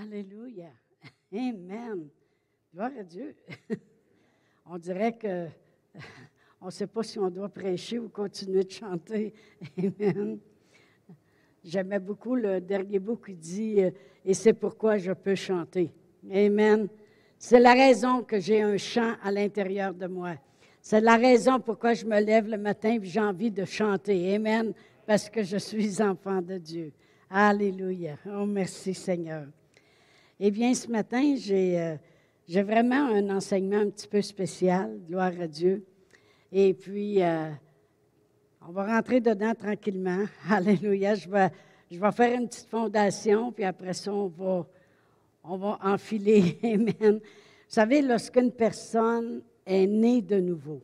Alléluia. 0.00 0.70
Amen. 1.32 2.08
Gloire 2.72 2.92
à 3.00 3.02
Dieu. 3.02 3.34
On 4.66 4.78
dirait 4.78 5.16
que 5.16 5.48
on 6.60 6.66
ne 6.66 6.70
sait 6.70 6.86
pas 6.86 7.02
si 7.02 7.18
on 7.18 7.28
doit 7.30 7.48
prêcher 7.48 7.98
ou 7.98 8.08
continuer 8.08 8.62
de 8.62 8.70
chanter. 8.70 9.34
Amen. 9.78 10.38
J'aimais 11.64 11.98
beaucoup 11.98 12.36
le 12.36 12.60
dernier 12.60 13.00
bout 13.00 13.16
qui 13.16 13.34
dit 13.34 13.82
euh, 13.82 13.90
Et 14.24 14.34
c'est 14.34 14.52
pourquoi 14.52 14.98
je 14.98 15.10
peux 15.12 15.34
chanter. 15.34 15.90
Amen. 16.30 16.88
C'est 17.36 17.58
la 17.58 17.72
raison 17.72 18.22
que 18.22 18.38
j'ai 18.38 18.62
un 18.62 18.76
chant 18.76 19.16
à 19.22 19.32
l'intérieur 19.32 19.94
de 19.94 20.06
moi. 20.06 20.36
C'est 20.80 21.00
la 21.00 21.16
raison 21.16 21.58
pourquoi 21.58 21.94
je 21.94 22.04
me 22.06 22.20
lève 22.20 22.46
le 22.46 22.58
matin 22.58 22.90
et 22.90 23.04
j'ai 23.04 23.20
envie 23.20 23.50
de 23.50 23.64
chanter. 23.64 24.36
Amen. 24.36 24.72
Parce 25.06 25.28
que 25.28 25.42
je 25.42 25.56
suis 25.56 26.00
enfant 26.00 26.40
de 26.40 26.58
Dieu. 26.58 26.92
Alléluia. 27.30 28.16
Oh, 28.26 28.46
merci 28.46 28.94
Seigneur. 28.94 29.46
Eh 30.40 30.52
bien, 30.52 30.72
ce 30.72 30.86
matin, 30.86 31.34
j'ai, 31.36 31.80
euh, 31.80 31.96
j'ai 32.46 32.62
vraiment 32.62 33.08
un 33.08 33.28
enseignement 33.30 33.78
un 33.78 33.90
petit 33.90 34.06
peu 34.06 34.22
spécial. 34.22 34.96
Gloire 35.08 35.32
à 35.40 35.48
Dieu. 35.48 35.84
Et 36.52 36.74
puis, 36.74 37.20
euh, 37.20 37.50
on 38.68 38.70
va 38.70 38.86
rentrer 38.86 39.20
dedans 39.20 39.52
tranquillement. 39.52 40.26
Alléluia. 40.48 41.16
Je 41.16 41.28
vais, 41.28 41.50
je 41.90 41.98
vais 41.98 42.12
faire 42.12 42.38
une 42.38 42.46
petite 42.46 42.68
fondation, 42.68 43.50
puis 43.50 43.64
après 43.64 43.92
ça, 43.94 44.12
on 44.14 44.28
va, 44.28 44.64
on 45.42 45.56
va 45.56 45.76
enfiler. 45.82 46.56
Amen. 46.62 47.18
Vous 47.18 47.20
savez, 47.66 48.00
lorsqu'une 48.00 48.52
personne 48.52 49.42
est 49.66 49.88
née 49.88 50.22
de 50.22 50.38
nouveau, 50.38 50.80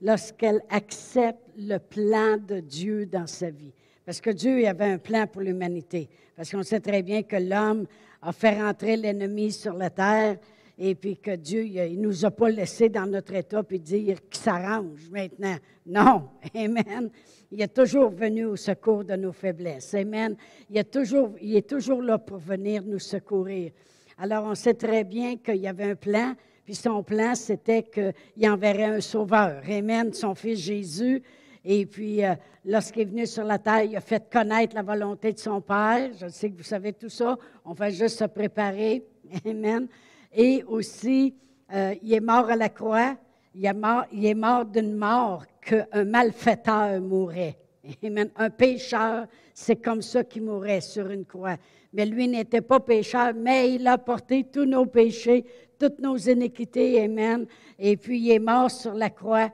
lorsqu'elle 0.00 0.62
accepte 0.70 1.50
le 1.58 1.76
plan 1.76 2.38
de 2.38 2.60
Dieu 2.60 3.04
dans 3.04 3.26
sa 3.26 3.50
vie, 3.50 3.74
parce 4.06 4.22
que 4.22 4.30
Dieu 4.30 4.66
avait 4.66 4.92
un 4.92 4.98
plan 4.98 5.26
pour 5.26 5.42
l'humanité, 5.42 6.08
parce 6.34 6.50
qu'on 6.50 6.62
sait 6.62 6.80
très 6.80 7.02
bien 7.02 7.22
que 7.22 7.36
l'homme 7.36 7.86
a 8.22 8.32
fait 8.32 8.60
rentrer 8.60 8.96
l'ennemi 8.96 9.52
sur 9.52 9.74
la 9.74 9.90
terre, 9.90 10.38
et 10.78 10.94
puis 10.94 11.16
que 11.16 11.34
Dieu, 11.36 11.64
ne 11.64 11.96
nous 11.96 12.24
a 12.24 12.30
pas 12.30 12.50
laissé 12.50 12.88
dans 12.88 13.06
notre 13.06 13.34
état 13.34 13.62
puis 13.62 13.80
dire 13.80 14.18
qu'il 14.28 14.42
s'arrange 14.42 15.08
maintenant. 15.10 15.56
Non, 15.86 16.28
Amen. 16.54 17.10
Il 17.50 17.62
est 17.62 17.74
toujours 17.74 18.10
venu 18.10 18.44
au 18.44 18.56
secours 18.56 19.04
de 19.04 19.14
nos 19.14 19.32
faiblesses. 19.32 19.94
Amen. 19.94 20.36
Il 20.68 20.76
est 20.76 20.90
toujours, 20.90 21.34
il 21.40 21.56
est 21.56 21.68
toujours 21.68 22.02
là 22.02 22.18
pour 22.18 22.38
venir 22.38 22.82
nous 22.84 22.98
secourir. 22.98 23.70
Alors, 24.18 24.44
on 24.44 24.54
sait 24.54 24.74
très 24.74 25.04
bien 25.04 25.36
qu'il 25.36 25.56
y 25.56 25.68
avait 25.68 25.90
un 25.90 25.94
plan, 25.94 26.34
puis 26.64 26.74
son 26.74 27.02
plan, 27.02 27.34
c'était 27.34 27.84
qu'il 27.84 28.50
enverrait 28.50 28.96
un 28.96 29.00
sauveur. 29.00 29.62
Amen. 29.70 30.12
Son 30.12 30.34
fils 30.34 30.58
Jésus. 30.58 31.22
Et 31.68 31.84
puis, 31.84 32.24
euh, 32.24 32.32
lorsqu'il 32.64 33.02
est 33.02 33.06
venu 33.06 33.26
sur 33.26 33.42
la 33.42 33.58
terre, 33.58 33.82
il 33.82 33.96
a 33.96 34.00
fait 34.00 34.30
connaître 34.32 34.76
la 34.76 34.84
volonté 34.84 35.32
de 35.32 35.38
son 35.40 35.60
Père. 35.60 36.10
Je 36.16 36.28
sais 36.28 36.48
que 36.48 36.58
vous 36.58 36.62
savez 36.62 36.92
tout 36.92 37.08
ça. 37.08 37.36
On 37.64 37.72
va 37.72 37.90
juste 37.90 38.20
se 38.20 38.24
préparer. 38.24 39.04
Amen. 39.44 39.88
Et 40.32 40.62
aussi, 40.68 41.34
euh, 41.74 41.92
il 42.00 42.14
est 42.14 42.20
mort 42.20 42.48
à 42.48 42.54
la 42.54 42.68
croix. 42.68 43.16
Il 43.52 43.66
est 43.66 43.74
mort, 43.74 44.04
il 44.12 44.36
mort 44.36 44.64
d'une 44.64 44.94
mort 44.94 45.42
qu'un 45.60 46.04
malfaiteur 46.04 47.00
mourrait. 47.00 47.58
Amen. 48.04 48.30
Un 48.36 48.50
pécheur, 48.50 49.26
c'est 49.52 49.82
comme 49.82 50.02
ça 50.02 50.22
qu'il 50.22 50.42
mourrait 50.44 50.80
sur 50.80 51.10
une 51.10 51.24
croix. 51.24 51.56
Mais 51.92 52.06
lui 52.06 52.28
n'était 52.28 52.60
pas 52.60 52.78
pécheur, 52.78 53.32
mais 53.34 53.74
il 53.74 53.88
a 53.88 53.98
porté 53.98 54.44
tous 54.44 54.66
nos 54.66 54.86
péchés, 54.86 55.44
toutes 55.80 55.98
nos 55.98 56.16
iniquités. 56.16 57.02
Amen. 57.02 57.44
Et 57.76 57.96
puis 57.96 58.20
il 58.20 58.30
est 58.30 58.38
mort 58.38 58.70
sur 58.70 58.94
la 58.94 59.10
croix. 59.10 59.50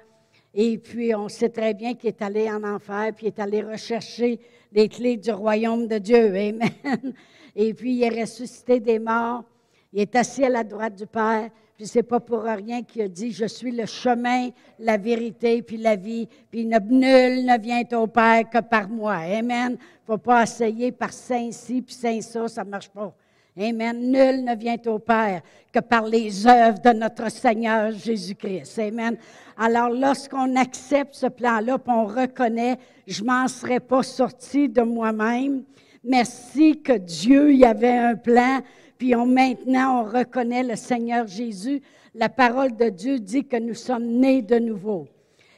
Et 0.55 0.77
puis 0.79 1.15
on 1.15 1.29
sait 1.29 1.49
très 1.49 1.73
bien 1.75 1.95
qu'il 1.95 2.09
est 2.09 2.23
allé 2.23 2.51
en 2.51 2.63
enfer, 2.63 3.13
puis 3.17 3.27
il 3.27 3.29
est 3.29 3.39
allé 3.39 3.63
rechercher 3.63 4.39
les 4.73 4.89
clés 4.89 5.17
du 5.17 5.31
royaume 5.31 5.87
de 5.87 5.99
Dieu. 5.99 6.27
Amen. 6.37 7.15
Et 7.57 7.73
puis 7.75 7.95
il 7.95 8.03
est 8.03 8.21
ressuscité 8.21 8.81
des 8.81 8.99
morts. 8.99 9.45
Il 9.93 10.01
est 10.01 10.15
assis 10.17 10.45
à 10.45 10.49
la 10.49 10.65
droite 10.65 10.97
du 10.97 11.07
Père, 11.07 11.51
puis 11.77 11.87
c'est 11.87 12.03
pas 12.03 12.21
pour 12.21 12.43
rien 12.43 12.83
qu'il 12.83 13.03
a 13.03 13.09
dit, 13.09 13.31
je 13.31 13.45
suis 13.45 13.73
le 13.73 13.85
chemin, 13.85 14.49
la 14.79 14.97
vérité, 14.97 15.61
puis 15.63 15.77
la 15.77 15.97
vie, 15.97 16.29
puis 16.51 16.65
nul 16.65 17.45
ne 17.45 17.61
vient 17.61 17.83
au 17.99 18.07
Père 18.07 18.49
que 18.49 18.61
par 18.61 18.89
moi. 18.89 19.17
Amen. 19.17 19.77
Faut 20.07 20.19
pas 20.19 20.45
essayer 20.45 20.93
par 20.93 21.13
saint-ci, 21.13 21.83
puis 21.83 21.95
saint-ça, 21.95 22.49
ça 22.49 22.65
marche 22.65 22.89
pas. 22.89 23.15
Amen. 23.59 24.11
Nul 24.11 24.45
ne 24.45 24.57
vient 24.57 24.79
au 24.87 24.99
Père 24.99 25.43
que 25.71 25.81
par 25.81 26.07
les 26.07 26.47
œuvres 26.47 26.81
de 26.81 26.91
notre 26.91 27.31
Seigneur 27.31 27.93
Jésus-Christ. 27.93 28.79
Amen. 28.79 29.17
Alors, 29.59 29.91
lorsqu'on 29.91 30.57
accepte 30.57 31.15
ce 31.15 31.27
plan-là, 31.27 31.77
on 31.87 32.07
reconnaît, 32.07 32.79
je 33.07 33.23
m'en 33.23 33.47
serais 33.49 33.81
pas 33.81 34.03
sorti 34.03 34.71
de 34.71 34.81
moi-même. 34.81 35.65
Merci 36.03 36.81
que 36.81 36.95
Dieu 36.95 37.53
y 37.53 37.65
avait 37.65 37.99
un 37.99 38.15
plan, 38.15 38.61
puis 38.97 39.15
on, 39.15 39.27
maintenant 39.27 40.01
on 40.01 40.05
reconnaît 40.05 40.63
le 40.63 40.77
Seigneur 40.77 41.27
Jésus. 41.27 41.83
La 42.15 42.31
parole 42.31 42.75
de 42.75 42.89
Dieu 42.89 43.19
dit 43.19 43.45
que 43.45 43.59
nous 43.59 43.75
sommes 43.75 44.07
nés 44.07 44.41
de 44.41 44.59
nouveau. 44.59 45.07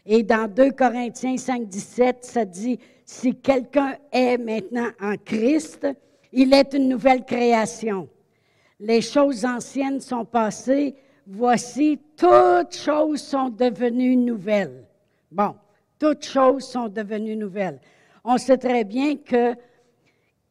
Et 0.04 0.22
dans 0.24 0.52
2 0.52 0.72
Corinthiens 0.72 1.36
5, 1.36 1.66
17, 1.66 2.24
ça 2.24 2.44
dit, 2.44 2.78
si 3.06 3.36
quelqu'un 3.36 3.94
est 4.12 4.36
maintenant 4.36 4.88
en 5.00 5.14
Christ, 5.24 5.86
il 6.34 6.52
est 6.52 6.74
une 6.74 6.88
nouvelle 6.88 7.24
création. 7.24 8.08
Les 8.80 9.00
choses 9.00 9.44
anciennes 9.44 10.00
sont 10.00 10.24
passées, 10.24 10.94
voici, 11.26 11.98
toutes 12.16 12.76
choses 12.76 13.22
sont 13.22 13.48
devenues 13.48 14.16
nouvelles. 14.16 14.84
Bon, 15.30 15.54
toutes 15.98 16.24
choses 16.24 16.64
sont 16.64 16.88
devenues 16.88 17.36
nouvelles. 17.36 17.80
On 18.24 18.36
sait 18.36 18.58
très 18.58 18.84
bien 18.84 19.16
que 19.16 19.54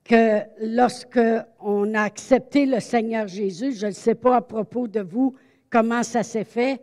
que 0.04 0.42
lorsque 0.60 1.20
on 1.60 1.94
a 1.94 2.02
accepté 2.02 2.66
le 2.66 2.80
Seigneur 2.80 3.28
Jésus, 3.28 3.74
je 3.74 3.88
ne 3.88 3.92
sais 3.92 4.16
pas 4.16 4.38
à 4.38 4.42
propos 4.42 4.88
de 4.88 5.00
vous 5.00 5.34
comment 5.70 6.04
ça 6.04 6.24
s'est 6.24 6.44
fait, 6.44 6.82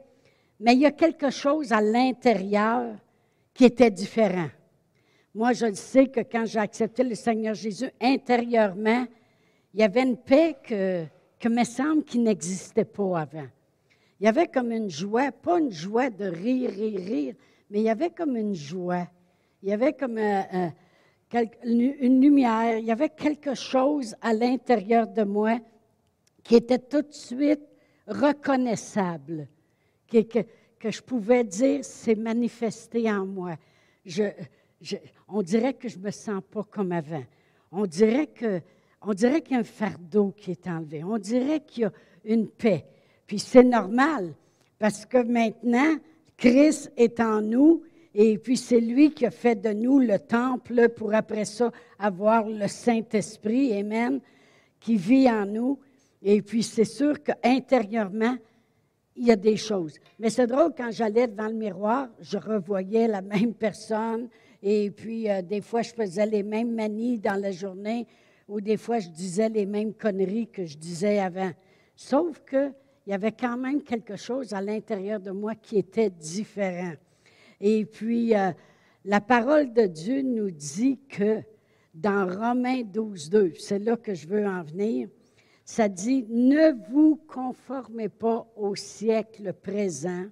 mais 0.59 0.73
il 0.73 0.81
y 0.81 0.87
a 0.87 0.91
quelque 0.91 1.31
chose 1.31 1.73
à 1.73 1.81
l'intérieur 1.81 2.95
qui 3.53 3.67
était 3.67 3.91
différent. 3.91 4.49
Moi, 5.35 5.53
je 5.53 5.67
le 5.67 5.75
sais 5.75 6.09
que 6.09 6.21
quand 6.21 6.45
j'ai 6.45 6.59
accepté 6.59 7.05
le 7.05 7.15
Seigneur 7.15 7.55
Jésus, 7.55 7.91
intérieurement, 8.01 9.07
il 9.73 9.81
y 9.81 9.83
avait 9.83 10.03
une 10.03 10.17
paix 10.17 10.57
que, 10.63 11.05
que 11.39 11.49
me 11.49 11.65
semble 11.65 12.05
qui 12.05 12.19
n'existait 12.19 12.85
pas 12.85 13.21
avant. 13.21 13.47
Il 14.19 14.25
y 14.25 14.29
avait 14.29 14.49
comme 14.49 14.73
une 14.73 14.91
joie, 14.91 15.31
pas 15.33 15.59
une 15.59 15.71
joie 15.71 16.11
de 16.11 16.27
rire, 16.27 16.71
rire, 16.71 17.01
rire, 17.01 17.35
mais 17.71 17.81
il 17.81 17.85
y 17.85 17.91
avait 17.91 18.11
comme 18.11 18.37
une 18.37 18.55
joie. 18.55 19.07
Il 19.63 19.69
y 19.69 19.73
avait 19.73 19.93
comme 19.93 20.19
un 20.19 20.73
une 21.65 22.21
lumière, 22.21 22.79
il 22.79 22.87
y 22.87 22.91
avait 22.91 23.11
quelque 23.11 23.55
chose 23.55 24.17
à 24.21 24.33
l'intérieur 24.33 25.07
de 25.07 25.23
moi 25.23 25.59
qui 26.43 26.57
était 26.57 26.79
tout 26.79 27.03
de 27.03 27.13
suite 27.13 27.63
reconnaissable, 28.07 29.47
que, 30.11 30.21
que, 30.23 30.91
je 30.91 31.03
pouvais 31.03 31.45
dire, 31.45 31.85
c'est 31.85 32.17
manifesté 32.17 33.11
en 33.11 33.27
moi. 33.27 33.57
Je, 34.05 34.25
on 35.29 35.43
dirait 35.43 35.75
que 35.75 35.89
je 35.89 35.99
ne 35.99 36.05
me 36.05 36.11
sens 36.11 36.43
pas 36.51 36.65
comme 36.65 36.93
avant. 36.93 37.25
On 37.73 37.87
dirait 37.87 38.31
on 39.03 39.15
dirait 39.15 39.41
qu'il 39.41 39.53
y 39.53 39.57
a 39.57 39.61
un 39.61 39.65
fardeau 39.65 40.35
qui 40.37 40.51
est 40.51 40.67
enlevé. 40.67 41.03
On 41.03 41.19
dirait 41.19 41.61
qu'il 41.61 41.85
y 41.85 41.87
a 41.87 41.93
une 42.25 42.49
paix. 42.49 42.85
Puis 43.27 43.39
c'est 43.39 43.65
normal, 43.65 44.35
parce 44.79 45.07
que 45.07 45.23
maintenant, 45.23 45.97
Christ 46.37 46.93
est 46.97 47.21
en 47.21 47.41
nous 47.41 47.83
et 48.15 48.39
puis 48.39 48.57
c'est 48.57 48.81
lui 48.81 49.13
qui 49.13 49.25
a 49.25 49.31
fait 49.31 49.55
de 49.55 49.71
nous 49.71 50.01
le 50.01 50.19
temple 50.19 50.89
pour 50.89 51.15
après 51.15 51.45
ça 51.45 51.71
avoir 51.99 52.49
le 52.49 52.67
Saint-Esprit, 52.67 53.73
Amen, 53.79 54.21
qui 54.81 54.97
vit 54.97 55.31
en 55.31 55.47
nous. 55.47 55.79
Et 56.23 56.43
puis 56.43 56.63
c'est 56.63 56.85
sûr 56.85 57.23
qu'intérieurement, 57.23 58.37
il 59.17 59.27
y 59.27 59.31
a 59.31 59.37
des 59.37 59.57
choses. 59.57 59.99
Mais 60.19 60.31
c'est 60.31 60.47
drôle, 60.47 60.73
quand 60.77 60.91
j'allais 60.91 61.29
devant 61.29 61.49
le 61.49 61.55
miroir, 61.55 62.09
je 62.21 62.37
revoyais 62.37 63.07
la 63.07 63.23
même 63.23 63.55
personne. 63.55 64.29
Et 64.63 64.91
puis 64.91 65.31
euh, 65.31 65.43
des 65.43 65.61
fois, 65.61 65.83
je 65.83 65.93
faisais 65.93 66.27
les 66.27 66.43
mêmes 66.43 66.75
manies 66.75 67.19
dans 67.19 67.41
la 67.41 67.51
journée, 67.51 68.07
ou 68.49 68.61
des 68.61 68.77
fois, 68.77 68.99
je 68.99 69.09
disais 69.09 69.49
les 69.49 69.67
mêmes 69.67 69.95
conneries 69.95 70.49
que 70.49 70.65
je 70.65 70.77
disais 70.77 71.19
avant. 71.21 71.53
Sauf 71.95 72.43
qu'il 72.49 72.73
y 73.07 73.13
avait 73.13 73.33
quand 73.33 73.57
même 73.57 73.83
quelque 73.83 74.17
chose 74.17 74.53
à 74.53 74.61
l'intérieur 74.61 75.21
de 75.21 75.31
moi 75.31 75.55
qui 75.55 75.79
était 75.79 76.11
différent. 76.11 76.95
Et 77.61 77.85
puis, 77.85 78.35
euh, 78.35 78.51
la 79.05 79.21
parole 79.21 79.73
de 79.73 79.87
Dieu 79.87 80.23
nous 80.23 80.51
dit 80.51 80.99
que 81.09 81.43
dans 81.95 82.27
Romains 82.27 82.83
12, 82.83 83.31
2, 83.31 83.53
c'est 83.59 83.79
là 83.79 83.97
que 83.97 84.15
je 84.15 84.27
veux 84.27 84.47
en 84.47 84.63
venir, 84.63 85.09
ça 85.65 85.89
dit, 85.89 86.27
ne 86.29 86.73
vous 86.91 87.17
conformez 87.29 88.09
pas 88.09 88.47
au 88.57 88.75
siècle 88.75 89.53
présent, 89.53 90.27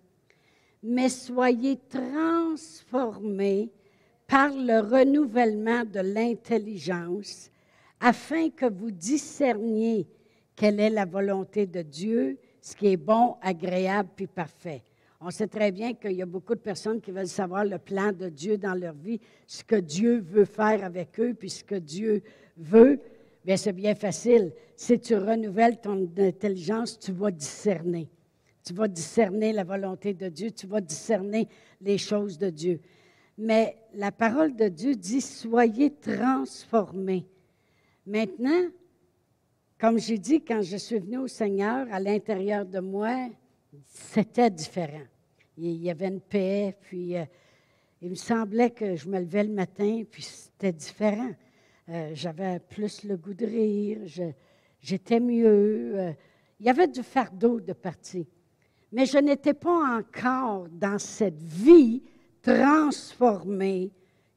mais 0.82 1.08
soyez 1.08 1.78
transformés 1.88 3.70
par 4.28 4.50
le 4.50 4.80
renouvellement 4.80 5.84
de 5.84 6.00
l'intelligence, 6.00 7.50
afin 7.98 8.50
que 8.50 8.66
vous 8.66 8.90
discerniez 8.90 10.06
quelle 10.54 10.78
est 10.78 10.90
la 10.90 11.06
volonté 11.06 11.66
de 11.66 11.80
Dieu, 11.82 12.38
ce 12.60 12.76
qui 12.76 12.88
est 12.88 12.96
bon, 12.96 13.36
agréable 13.40 14.10
puis 14.14 14.26
parfait. 14.26 14.82
On 15.20 15.30
sait 15.30 15.48
très 15.48 15.72
bien 15.72 15.94
qu'il 15.94 16.12
y 16.12 16.22
a 16.22 16.26
beaucoup 16.26 16.54
de 16.54 16.60
personnes 16.60 17.00
qui 17.00 17.10
veulent 17.10 17.26
savoir 17.26 17.64
le 17.64 17.78
plan 17.78 18.12
de 18.12 18.28
Dieu 18.28 18.58
dans 18.58 18.74
leur 18.74 18.94
vie, 18.94 19.18
ce 19.46 19.64
que 19.64 19.76
Dieu 19.76 20.20
veut 20.20 20.44
faire 20.44 20.84
avec 20.84 21.18
eux, 21.18 21.34
puis 21.34 21.50
ce 21.50 21.64
que 21.64 21.74
Dieu 21.74 22.22
veut. 22.56 23.00
Bien, 23.44 23.56
c'est 23.56 23.72
bien 23.72 23.94
facile. 23.94 24.52
Si 24.76 25.00
tu 25.00 25.16
renouvelles 25.16 25.80
ton 25.80 26.08
intelligence, 26.18 26.98
tu 26.98 27.12
vas 27.12 27.30
discerner. 27.30 28.08
Tu 28.62 28.74
vas 28.74 28.86
discerner 28.86 29.52
la 29.52 29.64
volonté 29.64 30.12
de 30.12 30.28
Dieu, 30.28 30.50
tu 30.50 30.66
vas 30.66 30.82
discerner 30.82 31.48
les 31.80 31.96
choses 31.96 32.36
de 32.36 32.50
Dieu. 32.50 32.80
Mais 33.40 33.76
la 33.94 34.10
parole 34.10 34.56
de 34.56 34.66
Dieu 34.66 34.96
dit, 34.96 35.20
soyez 35.20 35.94
transformés. 35.94 37.24
Maintenant, 38.04 38.68
comme 39.78 39.96
j'ai 39.96 40.18
dit, 40.18 40.42
quand 40.42 40.60
je 40.60 40.76
suis 40.76 40.98
venue 40.98 41.18
au 41.18 41.28
Seigneur, 41.28 41.86
à 41.92 42.00
l'intérieur 42.00 42.66
de 42.66 42.80
moi, 42.80 43.28
c'était 43.86 44.50
différent. 44.50 45.04
Il 45.56 45.76
y 45.76 45.88
avait 45.88 46.08
une 46.08 46.20
paix, 46.20 46.76
puis 46.82 47.16
euh, 47.16 47.24
il 48.02 48.10
me 48.10 48.14
semblait 48.16 48.70
que 48.70 48.96
je 48.96 49.08
me 49.08 49.20
levais 49.20 49.44
le 49.44 49.52
matin, 49.52 50.02
puis 50.10 50.22
c'était 50.24 50.72
différent. 50.72 51.30
Euh, 51.90 52.10
j'avais 52.14 52.58
plus 52.58 53.04
le 53.04 53.16
goût 53.16 53.34
de 53.34 53.46
rire, 53.46 54.00
j'étais 54.80 55.20
mieux. 55.20 55.92
Euh, 55.96 56.12
il 56.58 56.66
y 56.66 56.70
avait 56.70 56.88
du 56.88 57.04
fardeau 57.04 57.60
de 57.60 57.72
partie. 57.72 58.26
Mais 58.90 59.06
je 59.06 59.18
n'étais 59.18 59.54
pas 59.54 59.96
encore 59.96 60.68
dans 60.70 60.98
cette 60.98 61.40
vie 61.40 62.02
transformée 62.42 63.90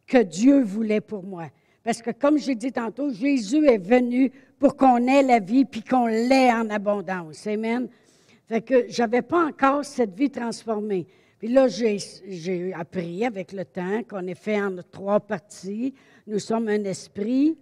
que 0.08 0.22
Dieu 0.22 0.62
voulait 0.62 1.02
pour 1.02 1.24
moi. 1.24 1.48
Parce 1.84 2.02
que 2.02 2.12
comme 2.12 2.38
j'ai 2.38 2.56
dit 2.56 2.72
tantôt, 2.72 3.12
Jésus 3.12 3.66
est 3.68 3.78
venu 3.78 4.32
pour 4.60 4.76
qu'on 4.76 5.08
ait 5.08 5.24
la 5.24 5.40
vie 5.40 5.66
puis 5.66 5.84
qu'on 5.84 6.06
l'ait 6.06 6.52
en 6.52 6.70
abondance. 6.70 7.48
Amen. 7.48 7.88
Fait 8.48 8.62
que 8.62 8.86
j'avais 8.90 9.22
pas 9.22 9.46
encore 9.46 9.86
cette 9.86 10.14
vie 10.14 10.30
transformée. 10.30 11.08
Puis 11.40 11.48
là, 11.48 11.68
j'ai 11.68 12.74
appris 12.74 13.26
avec 13.26 13.52
le 13.52 13.66
temps 13.66 14.04
qu'on 14.04 14.28
est 14.28 14.36
fait 14.36 14.62
en 14.62 14.76
trois 14.92 15.20
parties. 15.20 15.94
Nous 16.28 16.38
sommes 16.38 16.68
un 16.68 16.84
esprit, 16.84 17.58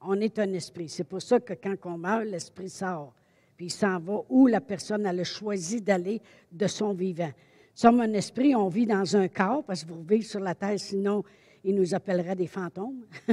on 0.00 0.18
est 0.18 0.38
un 0.38 0.50
esprit. 0.54 0.88
C'est 0.88 1.04
pour 1.04 1.20
ça 1.20 1.38
que 1.38 1.52
quand 1.52 1.74
on 1.84 1.98
meurt, 1.98 2.24
l'esprit 2.24 2.70
sort. 2.70 3.12
Puis 3.56 3.66
il 3.66 3.70
s'en 3.70 3.98
va 3.98 4.22
où 4.30 4.46
la 4.46 4.62
personne 4.62 5.04
a 5.04 5.24
choisi 5.24 5.82
d'aller 5.82 6.22
de 6.50 6.66
son 6.66 6.94
vivant. 6.94 7.32
Sommes 7.74 8.00
un 8.00 8.12
esprit, 8.12 8.54
on 8.54 8.68
vit 8.68 8.86
dans 8.86 9.16
un 9.16 9.28
corps, 9.28 9.64
parce 9.64 9.84
que 9.84 9.92
vous 9.92 10.02
vivez 10.02 10.22
sur 10.22 10.40
la 10.40 10.54
terre, 10.54 10.78
sinon 10.78 11.24
il 11.64 11.74
nous 11.74 11.94
appellerait 11.94 12.36
des 12.36 12.46
fantômes. 12.46 13.04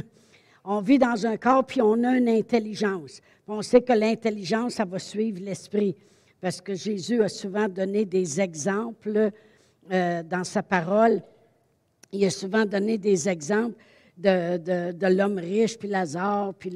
on 0.63 0.81
vit 0.81 0.99
dans 0.99 1.25
un 1.25 1.37
corps, 1.37 1.65
puis 1.65 1.81
on 1.81 2.03
a 2.03 2.17
une 2.17 2.29
intelligence. 2.29 3.21
On 3.47 3.61
sait 3.61 3.81
que 3.81 3.93
l'intelligence, 3.93 4.75
ça 4.75 4.85
va 4.85 4.99
suivre 4.99 5.41
l'esprit. 5.41 5.95
Parce 6.39 6.61
que 6.61 6.73
Jésus 6.73 7.21
a 7.21 7.27
souvent 7.27 7.67
donné 7.67 8.05
des 8.05 8.39
exemples 8.39 9.31
euh, 9.91 10.23
dans 10.23 10.43
sa 10.43 10.63
parole. 10.63 11.21
Il 12.11 12.23
a 12.25 12.29
souvent 12.29 12.65
donné 12.65 12.97
des 12.97 13.27
exemples 13.27 13.75
de, 14.17 14.91
de, 14.91 15.07
l'homme 15.07 15.37
riche, 15.37 15.77
puis 15.77 15.87
Lazare, 15.87 16.53
puis 16.53 16.71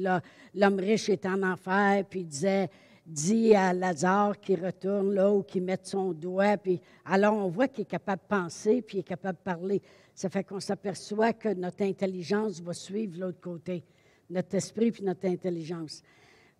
l'homme 0.54 0.78
riche 0.78 1.08
est 1.08 1.26
en 1.26 1.42
enfer, 1.42 2.04
puis 2.08 2.20
il 2.20 2.26
disait, 2.26 2.68
dit 3.06 3.54
à 3.54 3.72
Lazare 3.72 4.40
qu'il 4.40 4.64
retourne 4.64 5.14
là 5.14 5.30
ou 5.30 5.42
qu'il 5.42 5.62
mette 5.62 5.86
son 5.86 6.12
doigt, 6.12 6.56
puis 6.56 6.80
alors 7.04 7.34
on 7.34 7.48
voit 7.48 7.68
qu'il 7.68 7.82
est 7.82 7.90
capable 7.90 8.22
de 8.22 8.28
penser, 8.28 8.82
puis 8.82 8.98
il 8.98 9.00
est 9.00 9.04
capable 9.04 9.38
de 9.38 9.44
parler. 9.44 9.82
Ça 10.14 10.28
fait 10.28 10.44
qu'on 10.44 10.60
s'aperçoit 10.60 11.32
que 11.32 11.52
notre 11.52 11.82
intelligence 11.82 12.60
va 12.60 12.72
suivre 12.72 13.20
l'autre 13.20 13.40
côté, 13.40 13.84
notre 14.30 14.54
esprit 14.54 14.90
puis 14.90 15.04
notre 15.04 15.26
intelligence. 15.26 16.02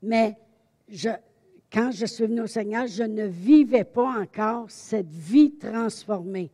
Mais 0.02 0.37
quand 1.73 1.91
je 1.93 2.05
suis 2.05 2.26
venu 2.26 2.43
au 2.43 2.46
Seigneur, 2.46 2.87
je 2.87 3.05
ne 3.05 3.25
vivais 3.25 3.85
pas 3.85 4.20
encore 4.20 4.70
cette 4.70 5.11
vie 5.11 5.56
transformée. 5.56 6.50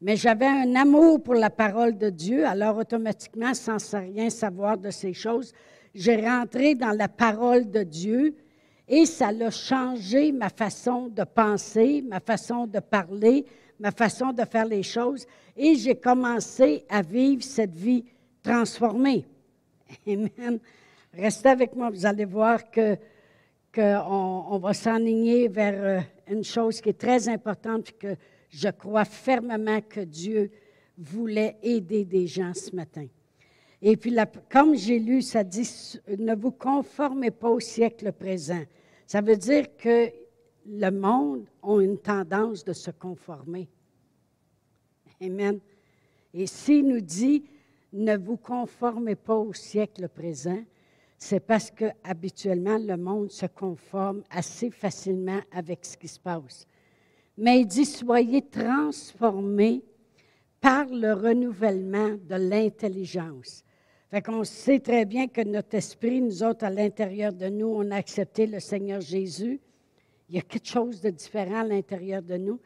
Mais 0.00 0.16
j'avais 0.16 0.46
un 0.46 0.74
amour 0.76 1.22
pour 1.22 1.34
la 1.34 1.50
parole 1.50 1.98
de 1.98 2.08
Dieu, 2.08 2.46
alors 2.46 2.76
automatiquement, 2.78 3.52
sans 3.52 3.78
rien 3.92 4.30
savoir 4.30 4.78
de 4.78 4.90
ces 4.90 5.12
choses, 5.12 5.52
j'ai 5.94 6.24
rentré 6.24 6.76
dans 6.76 6.92
la 6.92 7.08
parole 7.08 7.68
de 7.68 7.82
Dieu 7.82 8.36
et 8.88 9.04
ça 9.06 9.28
a 9.28 9.50
changé 9.50 10.32
ma 10.32 10.48
façon 10.48 11.08
de 11.08 11.24
penser, 11.24 12.02
ma 12.02 12.20
façon 12.20 12.66
de 12.66 12.80
parler, 12.80 13.44
ma 13.78 13.90
façon 13.90 14.32
de 14.32 14.44
faire 14.44 14.64
les 14.64 14.82
choses 14.82 15.26
et 15.56 15.74
j'ai 15.74 15.94
commencé 15.94 16.84
à 16.88 17.02
vivre 17.02 17.42
cette 17.42 17.74
vie 17.74 18.04
transformée. 18.42 19.24
Amen. 20.06 20.58
Restez 21.12 21.48
avec 21.48 21.74
moi, 21.74 21.90
vous 21.90 22.06
allez 22.06 22.24
voir 22.24 22.70
que 22.70 22.96
qu'on 23.74 24.44
on 24.50 24.58
va 24.58 24.72
s'enligner 24.72 25.48
vers 25.48 25.74
euh, 25.84 26.00
une 26.32 26.42
chose 26.42 26.80
qui 26.80 26.88
est 26.88 26.98
très 26.98 27.28
importante 27.28 27.92
que 27.98 28.16
je 28.48 28.68
crois 28.70 29.04
fermement 29.04 29.80
que 29.82 30.00
Dieu 30.00 30.50
voulait 30.96 31.58
aider 31.62 32.04
des 32.04 32.26
gens 32.26 32.54
ce 32.54 32.74
matin. 32.74 33.06
Et 33.80 33.96
puis, 33.96 34.14
comme 34.50 34.74
j'ai 34.74 34.98
lu, 34.98 35.22
ça 35.22 35.44
dit, 35.44 35.68
ne 36.18 36.34
vous 36.34 36.50
conformez 36.50 37.30
pas 37.30 37.48
au 37.48 37.60
siècle 37.60 38.12
présent. 38.12 38.62
Ça 39.06 39.20
veut 39.20 39.36
dire 39.36 39.76
que 39.76 40.10
le 40.66 40.90
monde 40.90 41.46
a 41.62 41.80
une 41.80 41.98
tendance 41.98 42.64
de 42.64 42.72
se 42.72 42.90
conformer. 42.90 43.68
Amen. 45.20 45.60
Et 46.34 46.46
s'il 46.46 46.86
nous 46.88 47.00
dit, 47.00 47.44
ne 47.92 48.16
vous 48.16 48.36
conformez 48.36 49.14
pas 49.14 49.36
au 49.36 49.52
siècle 49.52 50.08
présent, 50.08 50.62
c'est 51.16 51.40
parce 51.40 51.70
que 51.70 51.86
habituellement 52.04 52.78
le 52.78 52.96
monde 52.96 53.30
se 53.30 53.46
conforme 53.46 54.22
assez 54.30 54.70
facilement 54.70 55.40
avec 55.50 55.84
ce 55.84 55.96
qui 55.96 56.06
se 56.06 56.20
passe. 56.20 56.66
Mais 57.36 57.60
il 57.60 57.66
dit 57.66 57.84
soyez 57.84 58.42
transformés 58.42 59.82
par 60.60 60.86
le 60.86 61.12
renouvellement 61.12 62.10
de 62.10 62.34
l'intelligence. 62.34 63.64
Fait 64.10 64.22
qu'on 64.22 64.42
sait 64.42 64.80
très 64.80 65.04
bien 65.04 65.28
que 65.28 65.42
notre 65.42 65.74
esprit, 65.74 66.22
nous 66.22 66.42
autres, 66.42 66.64
à 66.64 66.70
l'intérieur 66.70 67.32
de 67.32 67.48
nous, 67.48 67.66
on 67.66 67.90
a 67.90 67.96
accepté 67.96 68.46
le 68.46 68.58
Seigneur 68.58 69.02
Jésus. 69.02 69.60
Il 70.28 70.36
y 70.36 70.38
a 70.38 70.42
quelque 70.42 70.66
chose 70.66 71.00
de 71.00 71.10
différent 71.10 71.60
à 71.60 71.64
l'intérieur 71.64 72.22
de 72.22 72.36
nous. 72.36 72.58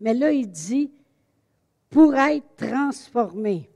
Mais 0.00 0.14
là, 0.14 0.30
il 0.30 0.48
dit, 0.48 0.92
pour 1.90 2.14
être 2.14 2.56
transformé, 2.56 3.68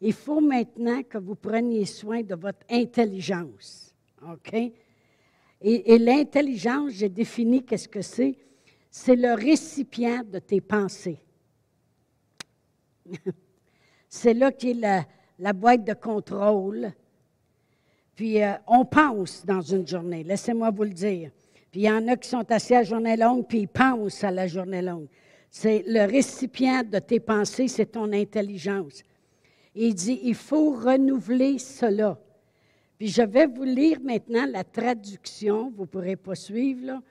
il 0.00 0.12
faut 0.12 0.40
maintenant 0.40 1.02
que 1.02 1.18
vous 1.18 1.34
preniez 1.36 1.84
soin 1.84 2.22
de 2.22 2.34
votre 2.34 2.64
intelligence. 2.70 3.94
OK? 4.22 4.54
Et, 5.60 5.98
l'intelligence, 5.98 6.92
j'ai 6.92 7.08
défini 7.08 7.64
qu'est-ce 7.64 7.88
que 7.88 8.02
c'est. 8.02 8.36
C'est 8.90 9.16
le 9.16 9.34
récipient 9.34 10.22
de 10.24 10.38
tes 10.38 10.60
pensées. 10.60 11.20
c'est 14.08 14.34
là 14.34 14.52
qui 14.52 14.70
est 14.70 15.06
la, 15.38 15.52
boîte 15.52 15.84
de 15.84 15.94
contrôle. 15.94 16.92
Puis 18.14 18.42
euh, 18.42 18.52
on 18.66 18.84
pense 18.84 19.44
dans 19.44 19.60
une 19.60 19.86
journée, 19.86 20.24
laissez-moi 20.24 20.70
vous 20.70 20.84
le 20.84 20.90
dire. 20.90 21.30
Puis 21.70 21.82
il 21.82 21.84
y 21.84 21.90
en 21.90 22.06
a 22.08 22.16
qui 22.16 22.28
sont 22.28 22.50
assis 22.50 22.74
à 22.74 22.78
la 22.78 22.84
journée 22.84 23.16
longue, 23.16 23.46
puis 23.46 23.60
ils 23.60 23.68
pensent 23.68 24.24
à 24.24 24.30
la 24.30 24.46
journée 24.46 24.82
longue. 24.82 25.06
C'est 25.50 25.84
le 25.86 26.04
récipient 26.10 26.82
de 26.82 26.98
tes 26.98 27.20
pensées, 27.20 27.68
c'est 27.68 27.86
ton 27.86 28.12
intelligence 28.12 29.02
il 29.80 29.94
dit, 29.94 30.20
il 30.24 30.34
faut 30.34 30.72
renouveler 30.72 31.58
cela. 31.58 32.18
Puis 32.98 33.08
je 33.08 33.22
vais 33.22 33.46
vous 33.46 33.62
lire 33.62 34.00
maintenant 34.02 34.44
la 34.46 34.64
traduction, 34.64 35.70
vous 35.70 35.82
ne 35.82 35.86
pourrez 35.86 36.16
pas 36.16 36.34
suivre, 36.34 36.84
là, 36.84 37.02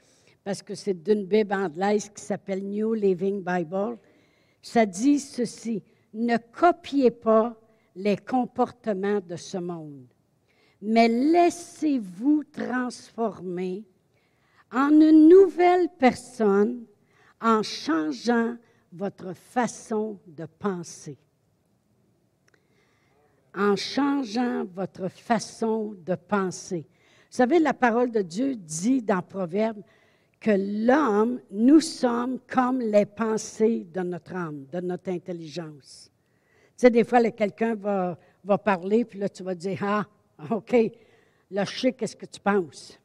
parce 0.44 0.62
que 0.62 0.75
c'est 0.75 0.94
d'une 0.94 1.25
Bible 1.25 1.54
anglaise 1.54 2.10
qui 2.10 2.22
s'appelle 2.22 2.63
New 2.63 2.94
Living 2.94 3.42
Bible. 3.42 3.98
Ça 4.62 4.86
dit 4.86 5.20
ceci, 5.20 5.82
ne 6.13 6.36
copiez 6.38 7.10
pas 7.10 7.56
les 7.98 8.16
comportements 8.16 9.20
de 9.20 9.36
ce 9.36 9.58
monde, 9.58 10.08
mais 10.82 11.10
laissez-vous 11.10 12.44
transformer 12.46 13.84
en 14.72 14.89
une 14.89 15.27
nouvelle 15.27 15.89
personne 16.00 16.86
en 17.42 17.62
changeant 17.62 18.56
votre 18.94 19.34
façon 19.34 20.20
de 20.25 20.46
penser 20.46 21.18
en 23.58 23.75
changeant 23.75 24.66
votre 24.66 25.10
façon 25.10 25.96
de 26.06 26.13
penser. 26.13 26.86
Vous 27.30 27.38
savez, 27.38 27.60
la 27.60 27.74
parole 27.74 28.12
de 28.12 28.22
Dieu 28.22 28.56
dit 28.56 29.01
dans 29.01 29.22
Proverbe 29.22 29.82
que 30.39 30.51
l'homme, 30.51 31.42
nous 31.50 31.82
sommes 31.82 32.39
comme 32.48 32.80
les 32.80 33.08
pensées 33.08 33.88
de 33.92 34.01
notre 34.01 34.36
âme, 34.36 34.66
de 34.72 34.80
notre 34.80 35.10
intelligence. 35.10 36.12
Tu 36.78 36.82
sais, 36.82 36.92
des 36.92 37.04
fois, 37.04 37.24
quelqu'un 37.32 37.74
va, 37.74 38.16
va 38.44 38.60
parler, 38.60 39.04
puis 39.04 39.18
là, 39.18 39.28
tu 39.28 39.42
vas 39.42 39.56
dire, 39.56 39.80
ah, 39.82 40.06
OK, 40.52 40.76
là, 41.50 41.66
je 41.66 41.80
sais 41.80 41.92
qu'est-ce 41.92 42.16
que 42.16 42.28
tu 42.28 42.40
penses. 42.40 43.00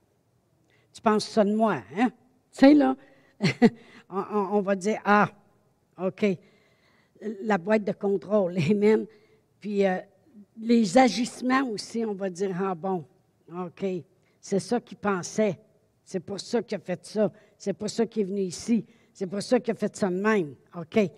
Tu 0.93 1.01
penses 1.01 1.27
ça 1.27 1.43
de 1.43 1.55
moi, 1.55 1.83
hein? 1.97 2.11
Tu 2.53 2.59
sais, 2.59 2.75
là, 2.75 2.95
on, 4.11 4.61
va 4.61 4.77
dire, 4.77 5.01
ah, 5.07 5.27
OK, 5.99 6.27
la 7.41 7.57
boîte 7.57 7.85
de 7.85 7.93
contrôle, 7.93 8.59
amen. 8.71 9.07
Puis, 9.59 9.87
euh, 9.87 9.97
les 10.61 10.99
agissements 10.99 11.67
aussi, 11.71 12.05
on 12.05 12.13
va 12.13 12.29
dire, 12.29 12.55
ah 12.63 12.75
bon, 12.75 13.07
OK, 13.59 13.87
c'est 14.39 14.61
ça 14.61 14.81
qu'il 14.83 14.99
pensait. 14.99 15.59
C'est 16.05 16.21
pour 16.21 16.41
ça 16.41 16.63
qu'il 16.63 16.77
a 16.77 16.79
fait 16.79 17.03
ça. 17.07 17.33
C'est 17.57 17.73
pour 17.73 17.89
ça 17.89 18.05
qu'il 18.05 18.21
est 18.21 18.27
venu 18.27 18.43
ici. 18.43 18.85
C'est 19.15 19.27
pour 19.27 19.41
ça 19.41 19.59
qu'il 19.59 19.73
a 19.73 19.75
fait 19.75 19.97
ça 19.97 20.11
de 20.11 20.21
même. 20.21 20.57
OK? 20.77 21.11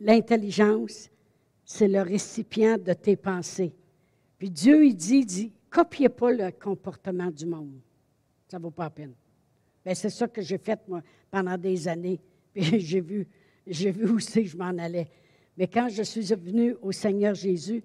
L'intelligence, 0.00 1.10
c'est 1.64 1.88
le 1.88 2.02
récipient 2.02 2.78
de 2.78 2.92
tes 2.92 3.16
pensées. 3.16 3.74
Puis 4.38 4.50
Dieu, 4.50 4.86
il 4.86 4.96
dit, 4.96 5.24
dit, 5.24 5.52
copiez 5.68 6.08
pas 6.08 6.32
le 6.32 6.50
comportement 6.50 7.30
du 7.30 7.46
monde. 7.46 7.78
Ça 8.48 8.58
ne 8.58 8.62
vaut 8.62 8.70
pas 8.70 8.84
la 8.84 8.90
peine. 8.90 9.14
Bien, 9.84 9.94
c'est 9.94 10.10
ça 10.10 10.26
que 10.26 10.42
j'ai 10.42 10.58
fait, 10.58 10.80
moi, 10.88 11.02
pendant 11.30 11.56
des 11.56 11.86
années. 11.86 12.20
Puis 12.52 12.80
j'ai 12.80 13.00
vu, 13.00 13.28
j'ai 13.66 13.90
vu 13.90 14.08
où 14.10 14.18
c'est 14.18 14.42
que 14.42 14.48
je 14.48 14.56
m'en 14.56 14.76
allais. 14.78 15.08
Mais 15.56 15.68
quand 15.68 15.88
je 15.88 16.02
suis 16.02 16.22
venue 16.34 16.74
au 16.82 16.90
Seigneur 16.90 17.34
Jésus, 17.34 17.84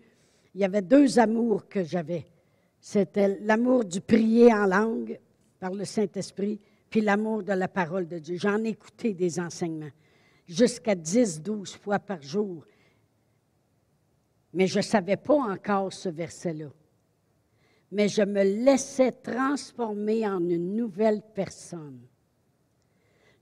il 0.54 0.62
y 0.62 0.64
avait 0.64 0.82
deux 0.82 1.20
amours 1.20 1.68
que 1.68 1.84
j'avais. 1.84 2.26
C'était 2.80 3.40
l'amour 3.42 3.84
du 3.84 4.00
prier 4.00 4.54
en 4.54 4.66
langue 4.66 5.20
par 5.60 5.74
le 5.74 5.86
Saint-Esprit, 5.86 6.60
puis 6.90 7.02
l'amour 7.02 7.44
de 7.44 7.54
la 7.54 7.68
parole 7.68 8.08
de 8.08 8.20
Dieu. 8.20 8.38
J'en 8.38 8.64
ai 8.64 8.70
écouté 8.70 9.14
des 9.14 9.40
enseignements, 9.40 9.92
jusqu'à 10.48 10.96
10, 10.96 11.42
12 11.42 11.76
fois 11.78 12.00
par 12.00 12.22
jour. 12.22 12.66
Mais 14.54 14.68
je 14.68 14.78
ne 14.78 14.84
savais 14.84 15.18
pas 15.18 15.36
encore 15.36 15.92
ce 15.92 16.10
verset-là. 16.10 16.70
Mais 17.92 18.08
je 18.08 18.22
me 18.22 18.44
laissais 18.44 19.12
transformer 19.12 20.28
en 20.28 20.40
une 20.50 20.76
nouvelle 20.76 21.22
personne. 21.34 22.00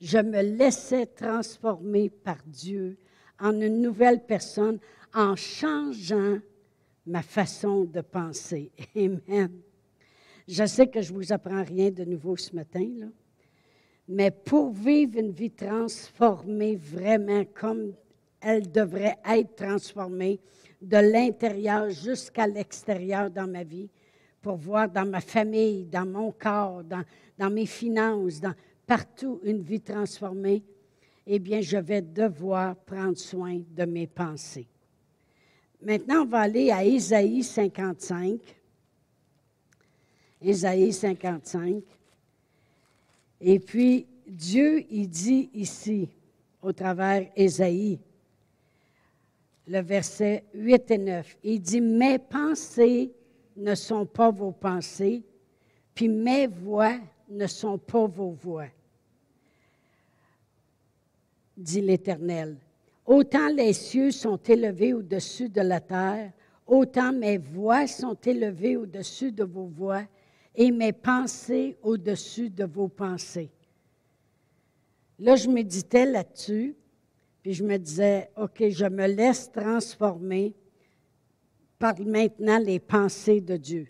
Je 0.01 0.17
me 0.17 0.41
laissais 0.41 1.05
transformer 1.05 2.09
par 2.09 2.37
Dieu 2.45 2.97
en 3.39 3.59
une 3.59 3.81
nouvelle 3.81 4.25
personne 4.25 4.79
en 5.13 5.35
changeant 5.35 6.39
ma 7.05 7.21
façon 7.21 7.85
de 7.85 8.01
penser. 8.01 8.71
Amen. 8.95 9.61
Je 10.47 10.65
sais 10.65 10.87
que 10.87 11.01
je 11.01 11.13
ne 11.13 11.17
vous 11.17 11.31
apprends 11.31 11.63
rien 11.63 11.89
de 11.89 12.03
nouveau 12.03 12.35
ce 12.35 12.53
matin, 12.53 12.85
là, 12.97 13.07
mais 14.07 14.31
pour 14.31 14.71
vivre 14.71 15.19
une 15.19 15.31
vie 15.31 15.51
transformée 15.51 16.75
vraiment 16.75 17.43
comme 17.53 17.93
elle 18.41 18.69
devrait 18.71 19.17
être 19.25 19.55
transformée, 19.55 20.39
de 20.81 20.97
l'intérieur 20.97 21.89
jusqu'à 21.89 22.45
l'extérieur 22.45 23.29
dans 23.31 23.47
ma 23.47 23.63
vie, 23.63 23.89
pour 24.41 24.57
voir 24.57 24.89
dans 24.89 25.05
ma 25.05 25.21
famille, 25.21 25.85
dans 25.85 26.05
mon 26.05 26.31
corps, 26.31 26.83
dans, 26.83 27.49
mes 27.49 27.65
finances, 27.65 28.41
partout 28.85 29.39
une 29.43 29.61
vie 29.61 29.79
transformée, 29.79 30.61
eh 31.25 31.39
bien, 31.39 31.61
je 31.61 31.77
vais 31.77 32.01
devoir 32.01 32.75
prendre 32.75 33.17
soin 33.17 33.61
de 33.69 33.85
mes 33.85 34.07
pensées. 34.07 34.67
Maintenant, 35.81 36.23
on 36.23 36.25
va 36.25 36.39
aller 36.41 36.69
à 36.69 36.83
Ésaïe 36.83 37.43
55. 37.43 38.39
Ésaïe 40.41 40.91
55. 40.91 41.81
Et 43.45 43.59
puis, 43.59 44.07
Dieu, 44.25 44.85
il 44.89 45.09
dit 45.09 45.49
ici, 45.53 46.07
au 46.61 46.71
travers 46.71 47.29
Ésaïe, 47.35 47.99
le 49.67 49.81
verset 49.81 50.45
8 50.53 50.91
et 50.91 50.97
9, 50.97 51.37
il 51.43 51.61
dit, 51.61 51.81
mes 51.81 52.19
pensées 52.19 53.11
ne 53.57 53.75
sont 53.75 54.05
pas 54.05 54.31
vos 54.31 54.53
pensées, 54.53 55.23
puis 55.93 56.07
mes 56.07 56.47
voix 56.47 56.97
ne 57.29 57.45
sont 57.45 57.77
pas 57.77 58.07
vos 58.07 58.31
voix, 58.31 58.67
dit 61.57 61.81
l'Éternel. 61.81 62.55
Autant 63.05 63.49
les 63.49 63.73
cieux 63.73 64.11
sont 64.11 64.37
élevés 64.37 64.93
au-dessus 64.93 65.49
de 65.49 65.61
la 65.61 65.81
terre, 65.81 66.31
autant 66.65 67.11
mes 67.11 67.37
voix 67.37 67.87
sont 67.87 68.17
élevées 68.25 68.77
au-dessus 68.77 69.33
de 69.33 69.43
vos 69.43 69.65
voix 69.65 70.03
et 70.55 70.71
mes 70.71 70.93
pensées 70.93 71.77
au-dessus 71.81 72.49
de 72.49 72.65
vos 72.65 72.87
pensées. 72.87 73.51
Là, 75.19 75.35
je 75.35 75.49
méditais 75.49 76.05
là-dessus, 76.05 76.75
puis 77.41 77.53
je 77.53 77.63
me 77.63 77.77
disais, 77.77 78.29
OK, 78.37 78.63
je 78.69 78.85
me 78.85 79.07
laisse 79.07 79.51
transformer 79.51 80.53
par 81.79 81.99
maintenant 81.99 82.59
les 82.59 82.79
pensées 82.79 83.41
de 83.41 83.57
Dieu. 83.57 83.87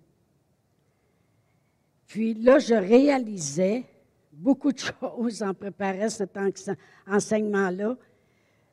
Puis 2.07 2.33
là, 2.33 2.59
je 2.59 2.73
réalisais 2.73 3.83
beaucoup 4.31 4.71
de 4.71 4.79
choses 5.01 5.43
en 5.43 5.53
préparant 5.53 6.09
cet 6.09 6.37
enseignement-là, 7.07 7.97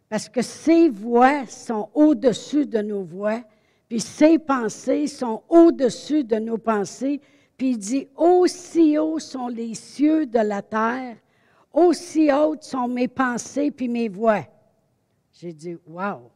parce 0.09 0.29
que 0.29 0.43
ces 0.43 0.89
voix 0.89 1.47
sont 1.47 1.89
au-dessus 1.95 2.67
de 2.67 2.81
nos 2.81 3.03
voix, 3.03 3.43
puis 3.89 4.01
ces 4.01 4.39
pensées 4.39 5.07
sont 5.07 5.43
au-dessus 5.49 6.25
de 6.25 6.37
nos 6.37 6.59
pensées, 6.59 7.21
puis 7.61 7.73
il 7.73 7.79
dit, 7.79 8.09
aussi 8.17 8.97
hauts 8.97 9.19
sont 9.19 9.49
les 9.49 9.75
cieux 9.75 10.25
de 10.25 10.39
la 10.39 10.63
terre, 10.63 11.15
aussi 11.75 12.33
hautes 12.33 12.63
sont 12.63 12.89
mes 12.89 13.07
pensées 13.07 13.71
puis 13.71 13.87
mes 13.87 14.09
voix. 14.09 14.47
J'ai 15.35 15.53
dit, 15.53 15.77
wow! 15.87 16.31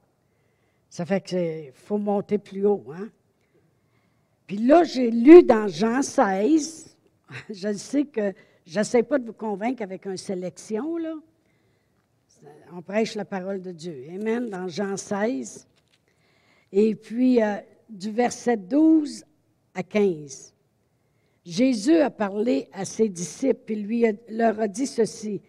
Ça 0.91 1.07
fait 1.07 1.23
qu'il 1.23 1.73
faut 1.73 1.97
monter 1.97 2.37
plus 2.37 2.67
haut, 2.67 2.85
hein? 2.95 3.09
Puis 4.47 4.59
là, 4.59 4.85
j'ai 4.85 5.11
lu 5.11 5.43
dans 5.43 5.67
Jean 5.67 6.03
16, 6.03 6.95
je 7.49 7.73
sais 7.73 8.05
que 8.05 8.35
je 8.67 8.81
n'essaie 8.81 9.03
pas 9.03 9.19
de 9.19 9.25
vous 9.25 9.33
convaincre 9.33 9.83
avec 9.83 10.05
une 10.05 10.19
sélection, 10.19 10.99
là. 10.99 11.15
On 12.75 12.83
prêche 12.83 13.15
la 13.15 13.25
parole 13.25 13.63
de 13.63 13.73
Dieu. 13.73 14.05
Amen, 14.11 14.51
dans 14.51 14.69
Jean 14.69 14.99
16. 14.99 15.67
Et 16.71 16.95
puis, 16.95 17.43
euh, 17.43 17.57
du 17.89 18.11
verset 18.11 18.59
12 18.59 19.25
à 19.73 19.83
15. 19.83 20.54
Jésus 21.45 21.97
a 21.97 22.11
parlé 22.11 22.69
à 22.73 22.85
ses 22.85 23.09
disciples 23.09 23.73
et 23.73 23.77
lui 23.77 24.07
leur 24.31 24.61
a 24.61 24.69
dit 24.69 24.87
ceci. 24.87 25.43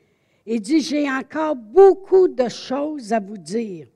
Il 0.46 0.62
dit, 0.62 0.82
j'ai 0.82 1.10
encore 1.10 1.56
beaucoup 1.56 2.28
de 2.28 2.50
choses 2.50 3.14
à 3.14 3.20
vous 3.20 3.38
dire, 3.38 3.88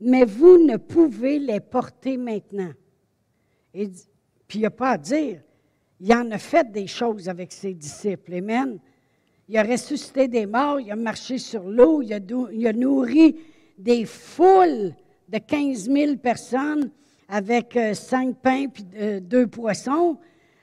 mais 0.00 0.24
vous 0.24 0.58
ne 0.58 0.76
pouvez 0.76 1.38
les 1.38 1.60
porter 1.60 2.16
maintenant. 2.16 2.72
Et, 3.72 3.88
puis 4.46 4.58
il 4.58 4.60
n'y 4.60 4.66
a 4.66 4.70
pas 4.70 4.90
à 4.90 4.98
dire. 4.98 5.40
Il 6.00 6.12
en 6.12 6.30
a 6.32 6.38
fait 6.38 6.70
des 6.70 6.88
choses 6.88 7.28
avec 7.28 7.52
ses 7.52 7.72
disciples. 7.72 8.34
Amen. 8.34 8.78
Il 9.48 9.56
a 9.56 9.62
ressuscité 9.62 10.28
des 10.28 10.46
morts, 10.46 10.80
il 10.80 10.90
a 10.90 10.96
marché 10.96 11.38
sur 11.38 11.62
l'eau, 11.62 12.02
il, 12.02 12.12
a, 12.12 12.72
nourri 12.72 13.36
des 13.78 14.04
foules 14.04 14.94
de 15.28 15.38
15 15.38 15.88
000 15.90 16.16
personnes 16.16 16.90
avec 17.28 17.76
euh, 17.76 17.94
cinq 17.94 18.36
pains 18.36 18.66
et 18.94 19.20
deux 19.20 19.46
poissons. 19.46 20.18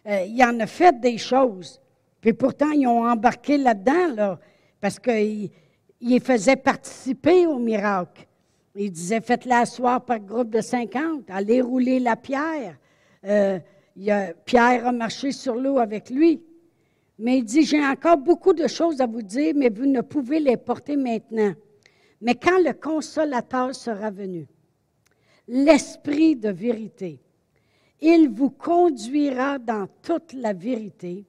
Euh, 0.08 0.26
il 0.28 0.44
en 0.44 0.60
a 0.60 0.68
fait 0.68 1.00
des 1.00 1.18
choses. 1.18 1.82
Puis 2.22 2.34
pourtant, 2.34 2.72
ils 2.72 2.88
ont 2.88 3.06
embarqué 3.06 3.58
là-dedans, 3.58 4.16
là, 4.16 4.40
parce 4.82 5.00
qu'ils 5.00 5.50
les 6.02 6.20
faisaient 6.20 6.56
participer 6.56 7.48
au 7.48 7.60
miracle. 7.60 8.28
Ils 8.76 8.92
disaient, 8.92 9.22
faites-la 9.22 9.60
asseoir 9.60 10.06
par 10.06 10.20
groupe 10.20 10.50
de 10.50 10.62
50, 10.62 11.30
allez 11.30 11.62
rouler 11.62 12.00
la 12.00 12.16
pierre. 12.16 12.78
Euh, 13.26 13.60
Pierre 14.46 14.88
a 14.88 14.92
marché 14.92 15.32
sur 15.32 15.56
l'eau 15.56 15.80
avec 15.80 16.10
lui. 16.10 16.42
Mais 17.18 17.40
il 17.40 17.44
dit, 17.44 17.64
j'ai 17.64 17.86
encore 17.86 18.18
beaucoup 18.18 18.54
de 18.54 18.68
choses 18.68 19.02
à 19.02 19.08
vous 19.08 19.22
dire, 19.22 19.54
mais 19.56 19.70
vous 19.70 19.86
ne 19.86 20.00
pouvez 20.00 20.40
les 20.40 20.56
porter 20.56 20.96
maintenant. 20.96 21.54
Mais 22.22 22.36
quand 22.36 22.60
le 22.60 22.72
consolateur 22.72 23.76
sera 23.76 24.10
venu, 24.10 24.48
l'esprit 25.48 26.38
de 26.38 26.50
vérité, 26.50 27.20
il 28.02 28.30
vous 28.30 28.50
conduira 28.50 29.60
dans 29.60 29.88
toute 30.02 30.34
la 30.34 30.54
vérité. 30.54 31.26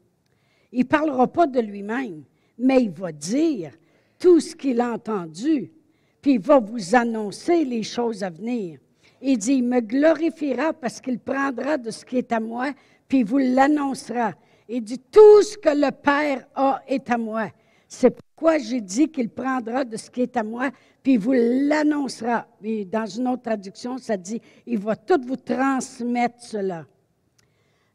Il 0.72 0.80
ne 0.80 0.84
parlera 0.84 1.26
pas 1.26 1.46
de 1.46 1.60
lui-même, 1.60 2.22
mais 2.58 2.82
il 2.84 2.90
va 2.90 3.12
dire 3.12 3.72
tout 4.18 4.38
ce 4.40 4.54
qu'il 4.54 4.80
a 4.80 4.92
entendu, 4.92 5.72
puis 6.20 6.32
il 6.32 6.40
va 6.40 6.58
vous 6.58 6.94
annoncer 6.94 7.64
les 7.64 7.82
choses 7.82 8.22
à 8.22 8.30
venir. 8.30 8.78
Il 9.22 9.38
dit, 9.38 9.54
il 9.54 9.64
me 9.64 9.80
glorifiera 9.80 10.72
parce 10.72 11.00
qu'il 11.00 11.18
prendra 11.18 11.76
de 11.76 11.90
ce 11.90 12.04
qui 12.04 12.18
est 12.18 12.32
à 12.32 12.40
moi, 12.40 12.72
puis 13.08 13.18
il 13.18 13.24
vous 13.24 13.38
l'annoncera. 13.38 14.32
Il 14.68 14.82
dit, 14.82 14.98
tout 14.98 15.42
ce 15.42 15.58
que 15.58 15.70
le 15.70 15.90
Père 15.90 16.46
a 16.54 16.82
est 16.86 17.10
à 17.10 17.18
moi. 17.18 17.48
C'est 17.92 18.10
pourquoi 18.10 18.58
j'ai 18.58 18.80
dit 18.80 19.08
qu'il 19.08 19.28
prendra 19.28 19.84
de 19.84 19.96
ce 19.96 20.08
qui 20.08 20.22
est 20.22 20.36
à 20.36 20.44
moi, 20.44 20.70
puis 21.02 21.14
il 21.14 21.18
vous 21.18 21.32
l'annoncera. 21.32 22.46
Dans 22.86 23.06
une 23.06 23.26
autre 23.26 23.42
traduction, 23.42 23.98
ça 23.98 24.16
dit, 24.16 24.40
il 24.64 24.78
va 24.78 24.94
tout 24.94 25.20
vous 25.26 25.36
transmettre 25.36 26.40
cela. 26.40 26.86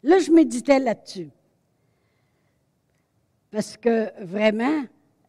Là, 0.03 0.19
je 0.19 0.31
méditais 0.31 0.79
là-dessus. 0.79 1.29
Parce 3.49 3.77
que 3.77 4.11
vraiment, 4.21 4.83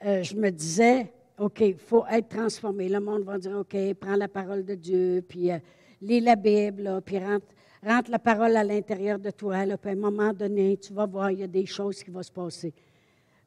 euh, 0.05 0.25
je 0.25 0.35
me 0.35 0.51
disais, 0.51 1.13
OK, 1.39 1.61
il 1.61 1.79
faut 1.79 2.05
être 2.11 2.29
transformé. 2.29 2.89
Le 2.89 2.99
monde 2.99 3.23
va 3.23 3.39
dire, 3.39 3.57
OK, 3.59 3.77
prends 4.01 4.17
la 4.17 4.27
parole 4.27 4.65
de 4.65 4.75
Dieu, 4.75 5.25
puis 5.29 5.53
euh, 5.53 5.59
lis 6.03 6.21
la 6.21 6.35
Bible, 6.35 7.01
puis 7.05 7.19
rentre, 7.21 8.11
la 8.11 8.19
parole 8.19 8.57
à 8.57 8.65
l'intérieur 8.65 9.21
de 9.21 9.31
toi. 9.31 9.65
Là, 9.65 9.77
à 9.81 9.89
un 9.89 9.95
moment 9.95 10.33
donné, 10.33 10.77
tu 10.77 10.93
vas 10.93 11.07
voir, 11.07 11.31
il 11.31 11.39
y 11.39 11.45
a 11.45 11.47
des 11.47 11.67
choses 11.67 12.03
qui 12.03 12.11
vont 12.11 12.25
se 12.25 12.33
passer. 12.33 12.75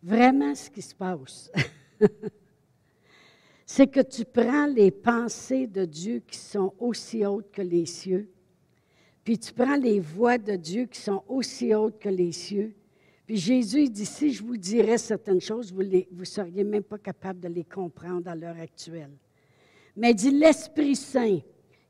Vraiment, 0.02 0.56
ce 0.56 0.70
qui 0.70 0.82
se 0.82 0.96
passe. 0.96 1.52
c'est 3.66 3.88
que 3.88 4.00
tu 4.00 4.26
prends 4.26 4.66
les 4.66 4.92
pensées 4.92 5.68
de 5.68 5.86
Dieu 5.86 6.24
qui 6.26 6.38
sont 6.38 6.74
aussi 6.80 7.26
hautes 7.26 7.52
que 7.52 7.62
les 7.62 7.86
cieux, 7.86 8.30
puis 9.24 9.38
tu 9.38 9.54
prends 9.54 9.76
les 9.76 10.00
voix 10.00 10.38
de 10.38 10.56
Dieu 10.56 10.86
qui 10.86 11.00
sont 11.00 11.24
aussi 11.28 11.74
hautes 11.76 12.00
que 12.00 12.10
les 12.10 12.32
cieux. 12.32 12.74
Puis 13.28 13.38
Jésus 13.38 13.88
dit, 13.90 14.08
si 14.08 14.34
je 14.34 14.42
vous 14.42 14.58
dirais 14.58 14.98
certaines 14.98 15.40
choses, 15.40 15.72
vous 15.72 15.84
ne 15.84 16.24
seriez 16.24 16.64
même 16.64 16.82
pas 16.82 16.98
capable 16.98 17.42
de 17.42 17.48
les 17.48 17.64
comprendre 17.64 18.28
à 18.28 18.36
l'heure 18.36 18.60
actuelle. 18.60 19.12
Mais 19.96 20.12
il 20.12 20.16
dit, 20.16 20.32
l'Esprit 20.32 20.96
Saint, 20.96 21.38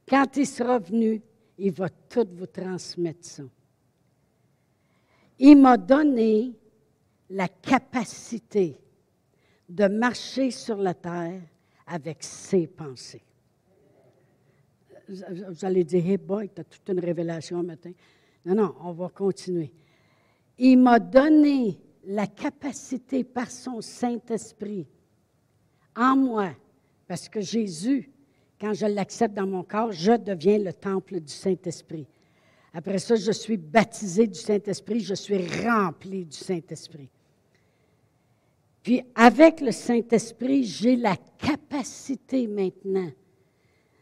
quand 0.06 0.36
il 0.36 0.46
sera 0.46 0.80
venu, 0.80 1.22
il 1.58 1.72
va 1.72 1.88
tout 1.88 2.28
vous 2.34 2.48
transmettre 2.48 3.25
ça. 3.25 3.44
Il 5.39 5.56
m'a 5.56 5.78
donné 5.78 6.51
la 7.29 7.48
capacité 7.48 8.79
de 9.67 9.88
marcher 9.88 10.51
sur 10.51 10.77
la 10.77 10.93
terre 10.93 11.41
avec 11.86 12.24
ses 12.24 12.67
pensées. 12.67 13.24
Vous 15.07 15.65
allez 15.65 15.83
dire, 15.83 16.05
hey 16.05 16.17
boy, 16.17 16.50
tu 16.53 16.62
as 16.62 16.63
toute 16.63 16.88
une 16.89 17.00
révélation 17.00 17.63
matin. 17.63 17.91
Non, 18.45 18.55
non, 18.55 18.75
on 18.81 18.91
va 18.91 19.09
continuer. 19.09 19.71
Il 20.57 20.77
m'a 20.77 21.00
donné 21.00 21.79
la 22.05 22.27
capacité 22.27 23.24
par 23.24 23.50
son 23.50 23.81
Saint-Esprit 23.81 24.88
en 25.95 26.15
moi, 26.15 26.51
parce 27.07 27.27
que 27.27 27.41
Jésus, 27.41 28.12
quand 28.59 28.74
je 28.74 28.86
l'accepte 28.86 29.36
dans 29.36 29.48
mon 29.48 29.63
corps, 29.63 29.91
je 29.91 30.13
deviens 30.13 30.59
le 30.59 30.74
temple 30.74 31.19
du 31.19 31.33
Saint-Esprit. 31.33 32.07
Après 32.74 33.00
ça, 33.00 33.15
je 33.15 33.31
suis 33.31 33.57
baptisé 33.57 34.27
du 34.27 34.39
Saint-Esprit, 34.39 35.00
je 35.00 35.15
suis 35.15 35.48
rempli 35.65 36.25
du 36.25 36.38
Saint-Esprit. 36.38 37.09
Puis 38.89 39.03
avec 39.13 39.62
le 39.62 39.72
Saint-Esprit, 39.72 40.63
j'ai 40.63 40.96
la 40.96 41.15
capacité 41.38 42.48
maintenant 42.48 43.12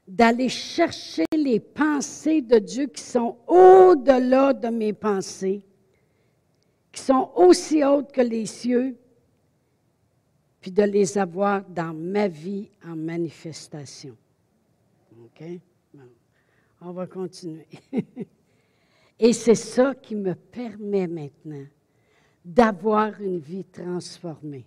d'aller 0.08 0.48
chercher 0.48 1.26
les 1.36 1.60
pensées 1.60 2.42
de 2.42 2.58
Dieu 2.58 2.88
qui 2.88 3.04
sont 3.04 3.38
au-delà 3.48 4.54
de 4.54 4.70
mes 4.70 4.94
pensées, 4.94 5.62
qui 6.90 7.02
sont 7.02 7.32
aussi 7.36 7.84
hautes 7.84 8.14
que 8.14 8.22
les 8.22 8.46
cieux, 8.46 8.96
puis 10.62 10.72
de 10.72 10.84
les 10.84 11.18
avoir 11.18 11.66
dans 11.66 11.94
ma 11.94 12.30
vie 12.30 12.70
en 12.86 12.96
manifestation. 12.96 14.16
OK? 15.22 15.44
On 16.80 16.92
va 16.94 17.08
continuer. 17.08 17.68
Et 19.20 19.34
c'est 19.34 19.54
ça 19.54 19.94
qui 19.96 20.16
me 20.16 20.34
permet 20.34 21.08
maintenant 21.08 21.66
d'avoir 22.46 23.22
une 23.22 23.40
vie 23.40 23.66
transformée. 23.66 24.66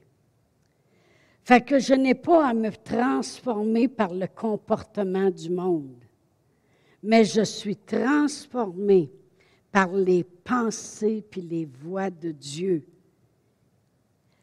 Fait 1.51 1.61
que 1.61 1.81
je 1.81 1.95
n'ai 1.95 2.15
pas 2.15 2.51
à 2.51 2.55
me 2.55 2.71
transformer 2.71 3.89
par 3.89 4.15
le 4.15 4.29
comportement 4.29 5.31
du 5.31 5.51
monde, 5.51 6.05
mais 7.03 7.25
je 7.25 7.43
suis 7.43 7.75
transformée 7.75 9.11
par 9.73 9.93
les 9.93 10.23
pensées 10.23 11.25
puis 11.29 11.41
les 11.41 11.65
voix 11.65 12.09
de 12.09 12.31
Dieu. 12.31 12.87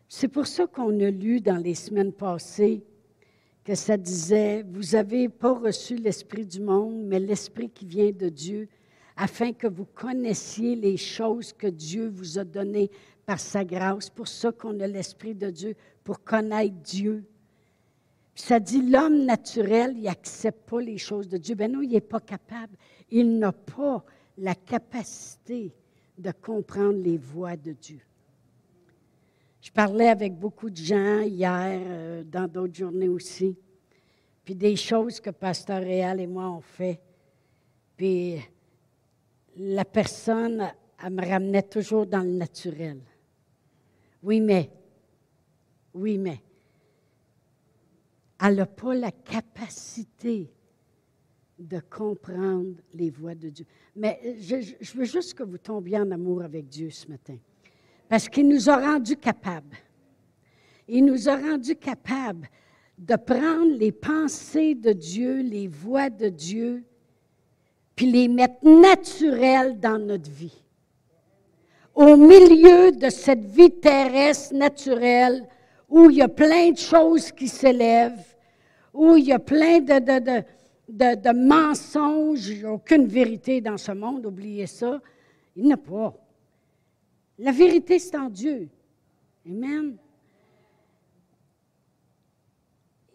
C'est 0.09 0.27
pour 0.27 0.47
ça 0.47 0.67
qu'on 0.67 0.99
a 0.99 1.09
lu 1.09 1.39
dans 1.39 1.55
les 1.55 1.75
semaines 1.75 2.11
passées 2.11 2.83
que 3.63 3.73
ça 3.73 3.95
disait, 3.95 4.65
vous 4.69 4.91
n'avez 4.91 5.29
pas 5.29 5.53
reçu 5.53 5.95
l'Esprit 5.95 6.45
du 6.45 6.59
monde, 6.59 7.05
mais 7.05 7.21
l'Esprit 7.21 7.69
qui 7.69 7.85
vient 7.85 8.11
de 8.11 8.27
Dieu, 8.27 8.67
afin 9.17 9.51
que 9.51 9.67
vous 9.67 9.85
connaissiez 9.85 10.75
les 10.75 10.95
choses 10.95 11.51
que 11.51 11.67
Dieu 11.67 12.07
vous 12.07 12.37
a 12.37 12.43
données 12.43 12.91
par 13.25 13.39
sa 13.39 13.65
grâce. 13.65 14.09
Pour 14.09 14.27
ça 14.27 14.51
qu'on 14.51 14.79
a 14.79 14.87
l'Esprit 14.87 15.33
de 15.33 15.49
Dieu, 15.49 15.75
pour 16.03 16.23
connaître 16.23 16.75
Dieu. 16.75 17.25
ça 18.35 18.59
dit, 18.59 18.81
l'homme 18.81 19.25
naturel, 19.25 19.93
il 19.97 20.03
n'accepte 20.03 20.69
pas 20.69 20.79
les 20.79 20.99
choses 20.99 21.27
de 21.27 21.37
Dieu. 21.37 21.55
Ben 21.55 21.71
non, 21.71 21.81
il 21.81 21.89
n'est 21.89 21.99
pas 21.99 22.19
capable. 22.19 22.77
Il 23.09 23.39
n'a 23.39 23.51
pas 23.51 24.05
la 24.37 24.53
capacité 24.53 25.73
de 26.17 26.31
comprendre 26.31 26.99
les 26.99 27.17
voies 27.17 27.57
de 27.57 27.71
Dieu. 27.71 27.99
Je 29.61 29.71
parlais 29.71 30.07
avec 30.07 30.35
beaucoup 30.35 30.69
de 30.69 30.77
gens 30.77 31.21
hier, 31.21 31.81
euh, 31.83 32.23
dans 32.23 32.47
d'autres 32.47 32.75
journées 32.75 33.09
aussi, 33.09 33.57
puis 34.45 34.55
des 34.55 34.75
choses 34.75 35.19
que 35.19 35.31
Pasteur 35.31 35.81
Réal 35.81 36.21
et 36.21 36.27
moi 36.27 36.49
on 36.49 36.61
fait. 36.61 37.01
Puis 37.97 38.37
la 39.57 39.85
personne, 39.85 40.71
elle 41.03 41.13
me 41.13 41.25
ramenait 41.25 41.63
toujours 41.63 42.05
dans 42.05 42.21
le 42.21 42.31
naturel. 42.31 43.01
Oui, 44.23 44.39
mais, 44.39 44.69
oui, 45.93 46.17
mais, 46.17 46.41
elle 48.41 48.55
n'a 48.55 48.65
pas 48.65 48.93
la 48.93 49.11
capacité 49.11 50.51
de 51.57 51.79
comprendre 51.79 52.75
les 52.93 53.09
voies 53.09 53.35
de 53.35 53.49
Dieu. 53.49 53.65
Mais 53.95 54.35
je, 54.39 54.75
je, 54.79 54.97
veux 54.97 55.05
juste 55.05 55.33
que 55.33 55.43
vous 55.43 55.57
tombiez 55.57 55.97
en 55.97 56.11
amour 56.11 56.43
avec 56.43 56.67
Dieu 56.67 56.91
ce 56.91 57.07
matin. 57.07 57.37
Parce 58.07 58.29
qu'il 58.29 58.47
nous 58.47 58.69
a 58.69 58.77
rendus 58.77 59.17
capables. 59.17 59.75
Il 60.87 61.05
nous 61.05 61.27
a 61.27 61.35
rendus 61.35 61.75
capables 61.75 62.47
de 62.97 63.15
prendre 63.15 63.75
les 63.75 63.91
pensées 63.91 64.75
de 64.75 64.93
Dieu, 64.93 65.41
les 65.41 65.67
voies 65.67 66.09
de 66.09 66.29
Dieu, 66.29 66.83
puis 67.97 68.11
les 68.11 68.27
mettre 68.27 68.63
naturelles 68.63 69.79
dans 69.79 69.97
notre 69.97 70.29
vie. 70.29 70.63
Au 71.95 72.15
milieu 72.15 72.91
de 72.91 73.09
cette 73.09 73.43
vie 73.43 73.71
terrestre 73.71 74.53
naturelle 74.53 75.43
où 75.89 76.11
il 76.11 76.17
y 76.17 76.21
a 76.21 76.27
plein 76.27 76.71
de 76.71 76.77
choses 76.77 77.31
qui 77.31 77.47
s'élèvent, 77.47 78.35
où 78.93 79.17
il 79.17 79.25
y 79.25 79.33
a 79.33 79.39
plein 79.39 79.79
de, 79.79 79.99
de, 79.99 80.43
de, 80.89 81.15
de 81.15 81.47
mensonges, 81.47 82.63
aucune 82.65 83.07
vérité 83.07 83.61
dans 83.61 83.77
ce 83.77 83.91
monde, 83.91 84.27
oubliez 84.27 84.67
ça. 84.67 85.01
Il 85.55 85.63
n'y 85.63 85.73
a 85.73 85.77
pas. 85.77 86.13
La 87.39 87.51
vérité, 87.51 87.97
c'est 87.97 88.15
en 88.15 88.29
Dieu. 88.29 88.69
Amen. 89.47 89.97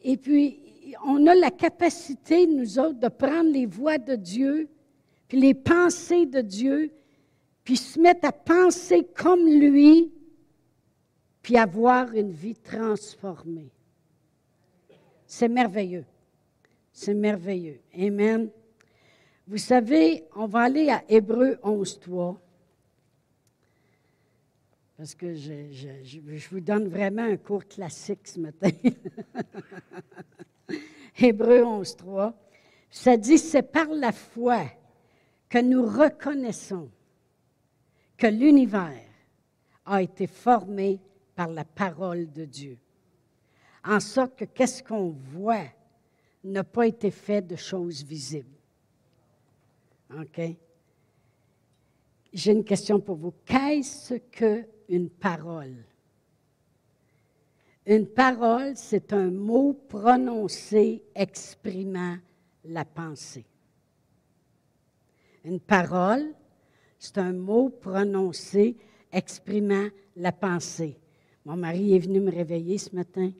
Et 0.02 0.16
puis, 0.16 0.61
on 1.04 1.26
a 1.26 1.34
la 1.34 1.50
capacité, 1.50 2.46
nous 2.46 2.78
autres, 2.78 2.98
de 2.98 3.08
prendre 3.08 3.50
les 3.50 3.66
voix 3.66 3.98
de 3.98 4.16
Dieu, 4.16 4.68
puis 5.28 5.40
les 5.40 5.54
pensées 5.54 6.26
de 6.26 6.40
Dieu, 6.40 6.92
puis 7.64 7.76
se 7.76 7.98
mettre 7.98 8.26
à 8.26 8.32
penser 8.32 9.06
comme 9.14 9.46
lui, 9.46 10.12
puis 11.42 11.56
avoir 11.56 12.12
une 12.14 12.32
vie 12.32 12.54
transformée. 12.54 13.70
C'est 15.26 15.48
merveilleux. 15.48 16.04
C'est 16.92 17.14
merveilleux. 17.14 17.80
Amen. 17.98 18.50
Vous 19.46 19.58
savez, 19.58 20.24
on 20.36 20.46
va 20.46 20.60
aller 20.60 20.90
à 20.90 21.02
Hébreu 21.08 21.58
11, 21.62 22.00
3. 22.00 22.40
Parce 24.96 25.14
que 25.14 25.34
je, 25.34 26.48
vous 26.50 26.60
donne 26.60 26.86
vraiment 26.86 27.22
un 27.22 27.36
cours 27.36 27.66
classique 27.66 28.28
ce 28.28 28.38
matin. 28.38 28.70
Hébreu 31.22 31.62
11, 31.64 31.96
3. 31.96 32.34
Ça 32.90 33.16
dit, 33.16 33.38
c'est 33.38 33.62
par 33.62 33.88
la 33.88 34.12
foi 34.12 34.64
que 35.48 35.58
nous 35.58 35.84
reconnaissons 35.84 36.90
que 38.16 38.26
l'univers 38.26 39.08
a 39.84 40.02
été 40.02 40.26
formé 40.26 41.00
par 41.34 41.48
la 41.48 41.64
parole 41.64 42.30
de 42.32 42.44
Dieu. 42.44 42.78
En 43.84 44.00
sorte 44.00 44.36
que 44.36 44.44
qu'est-ce 44.44 44.82
qu'on 44.82 45.10
voit 45.10 45.66
n'a 46.44 46.64
pas 46.64 46.86
été 46.86 47.10
fait 47.10 47.42
de 47.42 47.56
choses 47.56 48.02
visibles. 48.02 48.58
OK? 50.18 50.40
J'ai 52.32 52.52
une 52.52 52.64
question 52.64 53.00
pour 53.00 53.16
vous. 53.16 53.34
Qu'est-ce 53.44 54.14
qu'une 54.14 55.10
parole? 55.10 55.84
Une 57.86 58.06
parole, 58.06 58.76
c'est 58.76 59.12
un 59.12 59.30
mot 59.30 59.72
prononcé 59.88 61.02
exprimant 61.14 62.16
la 62.64 62.84
pensée. 62.84 63.44
Une 65.44 65.58
parole, 65.58 66.32
c'est 66.98 67.18
un 67.18 67.32
mot 67.32 67.68
prononcé 67.70 68.76
exprimant 69.10 69.88
la 70.14 70.30
pensée. 70.30 70.96
Mon 71.44 71.56
mari 71.56 71.96
est 71.96 71.98
venu 71.98 72.20
me 72.20 72.30
réveiller 72.30 72.78
ce 72.78 72.94
matin 72.94 73.32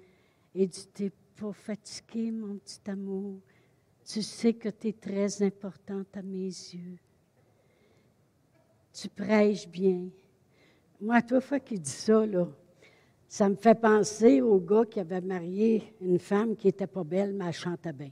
et 0.55 0.66
dit 0.66 0.88
T'es 0.92 1.12
pas 1.37 1.52
fatigué, 1.52 2.33
mon 2.33 2.57
petit 2.57 2.90
amour. 2.90 3.40
Tu 4.05 4.22
sais 4.22 4.55
que 4.55 4.68
tu 4.68 4.88
es 4.88 4.92
très 4.92 5.42
importante 5.42 6.16
à 6.16 6.22
mes 6.22 6.46
yeux. 6.46 6.98
Tu 8.92 9.09
prêches 9.09 9.68
bien. 9.68 10.09
Moi, 11.00 11.22
toute 11.22 11.44
fois 11.44 11.61
qu'il 11.61 11.81
dit 11.81 11.90
ça, 11.90 12.26
là, 12.26 12.48
ça 13.33 13.49
me 13.49 13.55
fait 13.55 13.81
penser 13.81 14.42
au 14.42 14.59
gars 14.59 14.85
qui 14.85 15.01
avait 15.01 15.23
marié 15.23 15.95
une 16.03 16.18
femme 16.18 16.55
qui 16.55 16.66
n'était 16.66 16.87
pas 16.87 17.03
belle, 17.03 17.33
mais 17.33 17.47
elle 17.47 17.55
chantait 17.55 17.95
bien. 17.95 18.11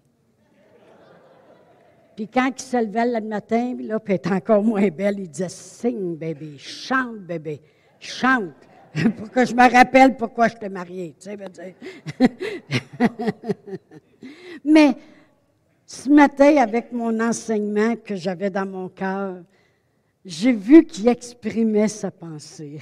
Puis 2.17 2.27
quand 2.27 2.51
il 2.57 2.63
se 2.63 2.79
levait 2.79 3.21
le 3.21 3.29
matin, 3.29 3.77
là, 3.81 4.01
puis 4.01 4.15
elle 4.15 4.17
était 4.17 4.33
encore 4.33 4.63
moins 4.63 4.89
belle, 4.89 5.17
il 5.19 5.29
disait 5.29 5.51
Sing, 5.51 6.17
bébé, 6.17 6.57
chante, 6.57 7.19
bébé, 7.19 7.61
chante, 7.99 8.55
pour 9.19 9.31
que 9.31 9.45
je 9.45 9.55
me 9.55 9.71
rappelle 9.71 10.17
pourquoi 10.17 10.49
je 10.49 10.55
t'ai 10.55 10.71
mariée. 10.71 11.15
Tu 11.21 11.29
sais, 11.29 11.77
Mais 14.65 14.95
ce 15.85 16.09
matin, 16.09 16.57
avec 16.57 16.93
mon 16.93 17.21
enseignement 17.21 17.95
que 17.95 18.17
j'avais 18.17 18.49
dans 18.49 18.67
mon 18.67 18.89
cœur, 18.89 19.43
j'ai 20.25 20.53
vu 20.53 20.87
qu'il 20.87 21.09
exprimait 21.09 21.89
sa 21.89 22.11
pensée. 22.11 22.81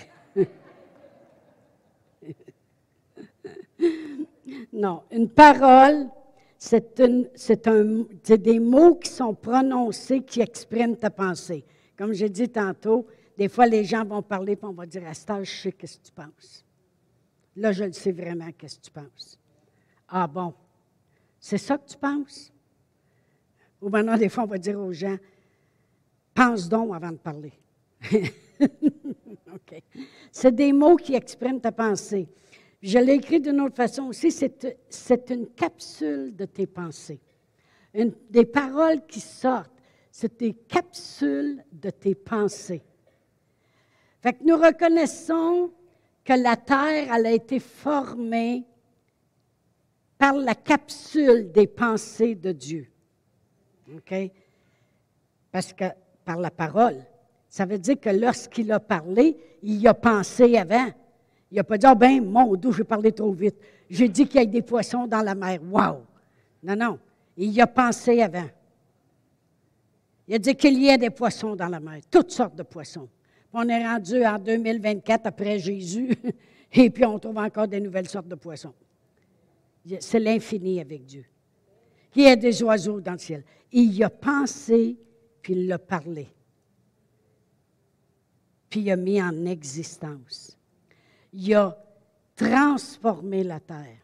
Non, 4.73 5.03
une 5.11 5.29
parole, 5.29 6.09
c'est 6.57 6.99
des 8.43 8.59
mots 8.59 8.97
qui 8.97 9.11
sont 9.11 9.35
prononcés 9.35 10.21
qui 10.23 10.41
expriment 10.41 10.97
ta 10.97 11.11
pensée. 11.11 11.64
Comme 11.97 12.12
j'ai 12.12 12.29
dit 12.29 12.49
tantôt, 12.49 13.07
Des 13.38 13.49
fois, 13.49 13.69
les 13.69 13.85
gens 13.85 14.05
vont 14.05 14.21
parler, 14.21 14.57
puis 14.57 14.67
on 14.67 14.73
va 14.73 14.85
dire, 14.85 15.05
à 15.07 15.12
je 15.45 15.51
sais 15.51 15.71
qu'est-ce 15.71 15.99
que 15.99 16.07
tu 16.07 16.12
penses. 16.12 16.64
Là, 17.55 17.71
je 17.71 17.85
le 17.85 17.93
sais 17.93 18.11
vraiment, 18.11 18.51
qu'est-ce 18.51 18.79
que 18.81 18.85
tu 18.87 18.91
penses. 18.91 19.38
Ah 20.09 20.27
bon, 20.27 20.53
c'est 21.38 21.57
ça 21.57 21.79
que 21.79 21.87
tu 21.88 21.97
penses? 21.97 22.53
Ou 23.81 23.91
maintenant, 23.91 24.17
des 24.17 24.29
fois, 24.29 24.43
on 24.43 24.49
va 24.49 24.59
dire 24.59 24.81
aux 24.81 24.93
gens, 24.93 25.17
pense 26.35 26.69
donc 26.69 26.93
avant 26.93 27.12
de 27.12 27.17
parler. 27.17 27.53
OK. 28.61 29.83
C'est 30.33 30.55
des 30.55 30.73
mots 30.73 30.97
qui 30.97 31.14
expriment 31.14 31.61
ta 31.61 31.71
pensée. 31.71 32.27
Je 32.81 32.99
l'ai 32.99 33.14
écrit 33.14 33.41
d'une 33.41 33.61
autre 33.61 33.77
façon 33.77 34.05
aussi, 34.05 34.31
c'est 34.31 35.31
une 35.31 35.49
capsule 35.49 36.35
de 36.35 36.45
tes 36.45 36.67
pensées. 36.67 37.21
des 37.95 38.45
paroles 38.45 39.05
qui 39.07 39.21
sortent, 39.21 39.73
c'est 40.11 40.38
des 40.38 40.55
capsules 40.55 41.64
de 41.73 41.91
tes 41.91 42.14
pensées. 42.14 42.83
Fait 44.21 44.33
que 44.33 44.45
nous 44.45 44.57
reconnaissons 44.57 45.73
que 46.25 46.33
la 46.35 46.57
terre, 46.57 47.12
a 47.12 47.31
été 47.31 47.59
formée 47.59 48.64
par 50.19 50.35
la 50.35 50.55
capsule 50.55 51.51
des 51.51 51.67
pensées 51.67 52.35
de 52.35 52.53
Dieu. 52.53 52.88
Parce 55.51 55.73
que 55.73 55.85
par 56.25 56.37
la 56.37 56.51
parole, 56.51 57.03
ça 57.49 57.64
veut 57.64 57.79
dire 57.79 57.99
que 57.99 58.11
lorsqu'il 58.11 58.71
a 58.73 58.81
parlé, 58.81 59.37
il 59.62 59.87
a 59.88 59.95
pensé 59.95 60.59
avant. 60.59 60.91
Il 61.50 61.56
n'a 61.56 61.64
pas 61.64 61.78
dit, 61.78 61.87
oh 61.90 61.94
ben, 61.94 62.24
mon 62.24 62.54
Dieu, 62.56 62.72
j'ai 62.72 62.84
parlé 62.84 63.12
trop 63.12 63.32
vite. 63.32 63.56
J'ai 63.88 64.08
dit 64.08 64.26
qu'il 64.26 64.40
y 64.40 64.42
a 64.42 64.46
des 64.46 64.62
poissons 64.62 65.06
dans 65.06 65.22
la 65.22 65.34
mer. 65.34 65.61
Wow! 65.70 66.02
Non, 66.62 66.76
non. 66.76 66.98
Il 67.37 67.50
y 67.50 67.61
a 67.61 67.66
pensé 67.66 68.20
avant. 68.20 68.48
Il 70.26 70.34
a 70.34 70.38
dit 70.38 70.54
qu'il 70.54 70.82
y 70.82 70.90
a 70.90 70.98
des 70.98 71.08
poissons 71.08 71.56
dans 71.56 71.68
la 71.68 71.80
mer, 71.80 72.00
toutes 72.11 72.32
sortes 72.32 72.54
de 72.54 72.62
poissons. 72.62 73.08
On 73.50 73.66
est 73.66 73.82
rendu 73.87 74.26
en 74.26 74.38
2024 74.38 75.26
après 75.26 75.58
Jésus, 75.58 76.14
et 76.72 76.90
puis 76.90 77.06
on 77.06 77.18
trouve 77.18 77.38
encore 77.38 77.66
des 77.66 77.80
nouvelles 77.80 78.08
sortes 78.08 78.28
de 78.28 78.34
poissons. 78.34 78.74
C'est 80.00 80.20
l'infini 80.20 80.80
avec 80.80 81.06
Dieu. 81.06 81.24
Il 82.14 82.24
y 82.24 82.26
a 82.26 82.37
des 82.37 82.62
oiseaux 82.62 83.00
dans 83.00 83.12
le 83.12 83.18
ciel. 83.18 83.42
Il 83.72 83.94
y 83.94 84.04
a 84.04 84.11
pensé, 84.11 84.98
puis 85.40 85.54
il 85.54 85.66
l'a 85.66 85.78
parlé. 85.78 86.28
Puis 88.68 88.80
il 88.80 88.90
a 88.90 88.96
mis 88.96 89.22
en 89.22 89.46
existence 89.46 90.58
il 91.33 91.55
a 91.55 91.77
transformé 92.37 93.43
la 93.45 93.61
terre. 93.61 93.99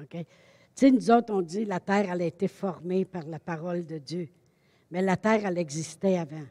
OK? 0.00 0.10
Tu 0.10 0.26
sais, 0.74 0.90
nous 0.90 1.10
autres, 1.10 1.32
on 1.32 1.42
dit 1.42 1.64
la 1.64 1.80
terre, 1.80 2.10
elle 2.12 2.22
a 2.22 2.26
été 2.26 2.48
formée 2.48 3.04
par 3.04 3.24
la 3.24 3.38
parole 3.38 3.86
de 3.86 3.98
Dieu. 3.98 4.28
Mais 4.90 5.02
la 5.02 5.16
terre, 5.16 5.46
elle 5.46 5.58
existait 5.58 6.18
avant. 6.18 6.46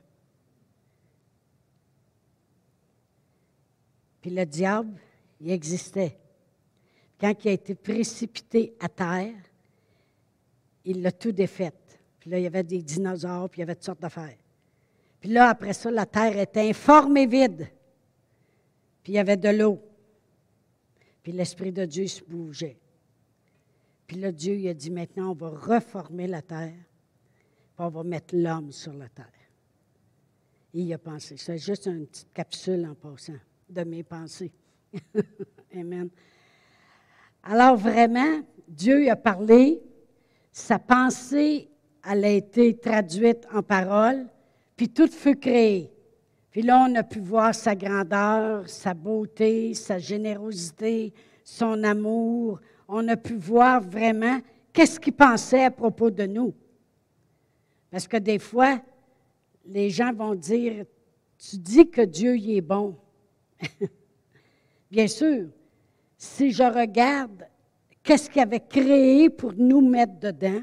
Puis 4.21 4.31
le 4.31 4.45
diable, 4.45 4.99
il 5.39 5.51
existait. 5.51 6.17
Quand 7.19 7.33
il 7.43 7.49
a 7.49 7.51
été 7.51 7.75
précipité 7.75 8.75
à 8.79 8.89
terre, 8.89 9.35
il 10.83 11.01
l'a 11.01 11.11
tout 11.11 11.31
défait. 11.31 11.71
Puis 12.19 12.29
là, 12.31 12.39
il 12.39 12.43
y 12.43 12.47
avait 12.47 12.63
des 12.63 12.81
dinosaures, 12.81 13.49
puis 13.49 13.59
il 13.59 13.61
y 13.61 13.63
avait 13.63 13.75
toutes 13.75 13.85
sortes 13.85 14.01
d'affaires. 14.01 14.37
Puis 15.19 15.29
là, 15.29 15.49
après 15.49 15.73
ça, 15.73 15.91
la 15.91 16.05
terre 16.05 16.37
était 16.37 16.67
informe 16.67 17.17
et 17.17 17.27
vide. 17.27 17.67
Puis 19.05 19.13
il 19.13 19.17
y 19.17 19.19
avait 19.19 19.37
de 19.37 19.49
l'eau. 19.49 19.79
Puis 21.21 21.31
l'Esprit 21.31 21.71
de 21.71 21.85
Dieu 21.85 22.07
se 22.07 22.23
bougeait. 22.23 22.79
Puis 24.07 24.17
là, 24.17 24.31
Dieu 24.31 24.55
il 24.55 24.67
a 24.67 24.73
dit, 24.73 24.89
maintenant, 24.89 25.29
on 25.29 25.35
va 25.35 25.49
reformer 25.49 26.25
la 26.25 26.41
terre, 26.41 26.73
puis 26.73 27.85
on 27.85 27.89
va 27.89 28.03
mettre 28.03 28.35
l'homme 28.35 28.71
sur 28.71 28.93
la 28.93 29.07
terre. 29.07 29.27
il 30.73 30.91
a 30.91 30.97
pensé. 30.97 31.37
C'est 31.37 31.59
juste 31.59 31.85
une 31.85 32.07
petite 32.07 32.33
capsule 32.33 32.83
en 32.87 32.95
passant 32.95 33.37
de 33.69 33.83
mes 33.83 34.01
pensées. 34.01 34.51
Amen. 35.75 36.09
Alors 37.43 37.77
vraiment, 37.77 38.41
Dieu 38.67 39.07
a 39.11 39.15
parlé, 39.15 39.83
sa 40.51 40.79
pensée, 40.79 41.69
elle 42.09 42.25
a 42.25 42.31
été 42.31 42.75
traduite 42.75 43.45
en 43.53 43.61
parole, 43.61 44.25
puis 44.75 44.89
tout 44.89 45.09
fut 45.09 45.35
créé. 45.35 45.94
Puis 46.55 46.61
là, 46.61 46.87
on 46.89 46.95
a 46.95 47.03
pu 47.03 47.19
voir 47.19 47.53
sa 47.53 47.75
grandeur, 47.75 48.69
sa 48.69 48.93
beauté, 48.93 49.73
sa 49.73 49.99
générosité, 49.99 51.11
son 51.43 51.83
amour. 51.83 52.61
On 52.87 53.05
a 53.09 53.17
pu 53.17 53.35
voir 53.35 53.81
vraiment 53.81 54.39
qu'est-ce 54.71 54.97
qu'il 54.97 55.11
pensait 55.11 55.65
à 55.65 55.71
propos 55.71 56.09
de 56.09 56.25
nous. 56.25 56.53
Parce 57.91 58.07
que 58.07 58.15
des 58.15 58.39
fois, 58.39 58.81
les 59.65 59.89
gens 59.89 60.13
vont 60.13 60.33
dire, 60.33 60.85
tu 61.37 61.57
dis 61.57 61.89
que 61.89 62.03
Dieu 62.03 62.37
y 62.37 62.55
est 62.55 62.61
bon. 62.61 62.95
Bien 64.89 65.07
sûr, 65.07 65.49
si 66.17 66.53
je 66.53 66.63
regarde 66.63 67.49
qu'est-ce 68.01 68.29
qu'il 68.29 68.41
avait 68.41 68.61
créé 68.61 69.29
pour 69.29 69.51
nous 69.57 69.81
mettre 69.81 70.21
dedans, 70.21 70.61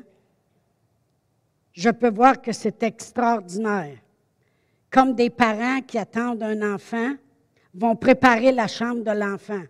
je 1.74 1.90
peux 1.90 2.10
voir 2.10 2.40
que 2.40 2.52
c'est 2.52 2.82
extraordinaire 2.82 3.98
comme 4.92 5.14
des 5.14 5.30
parents 5.30 5.80
qui 5.80 5.98
attendent 5.98 6.42
un 6.42 6.74
enfant, 6.74 7.14
vont 7.74 7.96
préparer 7.96 8.52
la 8.52 8.68
chambre 8.68 9.02
de 9.02 9.10
l'enfant. 9.10 9.62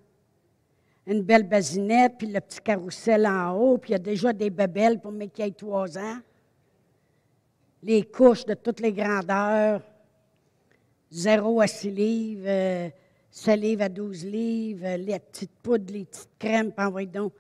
Une 1.07 1.23
belle 1.23 1.49
basinette, 1.49 2.15
puis 2.19 2.27
le 2.27 2.41
petit 2.41 2.61
carrousel 2.61 3.27
en 3.27 3.57
haut, 3.57 3.79
puis 3.79 3.91
il 3.91 3.93
y 3.93 3.97
a 3.97 4.01
déjà 4.01 4.33
des 4.33 4.51
bébelles 4.51 5.01
pour 5.01 5.13
mes 5.13 5.29
qui 5.29 5.43
ait 5.43 5.51
trois 5.53 5.97
ans. 5.97 6.19
Les 7.83 8.03
couches 8.03 8.45
de 8.45 8.55
toutes 8.55 8.81
les 8.81 8.93
grandeurs, 8.93 9.81
zéro 11.11 11.61
à 11.61 11.67
six 11.67 11.91
livres, 11.91 12.45
euh, 12.47 12.89
6 13.35 13.57
livres 13.57 13.83
à 13.83 13.89
12 13.89 14.27
livres, 14.27 14.97
les 14.99 15.19
petites 15.19 15.55
poudres, 15.63 15.91
les 15.91 16.05
petites 16.05 16.29
crèmes, 16.39 16.71
puis 16.71 16.85
envoyez 16.85 17.07
donc. 17.07 17.33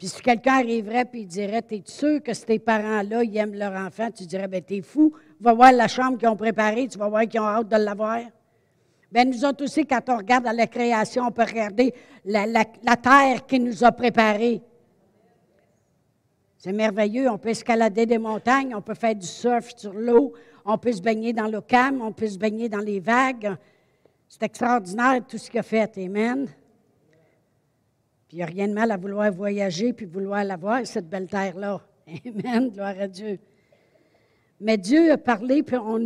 Puis 0.00 0.08
si 0.08 0.22
quelqu'un 0.22 0.60
arriverait 0.60 1.06
et 1.12 1.24
dirait, 1.26 1.62
es 1.72 1.82
sûr 1.84 2.22
que 2.22 2.32
ces 2.32 2.58
parents-là, 2.58 3.22
ils 3.22 3.36
aiment 3.36 3.54
leur 3.54 3.74
enfant? 3.74 4.10
Tu 4.10 4.24
dirais, 4.24 4.48
ben 4.48 4.62
t'es 4.62 4.80
fou, 4.80 5.12
va 5.38 5.52
voir 5.52 5.72
la 5.72 5.88
chambre 5.88 6.16
qu'ils 6.16 6.28
ont 6.28 6.36
préparée, 6.36 6.88
tu 6.88 6.96
vas 6.96 7.06
voir 7.06 7.28
qu'ils 7.28 7.38
ont 7.38 7.44
hâte 7.44 7.68
de 7.68 7.76
l'avoir. 7.76 8.20
Bien, 9.12 9.26
nous 9.26 9.44
autres 9.44 9.62
aussi, 9.64 9.84
quand 9.84 10.00
on 10.08 10.16
regarde 10.16 10.48
la 10.54 10.66
création, 10.66 11.24
on 11.26 11.30
peut 11.30 11.42
regarder 11.42 11.92
la, 12.24 12.64
terre 12.96 13.44
qui 13.46 13.60
nous 13.60 13.84
a 13.84 13.92
préparée. 13.92 14.62
C'est 16.56 16.72
merveilleux. 16.72 17.28
On 17.28 17.36
peut 17.36 17.50
escalader 17.50 18.06
des 18.06 18.16
montagnes, 18.16 18.74
on 18.74 18.80
peut 18.80 18.94
faire 18.94 19.14
du 19.14 19.26
surf 19.26 19.76
sur 19.76 19.92
l'eau, 19.92 20.32
on 20.64 20.78
peut 20.78 20.92
se 20.92 21.02
baigner 21.02 21.34
dans 21.34 21.46
l'ocam, 21.46 22.00
on 22.00 22.12
peut 22.12 22.28
se 22.28 22.38
baigner 22.38 22.70
dans 22.70 22.78
les 22.78 23.00
vagues. 23.00 23.54
C'est 24.26 24.44
extraordinaire 24.44 25.20
tout 25.28 25.36
ce 25.36 25.50
qu'il 25.50 25.60
a 25.60 25.62
fait. 25.62 25.98
Amen. 25.98 26.48
Puis 28.30 28.36
il 28.36 28.42
n'y 28.42 28.42
a 28.44 28.46
rien 28.46 28.68
de 28.68 28.74
mal 28.74 28.92
à 28.92 28.96
vouloir 28.96 29.32
voyager 29.32 29.92
puis 29.92 30.06
vouloir 30.06 30.44
la 30.44 30.56
voir, 30.56 30.86
cette 30.86 31.08
belle 31.08 31.26
terre-là. 31.26 31.80
Amen, 32.24 32.70
gloire 32.70 32.94
à 32.96 33.08
Dieu. 33.08 33.40
Mais 34.60 34.78
Dieu 34.78 35.10
a 35.10 35.18
parlé, 35.18 35.64
puis 35.64 35.76
on 35.76 35.98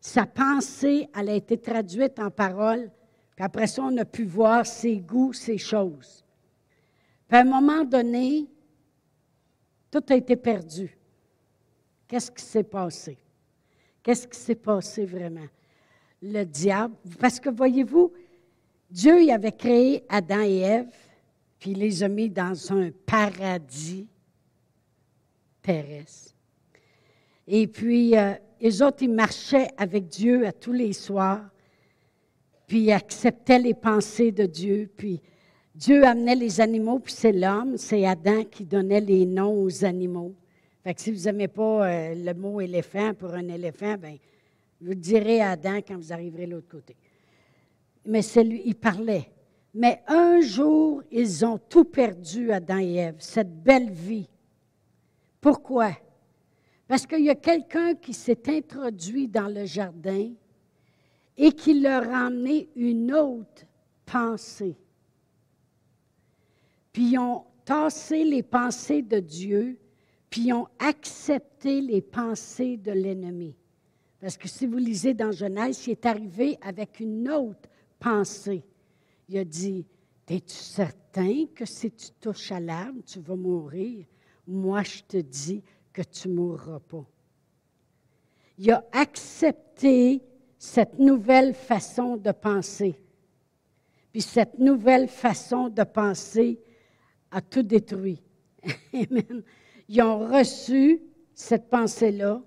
sa 0.00 0.26
pensée, 0.26 1.08
elle 1.12 1.30
a 1.30 1.34
été 1.34 1.58
traduite 1.58 2.20
en 2.20 2.30
parole, 2.30 2.88
puis 3.34 3.44
après 3.44 3.66
ça, 3.66 3.82
on 3.82 3.96
a 3.96 4.04
pu 4.04 4.22
voir 4.26 4.64
ses 4.64 4.98
goûts, 4.98 5.32
ses 5.32 5.58
choses. 5.58 6.24
Puis 7.26 7.36
à 7.36 7.40
un 7.40 7.44
moment 7.44 7.82
donné, 7.82 8.46
tout 9.90 10.04
a 10.08 10.14
été 10.14 10.36
perdu. 10.36 10.96
Qu'est-ce 12.06 12.30
qui 12.30 12.44
s'est 12.44 12.62
passé? 12.62 13.18
Qu'est-ce 14.04 14.28
qui 14.28 14.38
s'est 14.38 14.54
passé 14.54 15.04
vraiment? 15.04 15.48
Le 16.22 16.44
diable, 16.44 16.94
parce 17.18 17.40
que 17.40 17.50
voyez-vous, 17.50 18.12
Dieu 18.88 19.28
avait 19.32 19.50
créé 19.50 20.04
Adam 20.08 20.42
et 20.42 20.58
Ève, 20.60 21.03
puis 21.64 21.70
il 21.70 21.78
les 21.78 22.02
a 22.02 22.08
mis 22.08 22.28
dans 22.28 22.74
un 22.74 22.90
paradis 23.06 24.06
terrestre. 25.62 26.34
Et 27.48 27.66
puis, 27.66 28.14
euh, 28.18 28.34
les 28.60 28.82
autres, 28.82 29.02
ils 29.02 29.10
marchaient 29.10 29.68
avec 29.78 30.08
Dieu 30.08 30.46
à 30.46 30.52
tous 30.52 30.74
les 30.74 30.92
soirs, 30.92 31.40
puis 32.66 32.80
ils 32.80 32.92
acceptaient 32.92 33.58
les 33.58 33.72
pensées 33.72 34.30
de 34.30 34.44
Dieu, 34.44 34.90
puis 34.94 35.22
Dieu 35.74 36.04
amenait 36.04 36.34
les 36.34 36.60
animaux, 36.60 36.98
puis 36.98 37.14
c'est 37.14 37.32
l'homme, 37.32 37.78
c'est 37.78 38.04
Adam 38.04 38.44
qui 38.44 38.66
donnait 38.66 39.00
les 39.00 39.24
noms 39.24 39.62
aux 39.62 39.86
animaux. 39.86 40.34
Fait 40.82 40.92
que 40.92 41.00
si 41.00 41.12
vous 41.12 41.22
n'aimez 41.22 41.48
pas 41.48 41.88
euh, 41.88 42.14
le 42.14 42.34
mot 42.34 42.60
éléphant 42.60 43.14
pour 43.14 43.32
un 43.32 43.48
éléphant, 43.48 43.96
ben, 43.96 44.18
vous 44.82 44.94
direz 44.94 45.40
à 45.40 45.52
Adam 45.52 45.78
quand 45.78 45.96
vous 45.96 46.12
arriverez 46.12 46.44
de 46.44 46.50
l'autre 46.50 46.68
côté. 46.68 46.94
Mais 48.04 48.20
c'est 48.20 48.44
lui, 48.44 48.60
il 48.66 48.74
parlait. 48.74 49.30
Mais 49.74 50.02
un 50.06 50.40
jour, 50.40 51.02
ils 51.10 51.44
ont 51.44 51.58
tout 51.58 51.84
perdu, 51.84 52.52
Adam 52.52 52.78
et 52.78 52.94
Ève, 52.94 53.16
cette 53.18 53.62
belle 53.62 53.90
vie. 53.90 54.28
Pourquoi? 55.40 55.90
Parce 56.86 57.06
qu'il 57.06 57.24
y 57.24 57.30
a 57.30 57.34
quelqu'un 57.34 57.94
qui 57.94 58.14
s'est 58.14 58.48
introduit 58.48 59.26
dans 59.26 59.48
le 59.48 59.64
jardin 59.64 60.30
et 61.36 61.50
qui 61.50 61.80
leur 61.80 62.08
a 62.08 62.26
amené 62.26 62.68
une 62.76 63.12
autre 63.12 63.64
pensée. 64.06 64.76
Puis 66.92 67.12
ils 67.12 67.18
ont 67.18 67.44
tassé 67.64 68.22
les 68.22 68.44
pensées 68.44 69.02
de 69.02 69.18
Dieu, 69.18 69.76
puis 70.30 70.42
ils 70.42 70.52
ont 70.52 70.68
accepté 70.78 71.80
les 71.80 72.00
pensées 72.00 72.76
de 72.76 72.92
l'ennemi. 72.92 73.56
Parce 74.20 74.36
que 74.36 74.46
si 74.46 74.66
vous 74.66 74.78
lisez 74.78 75.14
dans 75.14 75.32
Genèse, 75.32 75.84
il 75.86 75.92
est 75.92 76.06
arrivé 76.06 76.58
avec 76.62 77.00
une 77.00 77.28
autre 77.28 77.68
pensée. 77.98 78.62
Il 79.28 79.38
a 79.38 79.44
dit, 79.44 79.86
es-tu 80.28 80.54
certain 80.54 81.46
que 81.54 81.64
si 81.64 81.90
tu 81.90 82.10
touches 82.20 82.52
à 82.52 82.60
l'arbre, 82.60 83.00
tu 83.04 83.20
vas 83.20 83.36
mourir? 83.36 84.04
Moi, 84.46 84.82
je 84.82 85.02
te 85.02 85.16
dis 85.16 85.62
que 85.92 86.02
tu 86.02 86.28
ne 86.28 86.34
mourras 86.34 86.80
pas. 86.80 87.04
Il 88.58 88.70
a 88.70 88.84
accepté 88.92 90.22
cette 90.58 90.98
nouvelle 90.98 91.54
façon 91.54 92.16
de 92.16 92.32
penser. 92.32 92.98
Puis 94.12 94.22
cette 94.22 94.58
nouvelle 94.58 95.08
façon 95.08 95.68
de 95.68 95.82
penser 95.82 96.60
a 97.30 97.40
tout 97.40 97.62
détruit. 97.62 98.22
Ils 98.92 100.02
ont 100.02 100.20
reçu 100.20 101.02
cette 101.34 101.68
pensée-là. 101.68 102.40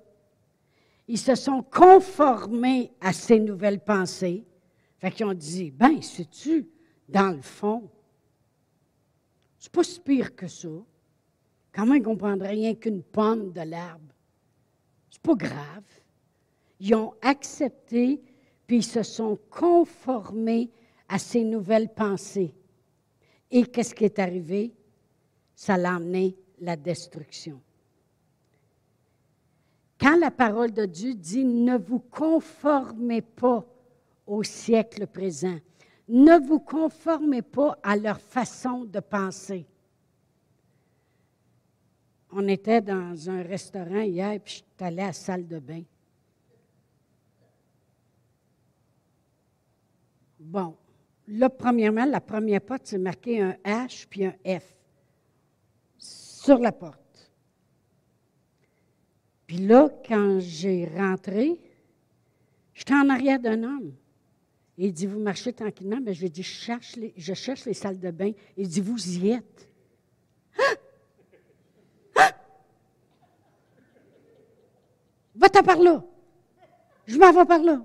Ils 1.08 1.18
se 1.18 1.36
sont 1.36 1.64
conformés 1.64 2.92
à 3.02 3.14
ces 3.14 3.40
nouvelles 3.40 3.82
pensées. 3.82 4.46
Fait 4.98 5.12
qu'ils 5.12 5.26
ont 5.26 5.34
dit, 5.34 5.72
ben, 5.72 6.02
sais-tu, 6.02 6.68
dans 7.08 7.36
le 7.36 7.42
fond, 7.42 7.90
c'est 9.58 9.72
pas 9.72 9.84
si 9.84 10.00
pire 10.00 10.36
que 10.36 10.48
ça. 10.48 10.70
Comment 11.74 11.94
ils 11.94 12.02
ne 12.02 12.48
rien 12.48 12.74
qu'une 12.76 13.04
pomme 13.04 13.52
de 13.52 13.62
l'arbre? 13.62 14.14
C'est 15.10 15.22
pas 15.22 15.36
grave. 15.36 15.84
Ils 16.80 16.96
ont 16.96 17.14
accepté, 17.22 18.22
puis 18.66 18.78
ils 18.78 18.84
se 18.84 19.04
sont 19.04 19.38
conformés 19.50 20.72
à 21.08 21.20
ces 21.20 21.44
nouvelles 21.44 21.94
pensées. 21.94 22.54
Et 23.52 23.64
qu'est-ce 23.64 23.96
qui 23.96 24.06
est 24.06 24.20
arrivé? 24.20 24.74
Ça 25.56 25.78
l'a 25.78 25.96
amené 25.96 26.36
la 26.60 26.76
destruction. 26.76 27.62
Quand 30.00 30.18
la 30.18 30.32
parole 30.32 30.72
de 30.72 30.86
Dieu 30.86 31.14
dit 31.14 31.44
ne 31.44 31.78
vous 31.78 32.00
conformez 32.00 33.22
pas 33.22 33.66
au 34.28 34.44
siècle 34.44 35.08
présent, 35.08 35.58
ne 36.08 36.38
vous 36.46 36.60
conformez 36.60 37.42
pas 37.42 37.78
à 37.82 37.96
leur 37.96 38.20
façon 38.20 38.86
de 38.86 39.00
penser. 39.00 39.66
On 42.32 42.48
était 42.48 42.82
dans 42.82 43.30
un 43.30 43.42
restaurant 43.42 44.02
hier, 44.02 44.40
puis 44.42 44.54
je 44.54 44.58
suis 44.58 44.66
allée 44.80 45.02
à 45.02 45.08
la 45.08 45.14
salle 45.14 45.48
de 45.48 45.60
bain. 45.60 45.84
Bon, 50.40 50.78
là, 51.28 51.50
premièrement, 51.50 52.06
la 52.06 52.22
première 52.22 52.62
porte, 52.62 52.84
c'est 52.86 52.98
marqué 52.98 53.42
un 53.42 53.52
H 53.66 54.06
puis 54.08 54.26
un 54.26 54.36
F 54.46 54.76
sur 55.98 56.58
la 56.60 56.72
porte. 56.72 57.32
Puis 59.46 59.58
là, 59.58 59.90
quand 60.08 60.40
j'ai 60.40 60.86
rentré, 60.86 61.60
j'étais 62.74 62.94
en 62.94 63.10
arrière 63.10 63.40
d'un 63.40 63.64
homme. 63.64 63.94
Il 64.78 64.94
dit, 64.94 65.08
vous 65.08 65.20
marchez 65.20 65.54
tranquillement. 65.54 66.00
Mais 66.02 66.14
je 66.14 66.20
lui 66.20 66.28
ai 66.28 66.30
dit, 66.30 66.44
je 66.44 66.52
cherche, 66.52 66.96
les, 66.96 67.14
je 67.18 67.34
salles 67.34 68.00
de 68.00 68.12
bain. 68.12 68.32
Il 68.56 68.68
dit, 68.68 68.82
vous 68.82 69.18
y 69.18 69.32
êtes. 69.32 69.70
Ah! 70.60 70.76
Ah! 72.16 72.36
Va-t'en 75.36 75.64
par 75.64 75.80
là. 75.80 76.04
Je 77.08 77.18
m'en 77.18 77.32
vais 77.32 77.46
par 77.46 77.64
là. 77.64 77.84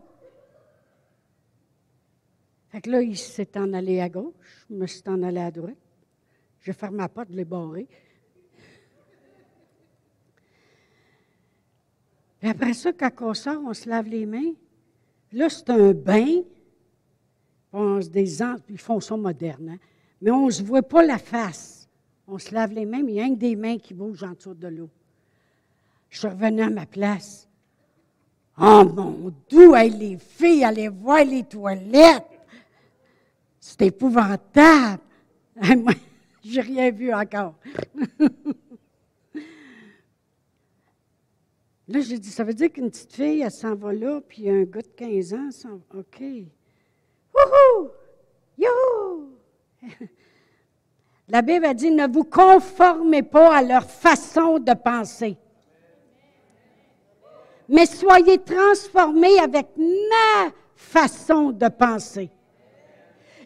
Fait 2.73 2.81
que 2.81 2.91
là, 2.91 3.03
il 3.03 3.17
s'est 3.19 3.57
en 3.59 3.73
allé 3.75 4.01
à 4.01 4.09
gauche, 4.09 4.35
je 4.71 4.75
me 4.75 4.87
suis 4.87 5.03
en 5.07 5.23
allé 5.23 5.41
à 5.41 5.51
droite. 5.51 5.77
J'ai 6.63 6.73
fermé 6.73 6.97
ma 6.97 7.09
porte, 7.09 7.29
je 7.31 7.37
l'ai 7.37 7.45
barré. 7.45 7.87
Et 12.41 12.49
après 12.49 12.73
ça, 12.73 12.93
quand 12.93 13.11
on 13.21 13.35
sort, 13.35 13.61
on 13.65 13.75
se 13.75 13.89
lave 13.89 14.09
les 14.09 14.25
mains. 14.25 14.55
Là, 15.33 15.51
c'est 15.51 15.69
un 15.69 15.93
bain. 15.93 16.43
On 17.73 17.99
des 17.99 18.43
ils 18.69 18.79
font 18.79 19.01
ça 19.01 19.17
moderne, 19.17 19.71
hein. 19.71 19.79
mais 20.21 20.31
on 20.31 20.47
ne 20.47 20.51
se 20.51 20.63
voit 20.63 20.83
pas 20.83 21.03
la 21.03 21.19
face. 21.19 21.89
On 22.29 22.39
se 22.39 22.55
lave 22.55 22.73
les 22.73 22.85
mains, 22.85 23.03
mais 23.03 23.13
il 23.13 23.17
y 23.17 23.21
a 23.21 23.29
que 23.29 23.35
des 23.35 23.57
mains 23.57 23.79
qui 23.79 23.95
bougent 23.95 24.23
en 24.23 24.33
dessous 24.33 24.55
de 24.55 24.69
l'eau. 24.69 24.91
Je 26.11 26.19
suis 26.19 26.29
revenue 26.29 26.63
à 26.63 26.71
ma 26.71 26.87
place. 26.87 27.49
Oh 28.61 28.85
mon 28.85 29.33
Dieu, 29.49 29.75
les 29.99 30.19
filles 30.19 30.65
allaient 30.65 30.89
voir 30.89 31.25
les 31.25 31.43
toilettes. 31.45 32.27
C'est 33.59 33.83
épouvantable. 33.83 35.01
Moi, 35.57 35.93
j'ai 36.45 36.61
rien 36.61 36.91
vu 36.91 37.15
encore. 37.15 37.55
là, 41.89 42.01
j'ai 42.01 42.19
dit, 42.19 42.31
ça 42.31 42.45
veut 42.45 42.55
dire 42.55 42.71
qu'une 42.71 42.91
petite 42.91 43.15
fille, 43.15 43.41
elle 43.41 43.51
s'en 43.51 43.75
va 43.75 43.93
là, 43.95 44.21
puis 44.21 44.51
un 44.51 44.65
gars 44.65 44.83
de 44.83 44.89
15 44.89 45.35
ans 45.35 45.51
s'en 45.51 45.81
va. 45.91 46.01
OK. 46.01 46.23
La 51.29 51.41
Bible 51.41 51.65
a 51.65 51.75
dit, 51.75 51.91
ne 51.91 52.07
vous 52.07 52.25
conformez 52.25 53.23
pas 53.23 53.57
à 53.57 53.63
leur 53.63 53.85
façon 53.85 54.59
de 54.59 54.75
penser. 54.75 55.39
Mais 57.69 57.87
soyez 57.87 58.39
transformés 58.39 59.39
avec 59.39 59.69
ma 59.77 60.51
façon 60.75 61.53
de 61.53 61.69
penser 61.69 62.31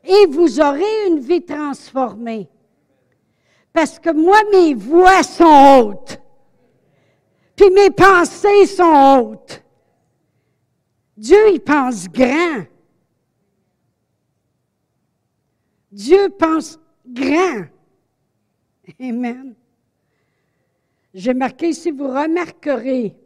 et 0.07 0.27
vous 0.27 0.61
aurez 0.61 1.07
une 1.09 1.19
vie 1.19 1.45
transformée. 1.45 2.49
Parce 3.73 3.99
que 3.99 4.11
moi, 4.11 4.39
mes 4.53 4.75
voix 4.75 5.23
sont 5.23 5.81
hautes. 5.81 6.21
Puis 7.55 7.71
mes 7.71 7.91
pensées 7.91 8.67
sont 8.67 9.19
hautes. 9.21 9.63
Dieu, 11.17 11.53
il 11.53 11.61
pense 11.61 12.09
grand. 12.09 12.65
Dieu 15.97 16.29
pense 16.29 16.79
grand. 17.07 17.65
Amen. 19.01 19.55
J'ai 21.15 21.33
marqué 21.33 21.71
ici, 21.71 21.91
vous 21.91 22.09
remarquerez 22.09 23.17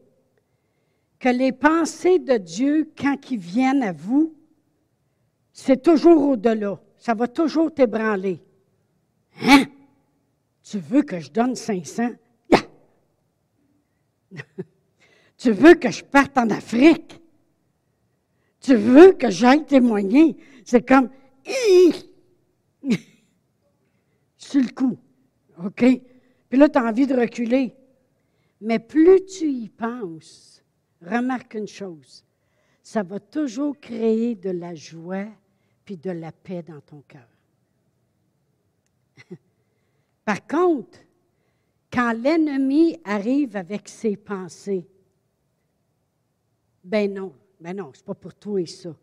que 1.18 1.30
les 1.30 1.50
pensées 1.50 2.20
de 2.20 2.36
Dieu, 2.36 2.88
quand 2.96 3.28
ils 3.32 3.40
viennent 3.40 3.82
à 3.82 3.90
vous, 3.90 4.32
c'est 5.52 5.82
toujours 5.82 6.22
au-delà. 6.28 6.80
Ça 6.96 7.12
va 7.14 7.26
toujours 7.26 7.74
t'ébranler. 7.74 8.40
Hein? 9.42 9.64
Tu 10.62 10.78
veux 10.78 11.02
que 11.02 11.18
je 11.18 11.28
donne 11.32 11.56
500? 11.56 12.10
tu 15.36 15.50
veux 15.50 15.74
que 15.74 15.90
je 15.90 16.04
parte 16.04 16.38
en 16.38 16.48
Afrique? 16.50 17.20
Tu 18.60 18.76
veux 18.76 19.14
que 19.14 19.28
j'aille 19.28 19.64
témoigner? 19.64 20.36
C'est 20.64 20.86
comme, 20.86 21.10
sur 24.36 24.62
le 24.62 24.72
coup. 24.72 24.98
OK? 25.64 25.84
Puis 26.48 26.58
là, 26.58 26.68
tu 26.68 26.78
as 26.78 26.84
envie 26.84 27.06
de 27.06 27.14
reculer. 27.14 27.74
Mais 28.60 28.78
plus 28.78 29.24
tu 29.24 29.50
y 29.50 29.68
penses, 29.68 30.62
remarque 31.00 31.54
une 31.54 31.68
chose, 31.68 32.24
ça 32.82 33.02
va 33.02 33.20
toujours 33.20 33.78
créer 33.78 34.34
de 34.34 34.50
la 34.50 34.74
joie 34.74 35.28
puis 35.84 35.96
de 35.96 36.10
la 36.10 36.32
paix 36.32 36.62
dans 36.62 36.80
ton 36.80 37.02
cœur. 37.02 37.28
Par 40.24 40.46
contre, 40.46 40.98
quand 41.92 42.12
l'ennemi 42.12 43.00
arrive 43.04 43.56
avec 43.56 43.88
ses 43.88 44.16
pensées, 44.16 44.86
ben 46.84 47.12
non, 47.12 47.34
ben 47.60 47.76
non, 47.76 47.90
c'est 47.94 48.04
pas 48.04 48.14
pour 48.14 48.34
toi 48.34 48.64
ça. 48.66 48.94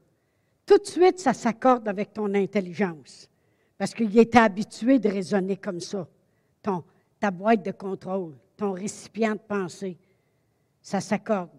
Tout 0.66 0.78
de 0.78 0.86
suite, 0.86 1.20
ça 1.20 1.34
s'accorde 1.34 1.88
avec 1.88 2.13
ton 2.13 2.34
intelligence, 2.34 3.30
parce 3.78 3.94
qu'il 3.94 4.18
était 4.18 4.40
habitué 4.40 5.00
de 5.00 5.10
raisonner 5.10 5.58
comme 5.58 5.80
ça. 5.80 6.08
Ton, 6.62 6.84
ta 7.20 7.32
boîte 7.32 7.63
de 7.63 7.72
contrôle, 7.72 8.36
ton 8.56 8.72
récipient 8.74 9.34
de 9.34 9.40
pensée, 9.40 9.98
ça 10.82 11.00
s'accorde. 11.00 11.52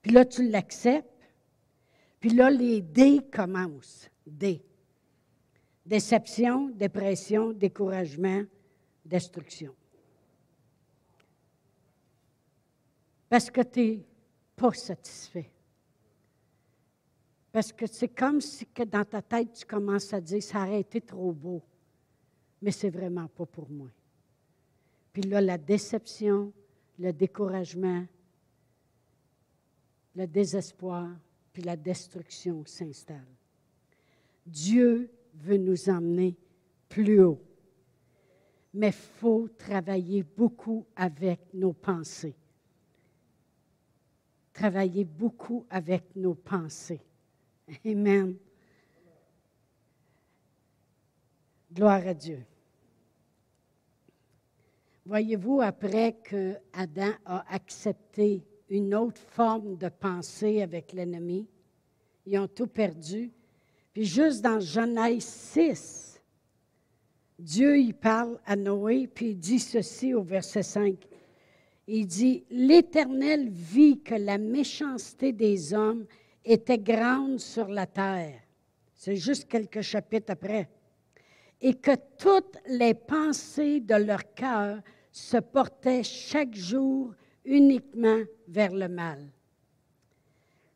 Puis 0.00 0.12
là, 0.12 0.24
tu 0.24 0.48
l'acceptes, 0.48 1.08
puis 2.18 2.30
là, 2.30 2.50
les 2.50 2.80
dés 2.80 3.20
commencent. 3.32 4.08
D. 4.26 4.62
Déception, 5.84 6.68
dépression, 6.70 7.52
découragement, 7.52 8.44
destruction. 9.04 9.74
Parce 13.28 13.50
que 13.50 13.62
tu 13.62 13.80
n'es 13.80 14.06
pas 14.54 14.72
satisfait. 14.72 15.51
Parce 17.52 17.72
que 17.72 17.86
c'est 17.86 18.08
comme 18.08 18.40
si 18.40 18.66
que 18.66 18.82
dans 18.82 19.04
ta 19.04 19.20
tête, 19.20 19.52
tu 19.52 19.66
commences 19.66 20.12
à 20.12 20.20
dire, 20.20 20.42
ça 20.42 20.62
aurait 20.62 20.80
été 20.80 21.00
trop 21.00 21.32
beau, 21.32 21.62
mais 22.62 22.70
c'est 22.70 22.90
vraiment 22.90 23.28
pas 23.28 23.46
pour 23.46 23.68
moi. 23.70 23.90
Puis 25.12 25.22
là, 25.22 25.40
la 25.40 25.58
déception, 25.58 26.52
le 26.98 27.12
découragement, 27.12 28.06
le 30.16 30.26
désespoir, 30.26 31.10
puis 31.52 31.62
la 31.62 31.76
destruction 31.76 32.64
s'installent. 32.64 33.36
Dieu 34.46 35.10
veut 35.34 35.58
nous 35.58 35.90
emmener 35.90 36.34
plus 36.88 37.22
haut. 37.22 37.40
Mais 38.74 38.88
il 38.88 38.92
faut 38.92 39.48
travailler 39.58 40.22
beaucoup 40.22 40.86
avec 40.96 41.40
nos 41.52 41.74
pensées. 41.74 42.34
travailler 44.52 45.04
beaucoup 45.04 45.66
avec 45.70 46.14
nos 46.14 46.34
pensées. 46.34 47.00
Amen. 47.84 48.36
Gloire 51.72 52.06
à 52.06 52.14
Dieu. 52.14 52.44
Voyez-vous, 55.04 55.60
après 55.60 56.16
que 56.22 56.56
Adam 56.72 57.12
a 57.24 57.44
accepté 57.52 58.44
une 58.68 58.94
autre 58.94 59.20
forme 59.20 59.76
de 59.76 59.88
pensée 59.88 60.62
avec 60.62 60.92
l'ennemi, 60.92 61.48
ils 62.26 62.38
ont 62.38 62.48
tout 62.48 62.66
perdu. 62.66 63.32
Puis 63.92 64.04
juste 64.04 64.42
dans 64.42 64.60
Genèse 64.60 65.24
6, 65.24 66.22
Dieu 67.38 67.78
y 67.78 67.92
parle 67.92 68.38
à 68.46 68.54
Noé, 68.54 69.08
puis 69.08 69.30
il 69.30 69.38
dit 69.38 69.58
ceci 69.58 70.14
au 70.14 70.22
verset 70.22 70.62
5. 70.62 70.96
Il 71.88 72.06
dit, 72.06 72.44
L'Éternel 72.50 73.48
vit 73.48 74.00
que 74.00 74.14
la 74.14 74.38
méchanceté 74.38 75.32
des 75.32 75.74
hommes 75.74 76.06
était 76.44 76.78
grande 76.78 77.38
sur 77.38 77.68
la 77.68 77.86
terre. 77.86 78.40
C'est 78.94 79.16
juste 79.16 79.48
quelques 79.48 79.82
chapitres 79.82 80.32
après. 80.32 80.68
Et 81.60 81.74
que 81.74 81.92
toutes 82.18 82.58
les 82.66 82.94
pensées 82.94 83.80
de 83.80 83.94
leur 83.94 84.34
cœur 84.34 84.80
se 85.10 85.36
portaient 85.36 86.02
chaque 86.02 86.54
jour 86.54 87.14
uniquement 87.44 88.22
vers 88.48 88.72
le 88.72 88.88
mal. 88.88 89.30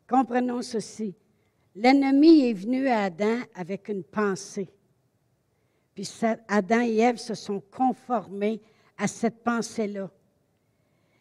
Comprenons 0.09 0.63
ceci. 0.63 1.15
L'ennemi 1.75 2.49
est 2.49 2.53
venu 2.53 2.89
à 2.89 3.05
Adam 3.05 3.41
avec 3.55 3.89
une 3.89 4.05
pensée. 4.05 4.69
Puis 5.95 6.09
Adam 6.49 6.81
et 6.83 6.99
Ève 6.99 7.17
se 7.17 7.35
sont 7.35 7.61
conformés 7.61 8.61
à 8.97 9.09
cette 9.09 9.43
pensée-là. 9.43 10.11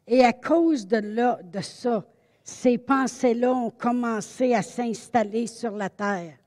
Et 0.08 0.24
à 0.24 0.34
cause 0.34 0.86
de, 0.86 0.98
là, 0.98 1.40
de 1.44 1.62
ça, 1.62 2.06
ces 2.46 2.78
pensées-là 2.78 3.52
ont 3.52 3.72
commencé 3.72 4.54
à 4.54 4.62
s'installer 4.62 5.48
sur 5.48 5.72
la 5.72 5.90
terre. 5.90 6.38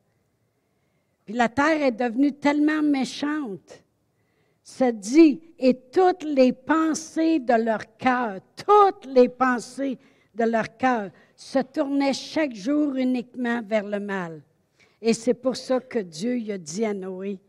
Puis 1.24 1.34
la 1.34 1.48
terre 1.48 1.82
est 1.82 1.92
devenue 1.92 2.32
tellement 2.32 2.82
méchante. 2.82 3.82
Ça 4.62 4.92
dit, 4.92 5.40
et 5.58 5.74
toutes 5.74 6.22
les 6.22 6.52
pensées 6.52 7.40
de 7.40 7.54
leur 7.54 7.96
cœur, 7.96 8.38
toutes 8.64 9.06
les 9.06 9.28
pensées 9.28 9.98
de 10.36 10.44
leur 10.44 10.76
cœur 10.76 11.10
se 11.34 11.58
tournaient 11.58 12.14
chaque 12.14 12.54
jour 12.54 12.94
uniquement 12.94 13.60
vers 13.60 13.84
le 13.84 13.98
mal. 13.98 14.40
Et 15.02 15.12
c'est 15.12 15.34
pour 15.34 15.56
ça 15.56 15.80
que 15.80 15.98
Dieu 15.98 16.40
a 16.52 16.58
dit 16.58 16.84
à 16.84 16.94
Noé, 16.94 17.40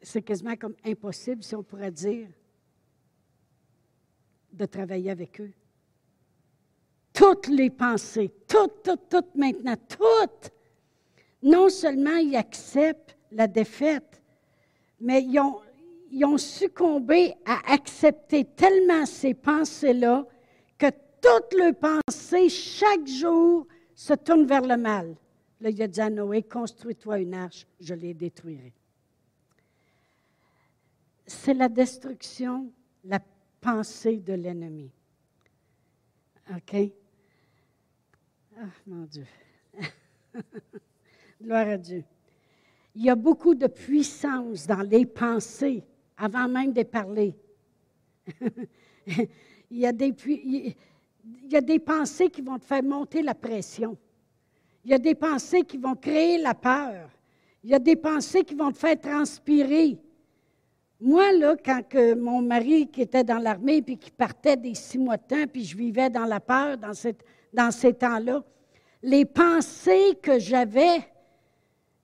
c'est 0.00 0.22
quasiment 0.22 0.56
comme 0.56 0.76
impossible, 0.82 1.42
si 1.42 1.54
on 1.54 1.62
pourrait 1.62 1.90
dire, 1.90 2.28
de 4.52 4.66
travailler 4.66 5.10
avec 5.10 5.40
eux. 5.40 5.52
Toutes 7.12 7.48
les 7.48 7.70
pensées, 7.70 8.32
toutes, 8.46 8.82
toutes, 8.82 9.08
toutes 9.08 9.34
maintenant, 9.34 9.76
toutes. 9.88 10.52
Non 11.42 11.68
seulement 11.68 12.16
ils 12.16 12.36
acceptent 12.36 13.16
la 13.32 13.46
défaite, 13.46 14.22
mais 15.00 15.22
ils 15.22 15.38
ont, 15.40 15.60
ils 16.10 16.24
ont 16.24 16.38
succombé 16.38 17.34
à 17.44 17.72
accepter 17.72 18.44
tellement 18.44 19.06
ces 19.06 19.34
pensées-là 19.34 20.26
que 20.76 20.86
toutes 21.20 21.54
leurs 21.58 21.74
pensées, 21.74 22.48
chaque 22.48 23.06
jour, 23.06 23.66
se 23.94 24.14
tournent 24.14 24.46
vers 24.46 24.62
le 24.62 24.76
mal. 24.76 25.16
Là, 25.60 25.70
il 25.70 25.82
a 25.82 25.88
dit 25.88 26.00
à 26.00 26.08
Noé, 26.08 26.44
construis-toi 26.44 27.18
une 27.18 27.34
arche, 27.34 27.66
je 27.80 27.94
les 27.94 28.14
détruirai. 28.14 28.72
C'est 31.26 31.54
la 31.54 31.68
destruction, 31.68 32.70
la 33.04 33.18
pensée 33.60 34.18
de 34.18 34.32
l'ennemi. 34.34 34.90
OK? 36.50 36.90
Ah, 38.56 38.64
mon 38.86 39.04
Dieu. 39.04 39.26
Gloire 41.42 41.68
à 41.68 41.76
Dieu. 41.76 42.04
Il 42.94 43.04
y 43.04 43.10
a 43.10 43.14
beaucoup 43.14 43.54
de 43.54 43.66
puissance 43.66 44.66
dans 44.66 44.82
les 44.82 45.06
pensées 45.06 45.84
avant 46.16 46.48
même 46.48 46.72
de 46.72 46.82
parler. 46.82 47.34
il, 49.06 49.78
y 49.78 49.86
a 49.86 49.92
des, 49.92 50.14
il 50.26 50.74
y 51.48 51.56
a 51.56 51.60
des 51.60 51.78
pensées 51.78 52.28
qui 52.28 52.42
vont 52.42 52.58
te 52.58 52.64
faire 52.64 52.82
monter 52.82 53.22
la 53.22 53.34
pression. 53.34 53.96
Il 54.84 54.90
y 54.90 54.94
a 54.94 54.98
des 54.98 55.14
pensées 55.14 55.62
qui 55.64 55.76
vont 55.76 55.94
créer 55.94 56.38
la 56.38 56.54
peur. 56.54 57.10
Il 57.62 57.70
y 57.70 57.74
a 57.74 57.78
des 57.78 57.96
pensées 57.96 58.44
qui 58.44 58.54
vont 58.54 58.72
te 58.72 58.78
faire 58.78 58.98
transpirer. 59.00 59.98
Moi, 61.00 61.32
là, 61.32 61.54
quand 61.64 61.82
mon 62.16 62.42
mari 62.42 62.88
qui 62.88 63.02
était 63.02 63.22
dans 63.22 63.38
l'armée 63.38 63.82
puis 63.82 63.96
qui 63.96 64.10
partait 64.10 64.56
des 64.56 64.74
six 64.74 64.98
mois 64.98 65.16
de 65.16 65.22
temps, 65.22 65.46
puis 65.52 65.64
je 65.64 65.76
vivais 65.76 66.10
dans 66.10 66.24
la 66.24 66.40
peur 66.40 66.76
dans, 66.76 66.92
cette, 66.92 67.24
ces 67.70 67.94
temps-là, 67.94 68.42
les 69.02 69.24
pensées 69.24 70.18
que 70.20 70.40
j'avais, 70.40 71.08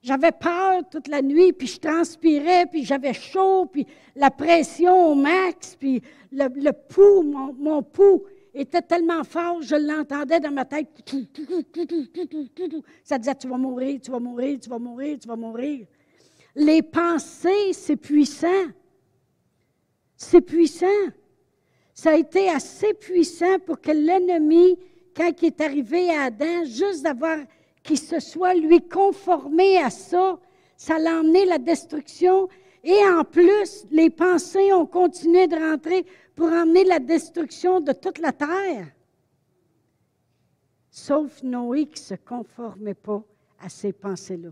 j'avais 0.01 0.31
peur 0.31 0.81
toute 0.89 1.09
la 1.09 1.21
nuit, 1.21 1.51
puis 1.51 1.67
je 1.67 1.77
transpirais, 1.77 2.67
puis 2.67 2.85
j'avais 2.85 3.13
chaud, 3.13 3.65
puis 3.65 3.85
la 4.15 4.31
pression 4.31 5.11
au 5.11 5.15
max, 5.15 5.75
puis 5.75 6.01
le, 6.31 6.71
pouls, 6.71 7.23
mon, 7.23 7.51
mon 7.53 7.83
pouls 7.83 8.23
était 8.53 8.81
tellement 8.81 9.25
fort, 9.25 9.61
je 9.61 9.75
l'entendais 9.75 10.39
dans 10.39 10.51
ma 10.51 10.63
tête. 10.63 10.87
Ça 13.03 13.17
disait, 13.17 13.35
tu 13.35 13.49
vas 13.49 13.57
mourir, 13.57 13.99
tu 14.01 14.09
vas 14.09 14.19
mourir, 14.19 14.57
tu 14.61 14.69
vas 14.69 14.79
mourir, 14.79 15.17
tu 15.19 15.27
vas 15.27 15.35
mourir. 15.35 15.85
Les 16.55 16.81
pensées, 16.81 17.73
c'est 17.73 17.97
puissant. 17.97 18.67
C'est 20.17 20.41
puissant. 20.41 20.85
Ça 21.93 22.11
a 22.11 22.17
été 22.17 22.49
assez 22.49 22.93
puissant 22.93 23.59
pour 23.59 23.79
que 23.79 23.91
l'ennemi, 23.91 24.77
quand 25.15 25.31
il 25.41 25.47
est 25.47 25.61
arrivé 25.61 26.09
à 26.09 26.23
Adam, 26.23 26.65
juste 26.65 27.03
d'avoir 27.03 27.39
qu'il 27.83 27.99
se 27.99 28.19
soit 28.19 28.53
lui 28.53 28.81
conformé 28.87 29.77
à 29.77 29.89
ça, 29.89 30.39
ça 30.75 30.99
l'a 30.99 31.19
emmené 31.19 31.45
la 31.45 31.57
destruction. 31.57 32.49
Et 32.83 32.97
en 33.07 33.23
plus, 33.23 33.85
les 33.91 34.09
pensées 34.09 34.73
ont 34.73 34.85
continué 34.85 35.47
de 35.47 35.55
rentrer 35.55 36.05
pour 36.35 36.47
emmener 36.47 36.83
la 36.83 36.99
destruction 36.99 37.79
de 37.79 37.93
toute 37.93 38.19
la 38.19 38.31
terre. 38.31 38.87
Sauf 40.91 41.43
Noé 41.43 41.85
qui 41.85 42.01
ne 42.01 42.05
se 42.05 42.15
conformait 42.15 42.93
pas 42.93 43.23
à 43.59 43.69
ces 43.69 43.93
pensées-là. 43.93 44.49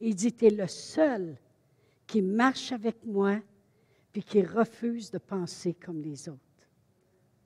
Il 0.00 0.14
dit, 0.14 0.32
tu 0.32 0.46
es 0.46 0.50
le 0.50 0.66
seul 0.66 1.36
qui 2.06 2.22
marche 2.22 2.72
avec 2.72 2.96
moi 3.04 3.36
puis 4.16 4.24
qui 4.24 4.40
refuse 4.40 5.10
de 5.10 5.18
penser 5.18 5.74
comme 5.74 6.00
les 6.00 6.26
autres. 6.26 6.40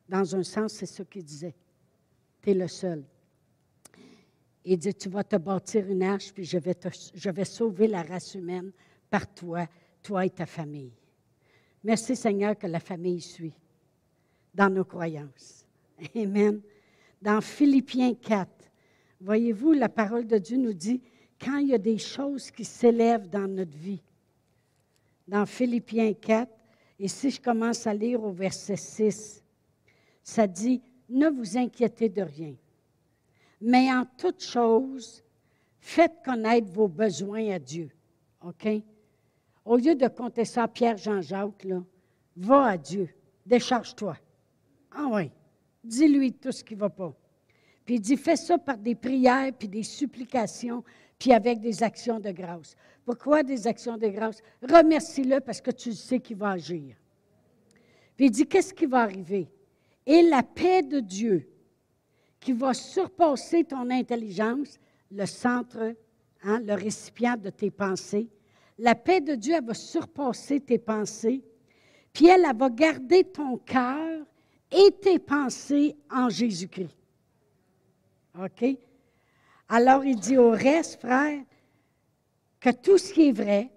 Dans 0.09 0.37
un 0.37 0.45
sens, 0.45 0.75
c'est 0.75 0.87
ce 0.87 1.03
qu'il 1.03 1.25
disait. 1.25 1.57
Tu 2.41 2.51
es 2.51 2.55
le 2.55 2.69
seul. 2.69 3.03
Il 4.65 4.79
dit, 4.79 4.95
tu 4.95 5.09
vas 5.09 5.25
te 5.25 5.35
bâtir 5.35 5.91
une 5.91 6.05
arche, 6.05 6.33
puis 6.33 6.45
je 6.45 6.59
vais, 6.59 6.77
je 7.13 7.31
vais 7.31 7.45
sauver 7.45 7.89
la 7.89 8.05
race 8.05 8.37
humaine 8.37 8.71
par 9.11 9.35
toi, 9.35 9.67
toi 10.01 10.25
et 10.25 10.31
ta 10.31 10.47
famille. 10.47 10.93
Merci 11.83 12.15
Seigneur 12.15 12.57
que 12.57 12.69
la 12.69 12.79
famille 12.79 13.21
suit 13.21 13.59
dans 14.55 14.71
nos 14.71 14.85
croyances. 14.85 15.67
Amen. 16.15 16.61
Dans 17.21 17.41
Philippiens 17.41 18.15
4, 18.15 18.49
voyez-vous, 19.21 19.73
la 19.73 19.89
parole 19.89 20.29
de 20.29 20.39
Dieu 20.39 20.57
nous 20.57 20.75
dit, 20.75 21.03
quand 21.41 21.57
il 21.57 21.71
y 21.71 21.75
a 21.75 21.79
des 21.79 21.99
choses 21.99 22.49
qui 22.53 22.65
s'élèvent 22.65 23.29
dans 23.29 23.49
notre 23.49 23.77
vie, 23.77 24.05
dans 25.27 25.47
Philippiens 25.47 26.13
4, 26.13 26.60
et 27.01 27.09
si 27.09 27.31
je 27.31 27.41
commence 27.41 27.87
à 27.87 27.95
lire 27.95 28.23
au 28.23 28.31
verset 28.31 28.77
6, 28.77 29.43
ça 30.23 30.47
dit, 30.47 30.83
ne 31.09 31.31
vous 31.31 31.57
inquiétez 31.57 32.11
de 32.11 32.21
rien, 32.21 32.55
mais 33.59 33.91
en 33.91 34.05
toute 34.19 34.43
chose, 34.43 35.25
faites 35.81 36.23
connaître 36.23 36.69
vos 36.69 36.89
besoins 36.89 37.53
à 37.53 37.59
Dieu. 37.59 37.91
OK? 38.45 38.69
Au 39.65 39.77
lieu 39.77 39.95
de 39.95 40.09
compter 40.09 40.45
ça 40.45 40.65
à 40.65 40.69
Pierre 40.69 40.99
Jean-Jacques, 40.99 41.67
va 42.37 42.65
à 42.67 42.77
Dieu, 42.77 43.09
décharge-toi. 43.47 44.19
Ah 44.93 45.09
oui, 45.11 45.31
dis-lui 45.83 46.35
tout 46.35 46.53
ce 46.53 46.63
qui 46.63 46.75
ne 46.75 46.81
va 46.81 46.91
pas. 46.91 47.15
Puis 47.87 47.95
il 47.95 48.01
dit, 48.01 48.19
fais 48.19 48.37
ça 48.37 48.59
par 48.59 48.77
des 48.77 48.95
prières, 48.95 49.53
puis 49.59 49.69
des 49.69 49.83
supplications, 49.83 50.85
puis 51.21 51.35
avec 51.35 51.61
des 51.61 51.83
actions 51.83 52.19
de 52.19 52.31
grâce. 52.31 52.75
Pourquoi 53.05 53.43
des 53.43 53.67
actions 53.67 53.99
de 53.99 54.09
grâce? 54.09 54.41
Remercie-le 54.63 55.41
parce 55.41 55.61
que 55.61 55.71
tu 55.71 55.93
sais 55.93 56.19
qu'il 56.19 56.39
va 56.39 56.53
agir. 56.53 56.97
Puis 58.17 58.27
il 58.27 58.31
dit, 58.31 58.47
qu'est-ce 58.47 58.73
qui 58.73 58.87
va 58.87 59.03
arriver? 59.03 59.47
Et 60.07 60.23
la 60.23 60.43
paix 60.43 60.83
de 60.83 60.99
Dieu, 60.99 61.47
qui 62.41 62.53
va 62.53 62.73
surpasser 62.73 63.65
ton 63.65 63.91
intelligence, 63.91 64.79
le 65.11 65.27
centre, 65.27 65.95
hein, 66.43 66.61
le 66.61 66.73
récipient 66.73 67.37
de 67.37 67.51
tes 67.51 67.71
pensées, 67.71 68.31
la 68.79 68.95
paix 68.95 69.21
de 69.21 69.35
Dieu, 69.35 69.57
elle 69.59 69.67
va 69.67 69.75
surpasser 69.75 70.59
tes 70.59 70.79
pensées, 70.79 71.45
puis 72.15 72.29
elle, 72.29 72.47
elle 72.49 72.57
va 72.57 72.71
garder 72.71 73.25
ton 73.25 73.59
cœur 73.59 74.25
et 74.73 74.91
tes 75.03 75.19
pensées 75.19 75.95
en 76.11 76.31
Jésus-Christ. 76.31 76.97
OK? 78.43 78.65
Alors 79.73 80.05
il 80.05 80.19
dit 80.19 80.37
au 80.37 80.51
reste, 80.51 81.01
frère, 81.01 81.45
que 82.59 82.71
tout 82.71 82.99
ce 82.99 83.13
qui 83.13 83.29
est 83.29 83.33
vrai, 83.33 83.71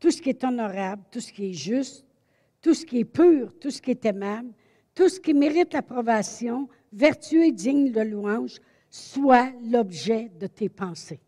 tout 0.00 0.10
ce 0.10 0.20
qui 0.20 0.30
est 0.30 0.42
honorable, 0.42 1.04
tout 1.10 1.20
ce 1.20 1.32
qui 1.32 1.50
est 1.50 1.54
juste, 1.54 2.04
tout 2.60 2.74
ce 2.74 2.84
qui 2.84 2.98
est 2.98 3.04
pur, 3.04 3.56
tout 3.60 3.70
ce 3.70 3.80
qui 3.80 3.92
est 3.92 4.04
aimable, 4.04 4.52
tout 4.92 5.08
ce 5.08 5.20
qui 5.20 5.32
mérite 5.32 5.72
l'approbation, 5.72 6.68
vertueux 6.92 7.44
et 7.44 7.52
digne 7.52 7.92
de 7.92 8.00
louange, 8.00 8.58
soit 8.90 9.52
l'objet 9.62 10.32
de 10.36 10.48
tes 10.48 10.68
pensées. 10.68 11.20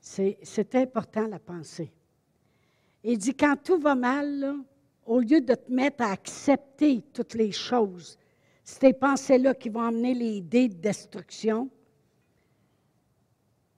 C'est 0.00 0.74
important 0.74 1.26
la 1.26 1.38
pensée. 1.38 1.92
Il 3.04 3.18
dit, 3.18 3.34
quand 3.34 3.56
tout 3.62 3.78
va 3.78 3.94
mal, 3.94 4.56
au 5.04 5.20
lieu 5.20 5.42
de 5.42 5.54
te 5.54 5.70
mettre 5.70 6.02
à 6.02 6.12
accepter 6.12 7.02
toutes 7.12 7.34
les 7.34 7.52
choses, 7.52 8.18
ces 8.70 8.92
pensées-là 8.92 9.54
qui 9.54 9.68
vont 9.68 9.82
amener 9.82 10.14
les 10.14 10.36
idées 10.36 10.68
de 10.68 10.74
destruction, 10.74 11.68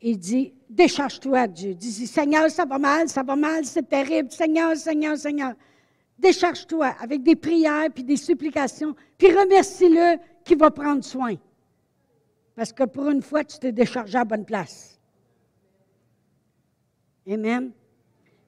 il 0.00 0.18
dit, 0.18 0.52
décharge-toi 0.68 1.38
à 1.38 1.46
Dieu. 1.46 1.74
Dis, 1.74 2.06
Seigneur, 2.06 2.50
ça 2.50 2.64
va 2.64 2.78
mal, 2.78 3.08
ça 3.08 3.22
va 3.22 3.36
mal, 3.36 3.64
c'est 3.64 3.88
terrible. 3.88 4.30
Seigneur, 4.30 4.76
Seigneur, 4.76 5.16
Seigneur. 5.16 5.54
Décharge-toi 6.18 6.88
avec 7.00 7.22
des 7.22 7.36
prières 7.36 7.88
puis 7.92 8.04
des 8.04 8.16
supplications, 8.16 8.94
puis 9.16 9.28
remercie-le 9.28 10.18
qui 10.44 10.54
va 10.54 10.70
prendre 10.70 11.04
soin. 11.04 11.34
Parce 12.54 12.72
que 12.72 12.84
pour 12.84 13.08
une 13.08 13.22
fois, 13.22 13.44
tu 13.44 13.58
t'es 13.58 13.72
déchargé 13.72 14.18
à 14.18 14.24
bonne 14.24 14.44
place. 14.44 15.00
Amen. 17.26 17.72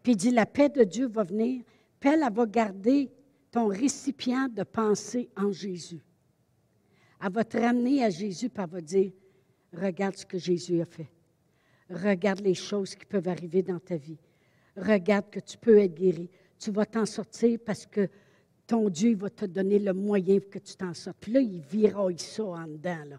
Puis 0.03 0.12
il 0.12 0.16
dit, 0.16 0.30
la 0.30 0.47
paix 0.47 0.68
de 0.68 0.84
Dieu 0.84 1.07
va 1.07 1.22
venir, 1.22 1.62
puis 2.01 2.11
elle, 2.11 2.26
va 2.32 2.47
garder 2.47 3.11
ton 3.51 3.68
récipient 3.68 4.49
de 4.49 4.64
pensée 4.64 5.30
en 5.36 5.51
Jésus. 5.53 6.03
Elle 7.23 7.33
va 7.33 7.45
te 7.45 7.57
ramener 7.57 8.05
à 8.05 8.11
Jésus, 8.11 8.49
puis 8.49 8.62
elle 8.62 8.71
va 8.71 8.81
dire, 8.81 9.12
regarde 9.73 10.17
ce 10.17 10.27
que 10.27 10.39
Jésus 10.39 10.81
a 10.81 10.85
fait. 10.85 11.11
Regarde 11.91 12.41
les 12.41 12.55
choses 12.55 12.95
qui 12.95 13.05
peuvent 13.05 13.29
arriver 13.29 13.62
dans 13.62 13.79
ta 13.79 13.97
vie. 13.97 14.19
Regarde 14.77 15.31
que 15.31 15.41
tu 15.41 15.57
peux 15.59 15.79
être 15.79 15.95
guéri. 15.95 16.31
Tu 16.59 16.71
vas 16.71 16.87
t'en 16.87 17.07
sortir 17.07 17.59
parce 17.65 17.87
que 17.87 18.09
ton 18.67 18.89
Dieu 18.89 19.15
va 19.17 19.31
te 19.31 19.45
donner 19.45 19.79
le 19.79 19.93
moyen 19.93 20.41
pour 20.41 20.51
que 20.51 20.59
tu 20.59 20.75
t'en 20.77 20.95
sortes. 20.95 21.19
Puis 21.21 21.33
là, 21.33 21.41
il 21.41 21.61
viraille 21.61 22.19
ça 22.19 22.45
en 22.45 22.67
dedans. 22.67 23.19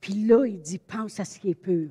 Puis 0.00 0.14
là, 0.14 0.46
il 0.46 0.60
dit, 0.60 0.78
pense 0.78 1.20
à 1.20 1.24
ce 1.24 1.38
qui 1.38 1.50
est 1.50 1.54
pur. 1.54 1.90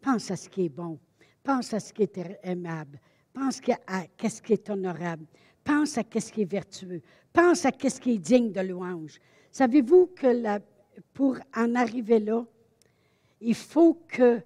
Pense 0.00 0.30
à 0.30 0.36
ce 0.36 0.48
qui 0.48 0.66
est 0.66 0.70
bon. 0.70 0.98
Pense 1.42 1.72
à 1.72 1.80
ce 1.80 1.92
qui 1.92 2.02
est 2.02 2.20
aimable. 2.42 3.00
Pense 3.32 3.60
à 3.86 4.28
ce 4.28 4.42
qui 4.42 4.52
est 4.52 4.70
honorable. 4.70 5.26
Pense 5.62 5.96
à 5.96 6.02
ce 6.02 6.30
qui 6.30 6.42
est 6.42 6.50
vertueux. 6.50 7.00
Pense 7.32 7.64
à 7.64 7.70
ce 7.70 8.00
qui 8.00 8.12
est 8.12 8.18
digne 8.18 8.52
de 8.52 8.60
louange. 8.60 9.18
Savez-vous 9.54 10.06
que 10.16 10.60
pour 11.12 11.38
en 11.54 11.76
arriver 11.76 12.18
là, 12.18 12.44
il 13.40 13.54
faut 13.54 13.94
que 14.08 14.40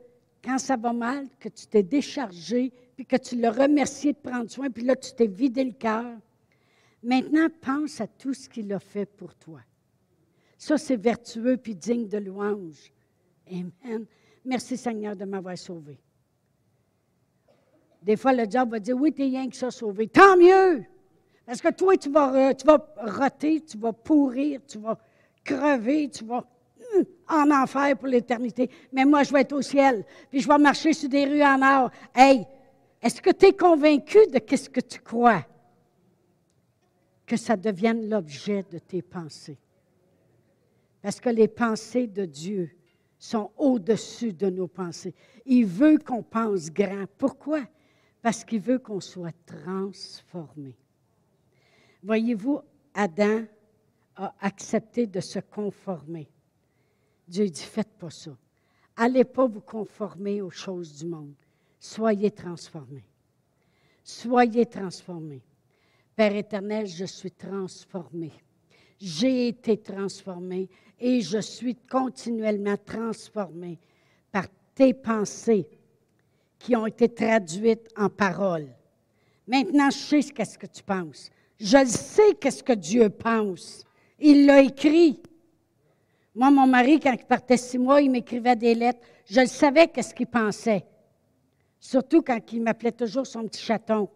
quand 0.44 0.58
ça 0.58 0.76
va 0.76 0.92
mal, 0.92 1.26
que 1.40 1.48
tu 1.48 1.66
t'es 1.66 1.82
déchargé, 1.82 2.74
puis 2.94 3.06
que 3.06 3.16
tu 3.16 3.36
l'as 3.36 3.52
remercié 3.52 4.12
de 4.12 4.18
prendre 4.18 4.50
soin, 4.50 4.68
puis 4.68 4.84
là, 4.84 4.94
tu 4.96 5.10
t'es 5.14 5.26
vidé 5.26 5.64
le 5.64 5.72
cœur. 5.72 6.14
Maintenant, 7.02 7.48
pense 7.62 8.02
à 8.02 8.06
tout 8.06 8.34
ce 8.34 8.50
qu'il 8.50 8.70
a 8.70 8.78
fait 8.78 9.06
pour 9.06 9.34
toi. 9.34 9.60
Ça, 10.58 10.76
c'est 10.76 10.96
vertueux 10.96 11.56
puis 11.56 11.74
digne 11.74 12.06
de 12.06 12.18
louange. 12.18 12.92
Amen. 13.50 14.04
Merci 14.44 14.76
Seigneur 14.76 15.16
de 15.16 15.24
m'avoir 15.24 15.56
sauvé. 15.56 15.98
Des 18.02 18.16
fois, 18.18 18.34
le 18.34 18.46
diable 18.46 18.72
va 18.72 18.78
dire, 18.78 18.96
oui, 18.98 19.10
tu 19.14 19.22
es 19.22 19.24
rien 19.24 19.48
que 19.48 19.56
ça 19.56 19.70
sauvé. 19.70 20.06
Tant 20.06 20.36
mieux! 20.36 20.84
Parce 21.48 21.62
que 21.62 21.72
toi, 21.72 21.96
tu 21.96 22.10
vas, 22.10 22.52
vas 22.52 22.94
roter, 23.06 23.62
tu 23.62 23.78
vas 23.78 23.94
pourrir, 23.94 24.60
tu 24.68 24.76
vas 24.76 24.98
crever, 25.42 26.10
tu 26.10 26.22
vas 26.26 26.44
en 27.26 27.50
enfer 27.50 27.96
pour 27.96 28.08
l'éternité? 28.08 28.68
Mais 28.92 29.06
moi, 29.06 29.22
je 29.22 29.32
vais 29.32 29.40
être 29.40 29.54
au 29.54 29.62
ciel, 29.62 30.04
puis 30.28 30.40
je 30.40 30.46
vais 30.46 30.58
marcher 30.58 30.92
sur 30.92 31.08
des 31.08 31.24
rues 31.24 31.42
en 31.42 31.62
or. 31.62 31.90
Hey, 32.14 32.46
est-ce 33.00 33.22
que 33.22 33.30
tu 33.30 33.46
es 33.46 33.54
convaincu 33.54 34.18
de 34.26 34.56
ce 34.56 34.68
que 34.68 34.80
tu 34.80 35.00
crois? 35.00 35.42
Que 37.24 37.38
ça 37.38 37.56
devienne 37.56 38.10
l'objet 38.10 38.62
de 38.70 38.78
tes 38.78 39.00
pensées. 39.00 39.56
Parce 41.00 41.18
que 41.18 41.30
les 41.30 41.48
pensées 41.48 42.08
de 42.08 42.26
Dieu 42.26 42.70
sont 43.18 43.52
au-dessus 43.56 44.34
de 44.34 44.50
nos 44.50 44.68
pensées. 44.68 45.14
Il 45.46 45.64
veut 45.64 45.96
qu'on 45.96 46.22
pense 46.22 46.70
grand. 46.70 47.06
Pourquoi? 47.16 47.62
Parce 48.20 48.44
qu'il 48.44 48.60
veut 48.60 48.78
qu'on 48.78 49.00
soit 49.00 49.34
transformé. 49.46 50.76
Voyez-vous, 52.02 52.60
Adam 52.94 53.44
a 54.16 54.34
accepté 54.40 55.06
de 55.06 55.20
se 55.20 55.38
conformer. 55.38 56.28
Dieu 57.26 57.48
dit, 57.48 57.62
faites 57.62 57.92
pas 57.98 58.10
ça. 58.10 58.36
Allez 58.96 59.24
pas 59.24 59.46
vous 59.46 59.60
conformer 59.60 60.42
aux 60.42 60.50
choses 60.50 60.98
du 60.98 61.06
monde. 61.06 61.34
Soyez 61.78 62.30
transformés. 62.30 63.04
Soyez 64.02 64.66
transformés. 64.66 65.42
Père 66.16 66.34
éternel, 66.34 66.86
je 66.86 67.04
suis 67.04 67.30
transformé. 67.30 68.32
J'ai 68.98 69.48
été 69.48 69.76
transformé 69.80 70.68
et 70.98 71.20
je 71.20 71.38
suis 71.38 71.76
continuellement 71.76 72.76
transformé 72.76 73.78
par 74.32 74.46
tes 74.74 74.94
pensées 74.94 75.68
qui 76.58 76.74
ont 76.74 76.86
été 76.86 77.08
traduites 77.08 77.88
en 77.96 78.08
paroles. 78.08 78.74
Maintenant, 79.46 79.90
je 79.90 80.20
sais 80.20 80.44
ce 80.44 80.58
que 80.58 80.66
tu 80.66 80.82
penses. 80.82 81.30
Je 81.58 81.84
sais 81.86 82.34
qu'est-ce 82.40 82.62
que 82.62 82.72
Dieu 82.72 83.10
pense. 83.10 83.84
Il 84.18 84.46
l'a 84.46 84.62
écrit. 84.62 85.20
Moi, 86.34 86.50
mon 86.50 86.66
mari, 86.66 87.00
quand 87.00 87.12
il 87.12 87.24
partait 87.24 87.56
six 87.56 87.78
mois, 87.78 88.00
il 88.00 88.10
m'écrivait 88.10 88.54
des 88.54 88.74
lettres. 88.74 89.00
Je 89.26 89.40
le 89.40 89.46
savais 89.46 89.88
qu'est-ce 89.88 90.14
qu'il 90.14 90.28
pensait. 90.28 90.86
Surtout 91.80 92.22
quand 92.22 92.40
il 92.52 92.62
m'appelait 92.62 92.92
toujours 92.92 93.26
son 93.26 93.44
petit 93.44 93.62
chaton. 93.62 94.08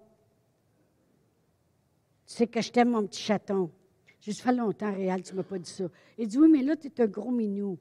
Tu 2.26 2.34
sais 2.34 2.46
que 2.46 2.60
je 2.60 2.70
t'aime, 2.70 2.90
mon 2.90 3.06
petit 3.06 3.22
chaton. 3.22 3.70
J'ai 4.20 4.32
ça 4.32 4.44
fait 4.44 4.52
longtemps, 4.52 4.94
Réal, 4.94 5.22
tu 5.22 5.32
ne 5.32 5.38
m'as 5.38 5.42
pas 5.42 5.58
dit 5.58 5.70
ça. 5.70 5.84
Il 6.16 6.28
dit, 6.28 6.38
oui, 6.38 6.48
mais 6.48 6.62
là, 6.62 6.76
tu 6.76 6.86
es 6.86 7.00
un 7.00 7.06
gros 7.06 7.32
minou. 7.32 7.76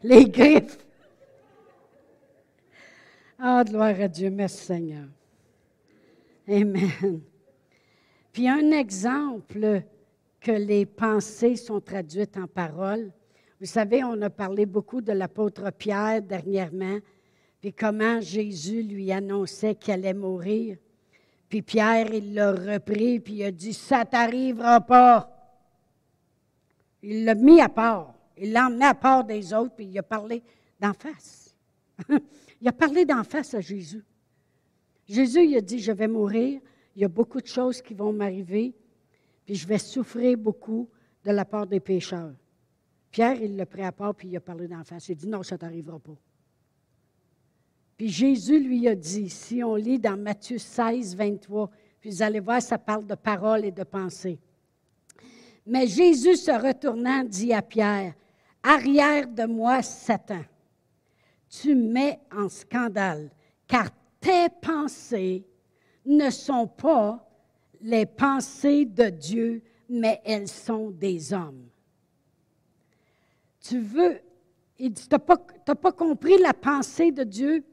Les 0.03 0.25
griffes. 0.29 0.77
Ah, 3.39 3.63
gloire 3.63 3.99
à 3.99 4.07
Dieu. 4.07 4.29
Merci 4.29 4.65
Seigneur. 4.65 5.07
Amen. 6.47 7.21
Puis 8.31 8.47
un 8.47 8.71
exemple 8.71 9.83
que 10.39 10.51
les 10.51 10.85
pensées 10.85 11.55
sont 11.55 11.81
traduites 11.81 12.37
en 12.37 12.47
paroles. 12.47 13.11
Vous 13.59 13.65
savez, 13.65 14.03
on 14.03 14.21
a 14.21 14.29
parlé 14.29 14.65
beaucoup 14.65 15.01
de 15.01 15.11
l'apôtre 15.11 15.71
Pierre 15.71 16.21
dernièrement, 16.21 16.99
puis 17.59 17.73
comment 17.73 18.21
Jésus 18.21 18.83
lui 18.83 19.11
annonçait 19.11 19.75
qu'il 19.75 19.93
allait 19.93 20.13
mourir. 20.13 20.77
Puis 21.49 21.61
Pierre, 21.61 22.13
il 22.13 22.33
l'a 22.33 22.51
repris, 22.51 23.19
puis 23.19 23.33
il 23.35 23.43
a 23.43 23.51
dit, 23.51 23.73
ça 23.73 24.05
t'arrivera 24.05 24.81
pas. 24.81 25.29
Il 27.01 27.25
l'a 27.25 27.35
mis 27.35 27.59
à 27.59 27.69
part. 27.69 28.13
Il 28.39 28.51
l'a 28.51 28.67
emmené 28.67 28.85
à 28.85 28.93
part 28.93 29.23
des 29.23 29.53
autres, 29.53 29.75
puis 29.75 29.85
il 29.85 29.97
a 29.97 30.03
parlé 30.03 30.41
d'en 30.79 30.93
face. 30.93 31.55
Il 32.61 32.67
a 32.67 32.73
parlé 32.73 33.05
d'en 33.05 33.23
face 33.23 33.53
à 33.53 33.61
Jésus. 33.61 34.03
Jésus, 35.07 35.45
il 35.45 35.55
a 35.55 35.61
dit, 35.61 35.79
je 35.79 35.93
vais 35.93 36.09
mourir, 36.09 36.59
il 36.93 37.01
y 37.01 37.05
a 37.05 37.07
beaucoup 37.07 37.39
de 37.39 37.47
choses 37.47 37.81
qui 37.81 37.93
vont 37.93 38.11
m'arriver, 38.11 38.75
puis 39.45 39.55
je 39.55 39.65
vais 39.65 39.77
souffrir 39.77 40.37
beaucoup 40.37 40.89
de 41.23 41.31
la 41.31 41.45
part 41.45 41.65
des 41.65 41.79
pécheurs. 41.79 42.33
Pierre, 43.11 43.41
il 43.41 43.55
l'a 43.55 43.65
pris 43.65 43.83
à 43.83 43.91
part, 43.91 44.13
puis 44.13 44.27
il 44.27 44.37
a 44.37 44.41
parlé 44.41 44.67
d'en 44.67 44.83
face. 44.83 45.07
Il 45.07 45.13
a 45.13 45.15
dit, 45.15 45.27
non, 45.27 45.41
ça 45.41 45.55
ne 45.55 45.59
t'arrivera 45.59 45.99
pas. 45.99 46.17
Puis 47.97 48.09
Jésus 48.09 48.59
lui 48.59 48.87
a 48.87 48.95
dit, 48.95 49.29
si 49.29 49.63
on 49.63 49.75
lit 49.75 49.99
dans 49.99 50.17
Matthieu 50.17 50.57
16, 50.57 51.15
23, 51.15 51.71
puis 51.99 52.11
vous 52.11 52.21
allez 52.21 52.39
voir, 52.39 52.61
ça 52.61 52.77
parle 52.77 53.05
de 53.05 53.15
paroles 53.15 53.65
et 53.65 53.71
de 53.71 53.83
pensées. 53.83 54.39
Mais 55.65 55.87
Jésus 55.87 56.35
se 56.35 56.51
retournant 56.51 57.23
dit 57.23 57.53
à 57.53 57.61
Pierre, 57.61 58.13
Arrière 58.63 59.27
de 59.27 59.45
moi, 59.45 59.81
Satan 59.81 60.43
tu 61.49 61.75
mets 61.75 62.19
en 62.31 62.47
scandale, 62.47 63.31
car 63.67 63.89
tes 64.19 64.47
pensées 64.61 65.45
ne 66.05 66.29
sont 66.29 66.67
pas 66.67 67.25
les 67.81 68.05
pensées 68.05 68.85
de 68.85 69.09
Dieu, 69.09 69.63
mais 69.89 70.21
elles 70.23 70.47
sont 70.47 70.91
des 70.91 71.33
hommes. 71.33 71.67
Tu 73.61 73.79
veux, 73.79 74.19
tu 74.77 74.91
n'as 75.11 75.19
pas, 75.19 75.37
pas 75.37 75.91
compris 75.91 76.37
la 76.37 76.53
pensée 76.53 77.11
de 77.11 77.23
Dieu 77.23 77.63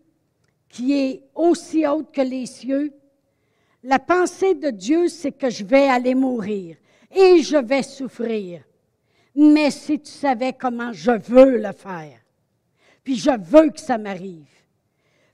qui 0.68 0.92
est 0.92 1.22
aussi 1.34 1.86
haute 1.86 2.12
que 2.12 2.22
les 2.22 2.46
cieux? 2.46 2.92
La 3.82 3.98
pensée 3.98 4.54
de 4.54 4.70
Dieu, 4.70 5.08
c'est 5.08 5.32
que 5.32 5.48
je 5.48 5.64
vais 5.64 5.88
aller 5.88 6.14
mourir 6.14 6.76
et 7.10 7.40
je 7.42 7.56
vais 7.56 7.82
souffrir. 7.82 8.64
Mais 9.36 9.70
si 9.70 10.00
tu 10.00 10.10
savais 10.10 10.54
comment 10.54 10.92
je 10.94 11.10
veux 11.10 11.58
le 11.58 11.72
faire, 11.72 12.18
puis 13.04 13.16
je 13.16 13.30
veux 13.30 13.68
que 13.68 13.78
ça 13.78 13.98
m'arrive. 13.98 14.48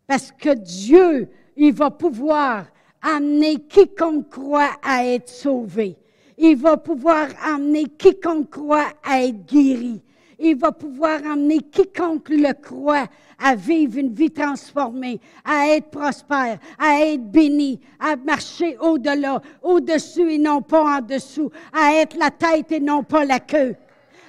Parce 0.09 0.32
que 0.32 0.55
Dieu, 0.55 1.28
il 1.57 1.72
va 1.72 1.90
pouvoir 1.90 2.66
amener 3.00 3.61
quiconque 3.61 4.28
croit 4.28 4.72
à 4.82 5.07
être 5.07 5.28
sauvé. 5.28 5.96
Il 6.36 6.57
va 6.57 6.76
pouvoir 6.76 7.28
amener 7.44 7.84
quiconque 7.84 8.50
croit 8.50 8.88
à 9.05 9.22
être 9.22 9.46
guéri. 9.46 10.03
Il 10.40 10.57
va 10.57 10.72
pouvoir 10.72 11.22
emmener 11.24 11.61
quiconque 11.61 12.28
le 12.30 12.53
croit 12.55 13.07
à 13.38 13.55
vivre 13.55 13.98
une 13.98 14.12
vie 14.12 14.32
transformée, 14.32 15.20
à 15.44 15.68
être 15.68 15.90
prospère, 15.90 16.59
à 16.76 17.00
être 17.07 17.30
béni, 17.30 17.78
à 18.00 18.16
marcher 18.16 18.76
au-delà, 18.78 19.40
au-dessus 19.62 20.32
et 20.32 20.38
non 20.38 20.61
pas 20.61 20.98
en 20.98 21.00
dessous, 21.00 21.53
à 21.72 21.94
être 21.94 22.16
la 22.16 22.30
tête 22.30 22.72
et 22.72 22.80
non 22.80 23.05
pas 23.05 23.24
la 23.24 23.38
queue 23.38 23.76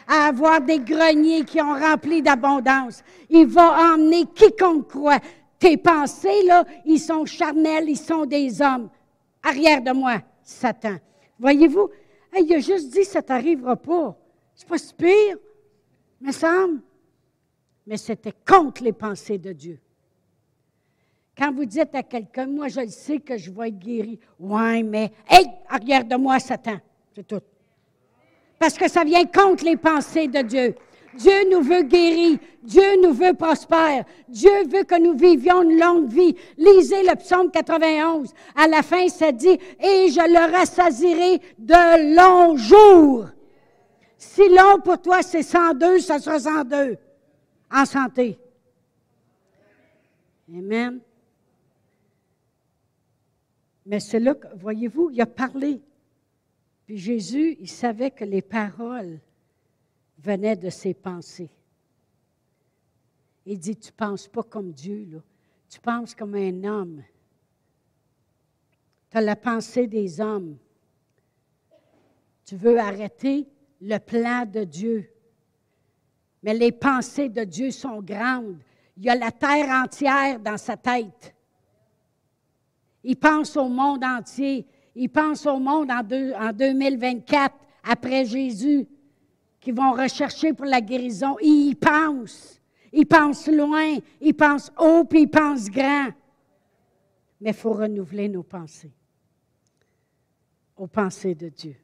à 0.07 0.27
avoir 0.27 0.61
des 0.61 0.79
greniers 0.79 1.43
qui 1.43 1.61
ont 1.61 1.73
rempli 1.73 2.21
d'abondance. 2.21 3.03
Il 3.29 3.47
va 3.47 3.93
emmener 3.93 4.25
quiconque 4.33 4.87
croit. 4.87 5.19
Tes 5.59 5.77
pensées, 5.77 6.43
là, 6.45 6.65
ils 6.85 6.99
sont 6.99 7.25
charnels, 7.25 7.89
ils 7.89 7.97
sont 7.97 8.25
des 8.25 8.61
hommes. 8.61 8.89
Arrière 9.41 9.81
de 9.81 9.91
moi, 9.91 10.21
Satan. 10.43 10.97
Voyez-vous, 11.39 11.89
il 12.37 12.53
a 12.53 12.59
juste 12.59 12.91
dit, 12.91 13.05
ça 13.05 13.21
t'arrivera 13.21 13.75
pas. 13.75 14.17
C'est 14.55 14.67
pas 14.67 14.77
si 14.77 14.93
pire, 14.93 15.37
me 16.21 16.31
semble. 16.31 16.81
Mais 17.85 17.97
c'était 17.97 18.33
contre 18.45 18.83
les 18.83 18.93
pensées 18.93 19.37
de 19.37 19.51
Dieu. 19.51 19.79
Quand 21.37 21.51
vous 21.51 21.65
dites 21.65 21.95
à 21.95 22.03
quelqu'un, 22.03 22.45
moi 22.45 22.67
je 22.67 22.81
le 22.81 22.89
sais 22.89 23.19
que 23.19 23.37
je 23.37 23.51
vais 23.51 23.69
être 23.69 23.79
guéri. 23.79 24.19
Ouais, 24.39 24.83
mais, 24.83 25.11
hey, 25.27 25.47
arrière 25.67 26.05
de 26.05 26.15
moi, 26.15 26.39
Satan. 26.39 26.77
C'est 27.15 27.27
tout. 27.27 27.41
Parce 28.64 28.78
que 28.78 28.89
ça 28.89 29.03
vient 29.03 29.26
contre 29.26 29.66
les 29.66 29.76
pensées 29.76 30.30
de 30.30 30.41
Dieu. 30.41 30.74
Dieu 31.16 31.49
nous 31.51 31.61
veut 31.61 31.82
guérir. 31.82 32.39
Dieu 32.61 33.01
nous 33.03 33.11
veut 33.11 33.34
prospère. 33.34 34.05
Dieu 34.30 34.64
veut 34.70 34.86
que 34.86 34.97
nous 35.01 35.18
vivions 35.18 35.64
une 35.64 35.78
longue 35.78 36.07
vie. 36.07 36.34
Lisez 36.57 37.03
le 37.03 37.14
psaume 37.18 37.51
91. 37.51 38.34
À 38.55 38.70
la 38.70 38.82
fin, 38.82 39.09
ça 39.09 39.34
dit, 39.34 39.49
et 39.49 40.07
je 40.09 40.32
le 40.32 40.49
rassasirai 40.49 41.41
de 41.59 42.16
longs 42.16 42.55
jours. 42.55 43.26
Si 44.18 44.47
long 44.47 44.80
pour 44.80 45.01
toi, 45.01 45.22
c'est 45.24 45.43
102, 45.43 45.99
ça 45.99 46.20
sera 46.20 46.39
102. 46.39 46.95
En 47.70 47.84
santé. 47.84 48.39
Amen. 50.47 51.01
Mais 53.86 53.99
c'est 53.99 54.22
là 54.22 54.36
voyez-vous, 54.55 55.09
il 55.11 55.20
a 55.20 55.26
parlé. 55.26 55.82
Puis 56.86 56.97
Jésus, 56.97 57.57
il 57.59 57.69
savait 57.69 58.11
que 58.11 58.25
les 58.25 58.41
paroles 58.41 59.19
venaient 60.17 60.55
de 60.55 60.69
ses 60.69 60.93
pensées. 60.93 61.49
Il 63.45 63.59
dit, 63.59 63.75
tu 63.75 63.91
ne 63.91 63.95
penses 63.95 64.27
pas 64.27 64.43
comme 64.43 64.71
Dieu, 64.71 65.07
là. 65.11 65.19
tu 65.69 65.79
penses 65.79 66.15
comme 66.15 66.36
un 66.36 66.63
homme. 66.63 67.03
Tu 69.09 69.17
as 69.17 69.21
la 69.21 69.36
pensée 69.36 69.88
des 69.88 70.19
hommes. 70.21 70.57
Tu 72.45 72.55
veux 72.55 72.79
arrêter 72.79 73.47
le 73.81 73.97
plan 73.97 74.45
de 74.45 74.63
Dieu. 74.63 75.09
Mais 76.41 76.53
les 76.53 76.71
pensées 76.71 77.29
de 77.29 77.43
Dieu 77.43 77.71
sont 77.71 78.01
grandes. 78.01 78.59
Il 78.97 79.03
y 79.03 79.09
a 79.09 79.15
la 79.15 79.31
terre 79.31 79.69
entière 79.69 80.39
dans 80.39 80.57
sa 80.57 80.77
tête. 80.77 81.34
Il 83.03 83.17
pense 83.17 83.57
au 83.57 83.67
monde 83.67 84.03
entier. 84.03 84.65
Il 84.95 85.09
pense 85.09 85.45
au 85.45 85.59
monde 85.59 85.89
en, 85.89 86.01
en 86.01 86.53
2024, 86.53 87.55
après 87.83 88.25
Jésus 88.25 88.87
qui 89.59 89.71
vont 89.71 89.93
rechercher 89.93 90.53
pour 90.53 90.65
la 90.65 90.81
guérison. 90.81 91.37
Ils 91.41 91.69
y 91.69 91.75
pensent. 91.75 92.59
Ils 92.91 93.07
pensent 93.07 93.47
loin, 93.47 93.97
ils 94.21 94.33
pensent 94.33 94.71
haut, 94.77 95.03
puis 95.03 95.21
ils 95.21 95.29
pensent 95.29 95.69
grand. 95.69 96.09
Mais 97.41 97.49
il 97.49 97.55
faut 97.55 97.73
renouveler 97.73 98.29
nos 98.29 98.43
pensées 98.43 98.91
aux 100.75 100.87
pensées 100.87 101.35
de 101.35 101.49
Dieu. 101.49 101.75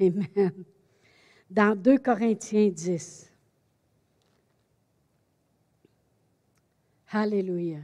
Amen. 0.00 0.52
Dans 1.50 1.76
2 1.76 1.98
Corinthiens 1.98 2.68
10. 2.68 3.32
Alléluia. 7.10 7.78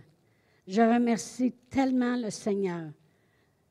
Je 0.67 0.83
remercie 0.83 1.53
tellement 1.71 2.17
le 2.17 2.31
Seigneur. 2.31 2.91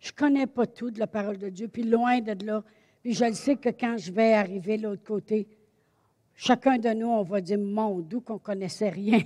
Je 0.02 0.12
connais 0.12 0.48
pas 0.48 0.66
tout 0.66 0.90
de 0.90 1.00
la 1.00 1.06
parole 1.06 1.38
de 1.38 1.50
Dieu, 1.50 1.68
puis 1.68 1.84
loin 1.84 2.20
de 2.20 2.44
là, 2.44 2.64
puis 3.04 3.14
je 3.14 3.24
le 3.24 3.34
sais 3.34 3.56
que 3.56 3.70
quand 3.70 3.98
je 3.98 4.12
vais 4.12 4.34
arriver 4.34 4.78
de 4.78 4.84
l'autre 4.84 5.04
côté, 5.04 5.48
chacun 6.34 6.80
de 6.80 6.90
nous, 6.90 7.08
on 7.08 7.22
va 7.22 7.40
dire, 7.40 7.60
mon 7.60 8.00
d'où 8.00 8.20
qu'on 8.20 8.34
ne 8.34 8.40
connaissait 8.40 8.90
rien 8.90 9.22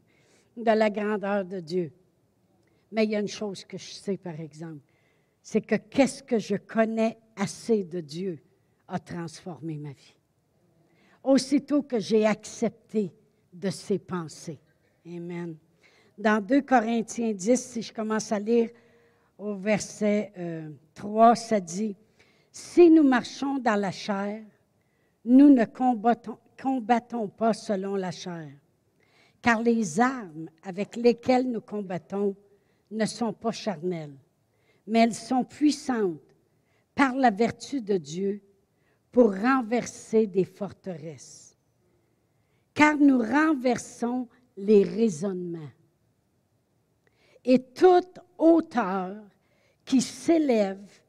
de 0.56 0.64
la 0.64 0.90
grandeur 0.90 1.44
de 1.44 1.58
Dieu. 1.58 1.92
Mais 2.92 3.04
il 3.04 3.10
y 3.10 3.16
a 3.16 3.20
une 3.20 3.28
chose 3.28 3.64
que 3.64 3.76
je 3.76 3.90
sais, 3.90 4.16
par 4.16 4.38
exemple, 4.38 4.80
c'est 5.42 5.60
que 5.60 5.74
qu'est-ce 5.74 6.22
que 6.22 6.38
je 6.38 6.54
connais 6.54 7.18
assez 7.34 7.82
de 7.82 8.00
Dieu 8.00 8.38
a 8.86 9.00
transformé 9.00 9.76
ma 9.76 9.90
vie. 9.90 10.16
Aussitôt 11.24 11.82
que 11.82 11.98
j'ai 11.98 12.26
accepté 12.26 13.12
de 13.52 13.70
ses 13.70 13.98
pensées. 13.98 14.60
Amen. 15.04 15.56
Dans 16.16 16.44
2 16.44 16.62
Corinthiens 16.62 17.32
10, 17.32 17.60
si 17.60 17.82
je 17.82 17.92
commence 17.92 18.30
à 18.30 18.38
lire 18.38 18.70
au 19.42 19.56
verset 19.56 20.32
3, 20.94 21.30
euh, 21.30 21.34
ça 21.34 21.60
dit, 21.60 21.96
si 22.52 22.90
nous 22.90 23.02
marchons 23.02 23.58
dans 23.58 23.74
la 23.74 23.90
chair, 23.90 24.42
nous 25.24 25.50
ne 25.50 25.64
combattons, 25.64 26.38
combattons 26.60 27.28
pas 27.28 27.52
selon 27.52 27.96
la 27.96 28.12
chair, 28.12 28.48
car 29.40 29.60
les 29.60 29.98
armes 29.98 30.48
avec 30.62 30.94
lesquelles 30.94 31.50
nous 31.50 31.60
combattons 31.60 32.36
ne 32.92 33.04
sont 33.04 33.32
pas 33.32 33.50
charnelles, 33.50 34.16
mais 34.86 35.00
elles 35.00 35.14
sont 35.14 35.44
puissantes 35.44 36.20
par 36.94 37.14
la 37.16 37.30
vertu 37.30 37.80
de 37.80 37.96
Dieu 37.96 38.40
pour 39.10 39.34
renverser 39.34 40.26
des 40.28 40.44
forteresses. 40.44 41.56
Car 42.74 42.96
nous 42.96 43.18
renversons 43.18 44.28
les 44.56 44.84
raisonnements 44.84 45.70
et 47.44 47.58
toute 47.58 48.20
hauteur 48.38 49.16
qui 49.84 50.00
s'élève 50.00 51.00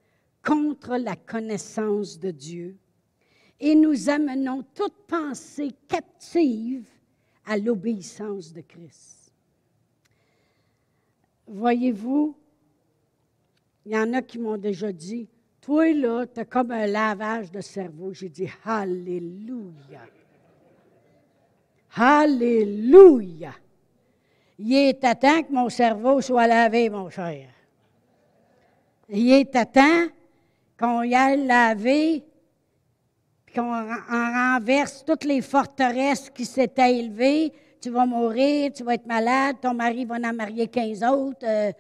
contre 0.43 0.97
la 0.97 1.15
connaissance 1.15 2.19
de 2.19 2.32
Dieu 2.32 2.78
et 3.59 3.76
nous 3.76 4.09
amenons 4.09 4.63
toute 4.76 5.05
pensée 5.07 5.71
captive 5.88 6.86
à 7.45 7.57
l'obéissance 7.57 8.51
de 8.51 8.61
Christ. 8.61 9.32
Voyez-vous, 11.47 12.36
il 13.86 13.91
y 13.91 13.97
en 13.97 14.11
a 14.13 14.21
qui 14.21 14.39
m'ont 14.39 14.57
déjà 14.57 14.91
dit, 14.91 15.30
toi 15.61 15.93
là, 15.93 16.26
tu 16.26 16.39
as 16.39 16.45
comme 16.45 16.71
un 16.71 16.88
lavage 16.88 17.51
de 17.51 17.61
cerveau. 17.61 18.13
J'ai 18.13 18.30
dit, 18.30 18.49
Alléluia. 18.65 20.01
Alléluia. 21.95 23.53
Il 24.59 24.74
est 24.74 25.03
à 25.03 25.15
temps 25.15 25.43
que 25.43 25.51
mon 25.51 25.69
cerveau 25.69 26.19
soit 26.21 26.47
lavé, 26.47 26.89
mon 26.89 27.09
cher. 27.09 27.52
Il 29.16 29.32
est 29.32 29.55
à 29.55 29.64
temps 29.64 30.07
qu'on 30.76 31.03
y 31.03 31.14
aille 31.14 31.45
laver, 31.45 32.24
puis 33.45 33.53
qu'on 33.53 33.72
en 33.72 34.55
renverse 34.55 35.05
toutes 35.05 35.26
les 35.26 35.41
forteresses 35.41 36.32
qui 36.32 36.45
s'étaient 36.45 36.97
élevées. 36.97 37.53
Tu 37.80 37.91
vas 37.91 38.07
mourir, 38.07 38.72
tu 38.74 38.84
vas 38.84 38.95
être 38.95 39.05
malade, 39.05 39.57
ton 39.61 39.76
mari 39.76 40.05
va 40.05 40.16
en 40.16 40.34
marier 40.34 40.68
15 40.68 41.03
autres. 41.03 41.45
Euh. 41.45 41.72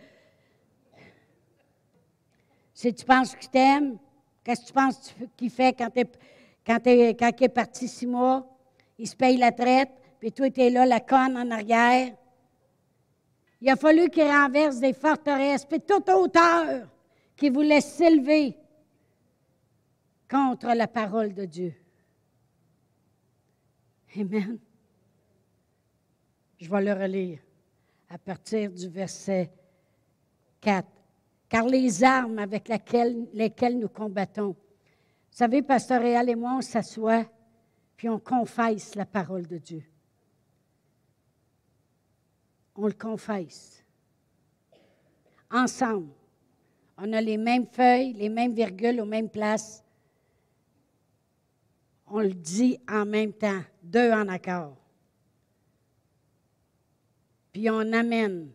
si 2.71 2.93
tu 2.93 3.03
penses 3.03 3.35
qu'il 3.35 3.49
t'aime, 3.49 3.97
qu'est-ce 4.43 4.61
que 4.61 4.67
tu 4.67 4.73
penses 4.73 5.15
qu'il 5.35 5.49
fait 5.49 5.73
quand, 5.73 5.89
quand, 6.63 6.77
quand 6.85 7.31
il 7.39 7.43
est 7.45 7.49
parti 7.49 7.87
six 7.87 8.05
mois? 8.05 8.45
Il 8.99 9.07
se 9.07 9.15
paye 9.15 9.37
la 9.37 9.51
traite, 9.51 9.89
puis 10.19 10.31
toi, 10.31 10.51
tu 10.51 10.61
es 10.61 10.69
là, 10.69 10.85
la 10.85 10.99
conne 10.99 11.35
en 11.35 11.49
arrière. 11.49 12.13
Il 13.59 13.71
a 13.71 13.75
fallu 13.75 14.07
qu'il 14.09 14.29
renverse 14.29 14.79
des 14.79 14.93
forteresses, 14.93 15.65
puis 15.65 15.79
toute 15.79 16.07
hauteur 16.09 16.92
qui 17.35 17.49
voulait 17.49 17.81
s'élever 17.81 18.57
contre 20.29 20.67
la 20.73 20.87
parole 20.87 21.33
de 21.33 21.45
Dieu. 21.45 21.73
Amen. 24.17 24.59
Je 26.59 26.69
vais 26.69 26.83
le 26.83 26.93
relire 26.93 27.39
à 28.09 28.17
partir 28.17 28.71
du 28.71 28.87
verset 28.87 29.51
4. 30.61 30.87
Car 31.49 31.65
les 31.65 32.03
armes 32.03 32.39
avec 32.39 32.67
lesquelles, 32.67 33.77
nous 33.77 33.89
combattons, 33.89 34.55
vous 34.55 35.37
savez, 35.37 35.61
Pasteur 35.61 36.01
Réal 36.01 36.29
et 36.29 36.35
moi, 36.35 36.55
on 36.57 36.61
s'assoit, 36.61 37.25
puis 37.97 38.07
on 38.07 38.19
confesse 38.19 38.95
la 38.95 39.05
parole 39.05 39.47
de 39.47 39.57
Dieu. 39.57 39.83
On 42.75 42.87
le 42.87 42.93
confesse. 42.93 43.83
Ensemble. 45.51 46.11
On 46.97 47.11
a 47.13 47.21
les 47.21 47.37
mêmes 47.37 47.67
feuilles, 47.67 48.13
les 48.13 48.29
mêmes 48.29 48.53
virgules 48.53 49.01
aux 49.01 49.05
mêmes 49.05 49.29
places 49.29 49.83
on 52.13 52.19
le 52.19 52.33
dit 52.33 52.77
en 52.87 53.07
même 53.07 53.33
temps, 53.33 53.63
deux 53.81 54.11
en 54.11 54.27
accord. 54.27 54.77
Puis 57.51 57.69
on 57.71 57.91
amène 57.91 58.51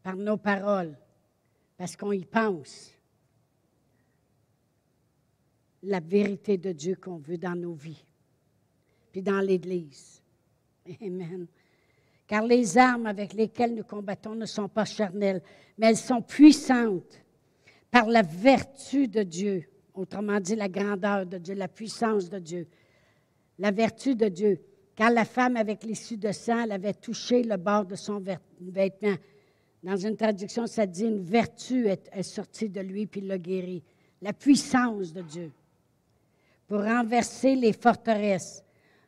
par 0.00 0.16
nos 0.16 0.36
paroles, 0.36 0.96
parce 1.76 1.96
qu'on 1.96 2.12
y 2.12 2.24
pense, 2.24 2.92
la 5.82 5.98
vérité 5.98 6.56
de 6.56 6.70
Dieu 6.70 6.94
qu'on 6.94 7.16
veut 7.16 7.38
dans 7.38 7.56
nos 7.56 7.74
vies. 7.74 8.04
puis 9.10 9.22
dans 9.22 9.40
l'Église. 9.40 10.22
Amen. 11.02 11.48
Car 12.28 12.46
les 12.46 12.78
armes 12.78 13.06
avec 13.06 13.32
lesquelles 13.32 13.74
nous 13.74 13.82
combattons 13.82 14.36
ne 14.36 14.46
sont 14.46 14.68
pas 14.68 14.84
charnelles, 14.84 15.42
mais 15.76 15.88
elles 15.88 15.96
sont 15.96 16.22
puissantes 16.22 17.19
par 17.90 18.06
la 18.06 18.22
vertu 18.22 19.08
de 19.08 19.22
Dieu. 19.22 19.64
Autrement 19.94 20.40
dit, 20.40 20.56
la 20.56 20.68
grandeur 20.68 21.26
de 21.26 21.38
Dieu, 21.38 21.54
la 21.54 21.68
puissance 21.68 22.28
de 22.28 22.38
Dieu. 22.38 22.66
La 23.58 23.70
vertu 23.70 24.14
de 24.14 24.28
Dieu. 24.28 24.60
Car 24.94 25.10
la 25.10 25.24
femme 25.24 25.56
avec 25.56 25.82
l'issue 25.84 26.16
de 26.16 26.32
sang, 26.32 26.64
elle 26.64 26.72
avait 26.72 26.94
touché 26.94 27.42
le 27.42 27.56
bord 27.56 27.84
de 27.84 27.96
son 27.96 28.22
vêtement. 28.60 29.14
Dans 29.82 29.96
une 29.96 30.16
traduction, 30.16 30.66
ça 30.66 30.86
dit 30.86 31.04
une 31.04 31.22
vertu 31.22 31.88
est, 31.88 32.22
sortie 32.22 32.68
de 32.68 32.80
lui 32.80 33.06
puis 33.06 33.22
l'a 33.22 33.38
guéri. 33.38 33.82
La 34.20 34.32
puissance 34.32 35.12
de 35.12 35.22
Dieu. 35.22 35.50
Pour 36.66 36.82
renverser 36.82 37.56
les 37.56 37.72
forteresses. 37.72 38.62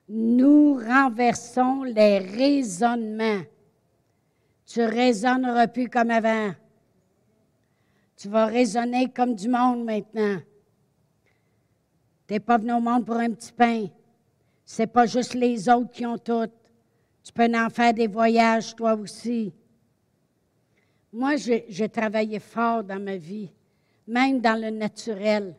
Nous 0.09 0.75
renversons 0.75 1.85
les 1.85 2.19
raisonnements. 2.19 3.43
Tu 4.67 4.83
raisonneras 4.83 5.69
plus 5.69 5.89
comme 5.89 6.11
avant. 6.11 6.53
Tu 8.23 8.29
vas 8.29 8.47
raisonner 8.47 9.09
comme 9.09 9.35
du 9.35 9.49
monde 9.49 9.85
maintenant. 9.85 10.39
Tu 12.29 12.35
n'es 12.35 12.39
pas 12.39 12.57
venu 12.57 12.73
au 12.75 12.79
monde 12.79 13.05
pour 13.05 13.17
un 13.17 13.33
petit 13.33 13.53
pain. 13.53 13.87
Ce 14.65 14.83
n'est 14.83 14.87
pas 14.87 15.07
juste 15.07 15.35
les 15.35 15.69
autres 15.69 15.91
qui 15.91 16.07
ont 16.07 16.17
tout. 16.17 16.47
Tu 17.25 17.33
peux 17.33 17.53
en 17.53 17.69
faire 17.69 17.93
des 17.93 18.07
voyages, 18.07 18.77
toi 18.77 18.95
aussi. 18.95 19.53
Moi, 21.13 21.35
j'ai 21.35 21.89
travaillé 21.89 22.39
fort 22.39 22.85
dans 22.85 23.03
ma 23.03 23.17
vie, 23.17 23.51
même 24.07 24.41
dans 24.41 24.55
le 24.55 24.71
naturel, 24.71 25.57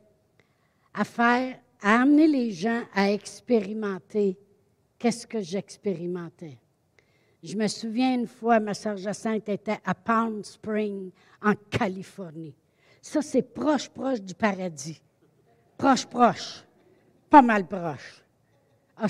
à 0.93 1.03
faire, 1.03 1.59
à 1.81 2.01
amener 2.01 2.29
les 2.29 2.51
gens 2.51 2.83
à 2.95 3.11
expérimenter 3.11 4.37
qu'est-ce 4.97 5.27
que 5.27 5.41
j'expérimentais. 5.41 6.57
Je 7.43 7.57
me 7.57 7.67
souviens 7.67 8.15
une 8.15 8.27
fois, 8.27 8.61
ma 8.61 8.73
sœur 8.73 8.95
Jacinthe 8.95 9.49
était 9.49 9.79
à 9.83 9.93
Palm 9.93 10.43
Springs, 10.45 11.11
en 11.41 11.53
Californie. 11.69 12.55
Ça, 13.01 13.21
c'est 13.21 13.41
proche, 13.41 13.89
proche 13.89 14.21
du 14.21 14.33
paradis. 14.33 15.01
Proche, 15.77 16.05
proche. 16.05 16.63
Pas 17.29 17.41
mal 17.41 17.67
proche. 17.67 18.23
Ah, 18.95 19.07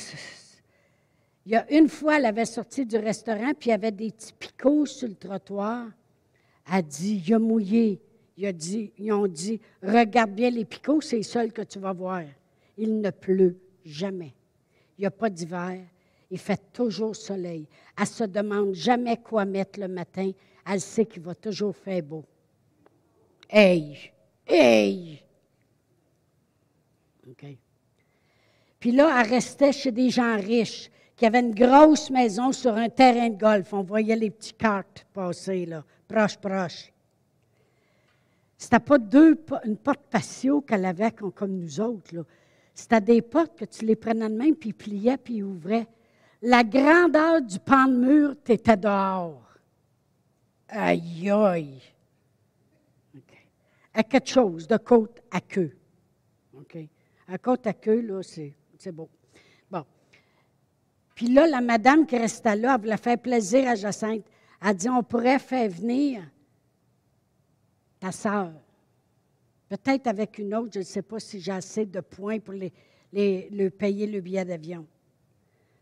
il 1.45 1.51
y 1.51 1.55
a 1.55 1.71
une 1.71 1.87
fois, 1.87 2.17
elle 2.17 2.25
avait 2.25 2.45
sorti 2.45 2.87
du 2.87 2.97
restaurant, 2.97 3.51
puis 3.53 3.69
il 3.69 3.71
y 3.71 3.73
avait 3.73 3.91
des 3.91 4.09
petits 4.09 4.33
picots 4.33 4.87
sur 4.87 5.09
le 5.09 5.15
trottoir. 5.15 5.87
Elle 6.67 6.75
a 6.75 6.81
dit, 6.81 7.21
il 7.27 7.33
a 7.35 7.39
mouillé. 7.39 8.01
Il 8.35 8.47
a 8.47 8.53
dit, 8.53 8.91
ils 8.97 9.11
ont 9.11 9.27
dit, 9.27 9.61
regarde 9.83 10.31
bien 10.31 10.49
les 10.49 10.65
picots, 10.65 11.01
c'est 11.01 11.21
seul 11.21 11.53
que 11.53 11.61
tu 11.61 11.77
vas 11.77 11.93
voir. 11.93 12.23
Il 12.77 12.99
ne 12.99 13.11
pleut 13.11 13.59
jamais. 13.85 14.33
Il 14.97 15.01
n'y 15.01 15.05
a 15.05 15.11
pas 15.11 15.29
d'hiver. 15.29 15.81
Il 16.33 16.39
fait 16.39 16.73
toujours 16.73 17.15
soleil. 17.15 17.67
Elle 17.95 18.07
se 18.07 18.23
demande 18.23 18.73
jamais 18.73 19.17
quoi 19.17 19.45
mettre 19.45 19.79
le 19.79 19.87
matin. 19.87 20.31
Elle 20.65 20.81
sait 20.81 21.05
qu'il 21.05 21.21
va 21.21 21.35
toujours 21.35 21.75
faire 21.75 22.01
beau. 22.01 22.25
Hey! 23.47 24.11
Hey! 24.47 25.23
OK. 27.29 27.45
Puis 28.79 28.91
là, 28.93 29.21
elle 29.21 29.29
restait 29.29 29.71
chez 29.71 29.91
des 29.91 30.09
gens 30.09 30.35
riches 30.37 30.89
qui 31.15 31.27
avaient 31.27 31.41
une 31.41 31.53
grosse 31.53 32.09
maison 32.09 32.51
sur 32.51 32.73
un 32.73 32.89
terrain 32.89 33.29
de 33.29 33.37
golf. 33.37 33.71
On 33.71 33.83
voyait 33.83 34.15
les 34.15 34.31
petits 34.31 34.53
cartes 34.53 35.05
passer, 35.13 35.67
là, 35.67 35.83
proche, 36.07 36.37
proche. 36.37 36.91
C'était 38.57 38.79
pas 38.79 38.97
deux, 38.97 39.39
une 39.65 39.77
porte 39.77 40.01
patio 40.09 40.61
qu'elle 40.61 40.85
avait 40.85 41.11
comme 41.11 41.59
nous 41.59 41.79
autres. 41.79 42.25
C'était 42.73 43.01
des 43.01 43.21
portes 43.21 43.55
que 43.55 43.65
tu 43.65 43.85
les 43.85 43.95
prenais 43.95 44.29
de 44.29 44.35
main, 44.35 44.53
puis 44.53 44.73
pliais, 44.73 45.17
puis 45.17 45.43
ouvrais. 45.43 45.87
La 46.45 46.61
grandeur 46.65 47.41
du 47.41 47.57
pan 47.57 47.87
de 47.87 47.95
mur, 47.95 48.35
tu 48.43 48.51
étais 48.51 48.75
dehors. 48.75 49.41
Aïe, 50.67 51.31
aïe. 51.31 51.81
À 53.93 54.03
quelque 54.03 54.27
chose, 54.27 54.67
de 54.67 54.75
côte 54.75 55.21
à 55.31 55.39
queue. 55.39 55.77
OK? 56.53 56.77
À 57.29 57.37
côte 57.37 57.65
à 57.65 57.71
queue, 57.71 58.01
là, 58.01 58.21
c'est, 58.23 58.91
beau. 58.91 59.09
Bon. 59.71 59.85
Puis 61.15 61.27
là, 61.27 61.47
la 61.47 61.61
madame 61.61 62.05
qui 62.05 62.17
restait 62.17 62.57
là, 62.57 62.75
elle 62.75 62.81
voulait 62.81 62.97
faire 62.97 63.19
plaisir 63.19 63.69
à 63.69 63.75
Jacinthe. 63.75 64.25
Elle 64.61 64.75
dit 64.75 64.89
On 64.89 65.01
pourrait 65.01 65.39
faire 65.39 65.69
venir 65.69 66.23
ta 68.01 68.11
sœur. 68.11 68.51
Peut-être 69.69 70.07
avec 70.07 70.37
une 70.39 70.53
autre, 70.55 70.71
je 70.73 70.79
ne 70.79 70.83
sais 70.83 71.03
pas 71.03 71.21
si 71.21 71.39
j'ai 71.39 71.53
assez 71.53 71.85
de 71.85 72.01
points 72.01 72.39
pour 72.39 72.53
les, 72.53 72.73
les, 73.13 73.69
payer 73.69 74.07
le 74.07 74.19
billet 74.19 74.43
d'avion. 74.43 74.85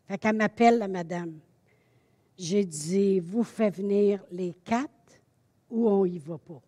Fait 0.07 0.17
qu'elle 0.17 0.35
m'appelle, 0.35 0.79
la 0.79 0.87
madame. 0.87 1.39
J'ai 2.37 2.65
dit, 2.65 3.19
vous 3.19 3.43
faites 3.43 3.77
venir 3.77 4.23
les 4.31 4.53
quatre 4.63 4.89
ou 5.69 5.87
on 5.87 6.05
y 6.05 6.17
va 6.17 6.37
pas? 6.37 6.61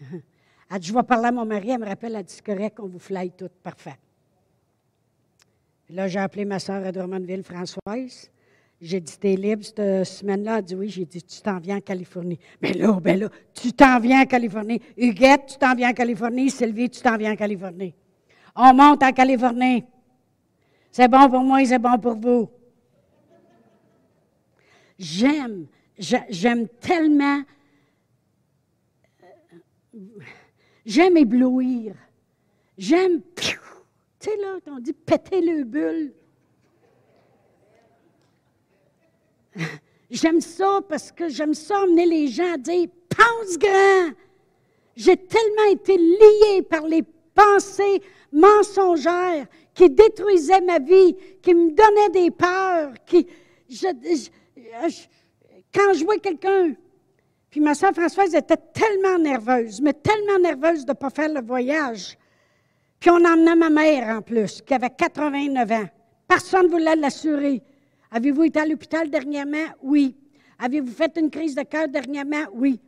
Elle 0.70 0.78
dit, 0.80 0.88
je 0.88 0.94
vais 0.94 1.02
parler 1.02 1.28
à 1.28 1.32
mon 1.32 1.46
mari. 1.46 1.70
Elle 1.70 1.80
me 1.80 1.86
rappelle, 1.86 2.14
elle 2.16 2.24
dit, 2.24 2.42
correct, 2.42 2.78
on 2.80 2.86
vous 2.86 2.98
fly 2.98 3.30
tout. 3.30 3.48
Parfait. 3.62 3.96
là, 5.88 6.08
j'ai 6.08 6.18
appelé 6.18 6.44
ma 6.44 6.58
soeur 6.58 6.84
à 6.84 6.90
Drummondville, 6.90 7.44
Françoise. 7.44 8.30
J'ai 8.80 9.00
dit, 9.00 9.18
t'es 9.18 9.36
libre 9.36 9.64
cette 9.64 10.04
semaine-là? 10.04 10.58
Elle 10.58 10.64
dit, 10.64 10.74
oui. 10.74 10.88
J'ai 10.88 11.04
dit, 11.04 11.22
tu 11.22 11.40
t'en 11.40 11.58
viens 11.58 11.76
en 11.76 11.80
Californie. 11.80 12.38
Mais 12.60 12.72
là, 12.72 12.98
ben 13.00 13.18
là, 13.18 13.28
tu 13.54 13.72
t'en 13.72 14.00
viens 14.00 14.22
en 14.22 14.26
Californie. 14.26 14.80
Huguette, 14.96 15.46
tu 15.46 15.58
t'en 15.58 15.74
viens 15.74 15.90
en 15.90 15.94
Californie. 15.94 16.50
Sylvie, 16.50 16.90
tu 16.90 17.00
t'en 17.00 17.16
viens 17.16 17.32
en 17.32 17.36
Californie. 17.36 17.94
On 18.56 18.72
monte 18.72 19.02
en 19.02 19.12
Californie. 19.12 19.84
C'est 20.90 21.08
bon 21.08 21.28
pour 21.28 21.40
moi, 21.40 21.64
c'est 21.64 21.78
bon 21.78 21.98
pour 21.98 22.14
vous. 22.14 22.48
J'aime, 24.98 25.66
j'aime 25.98 26.66
tellement, 26.80 27.42
j'aime 30.86 31.18
éblouir. 31.18 31.94
J'aime, 32.78 33.20
tu 33.34 33.58
sais 34.18 34.36
là, 34.36 34.58
on 34.66 34.78
dit 34.78 34.92
péter 34.92 35.40
le 35.40 35.64
bulle. 35.64 36.12
J'aime 40.10 40.40
ça 40.40 40.80
parce 40.88 41.10
que 41.10 41.28
j'aime 41.28 41.54
ça 41.54 41.82
amener 41.82 42.06
les 42.06 42.28
gens 42.28 42.54
à 42.54 42.56
dire 42.56 42.88
pense 43.08 43.58
grand. 43.58 44.12
J'ai 44.94 45.16
tellement 45.16 45.70
été 45.70 45.96
lié 45.96 46.62
par 46.62 46.86
les 46.86 47.02
pensées 47.34 48.02
mensongères 48.32 49.46
qui 49.74 49.90
détruisaient 49.90 50.60
ma 50.60 50.78
vie, 50.78 51.16
qui 51.42 51.54
me 51.54 51.70
donnaient 51.70 52.24
des 52.24 52.30
peurs, 52.30 52.92
qui. 53.04 53.26
quand 55.72 55.92
je 55.94 56.04
vois 56.04 56.18
quelqu'un, 56.18 56.74
puis 57.50 57.60
ma 57.60 57.74
soeur 57.74 57.92
Françoise 57.92 58.34
était 58.34 58.56
tellement 58.56 59.18
nerveuse, 59.18 59.80
mais 59.80 59.92
tellement 59.94 60.38
nerveuse 60.38 60.84
de 60.84 60.90
ne 60.90 60.96
pas 60.96 61.10
faire 61.10 61.32
le 61.32 61.40
voyage. 61.40 62.18
Puis 62.98 63.10
on 63.10 63.24
emmenait 63.24 63.56
ma 63.56 63.70
mère 63.70 64.16
en 64.16 64.22
plus, 64.22 64.62
qui 64.62 64.74
avait 64.74 64.90
89 64.90 65.70
ans. 65.72 65.86
Personne 66.28 66.66
ne 66.66 66.70
voulait 66.70 66.96
l'assurer. 66.96 67.62
Avez-vous 68.10 68.44
été 68.44 68.60
à 68.60 68.66
l'hôpital 68.66 69.08
dernièrement? 69.10 69.66
Oui. 69.82 70.16
Avez-vous 70.58 70.92
fait 70.92 71.16
une 71.16 71.30
crise 71.30 71.54
de 71.54 71.62
cœur 71.62 71.88
dernièrement? 71.88 72.44
Oui. 72.52 72.80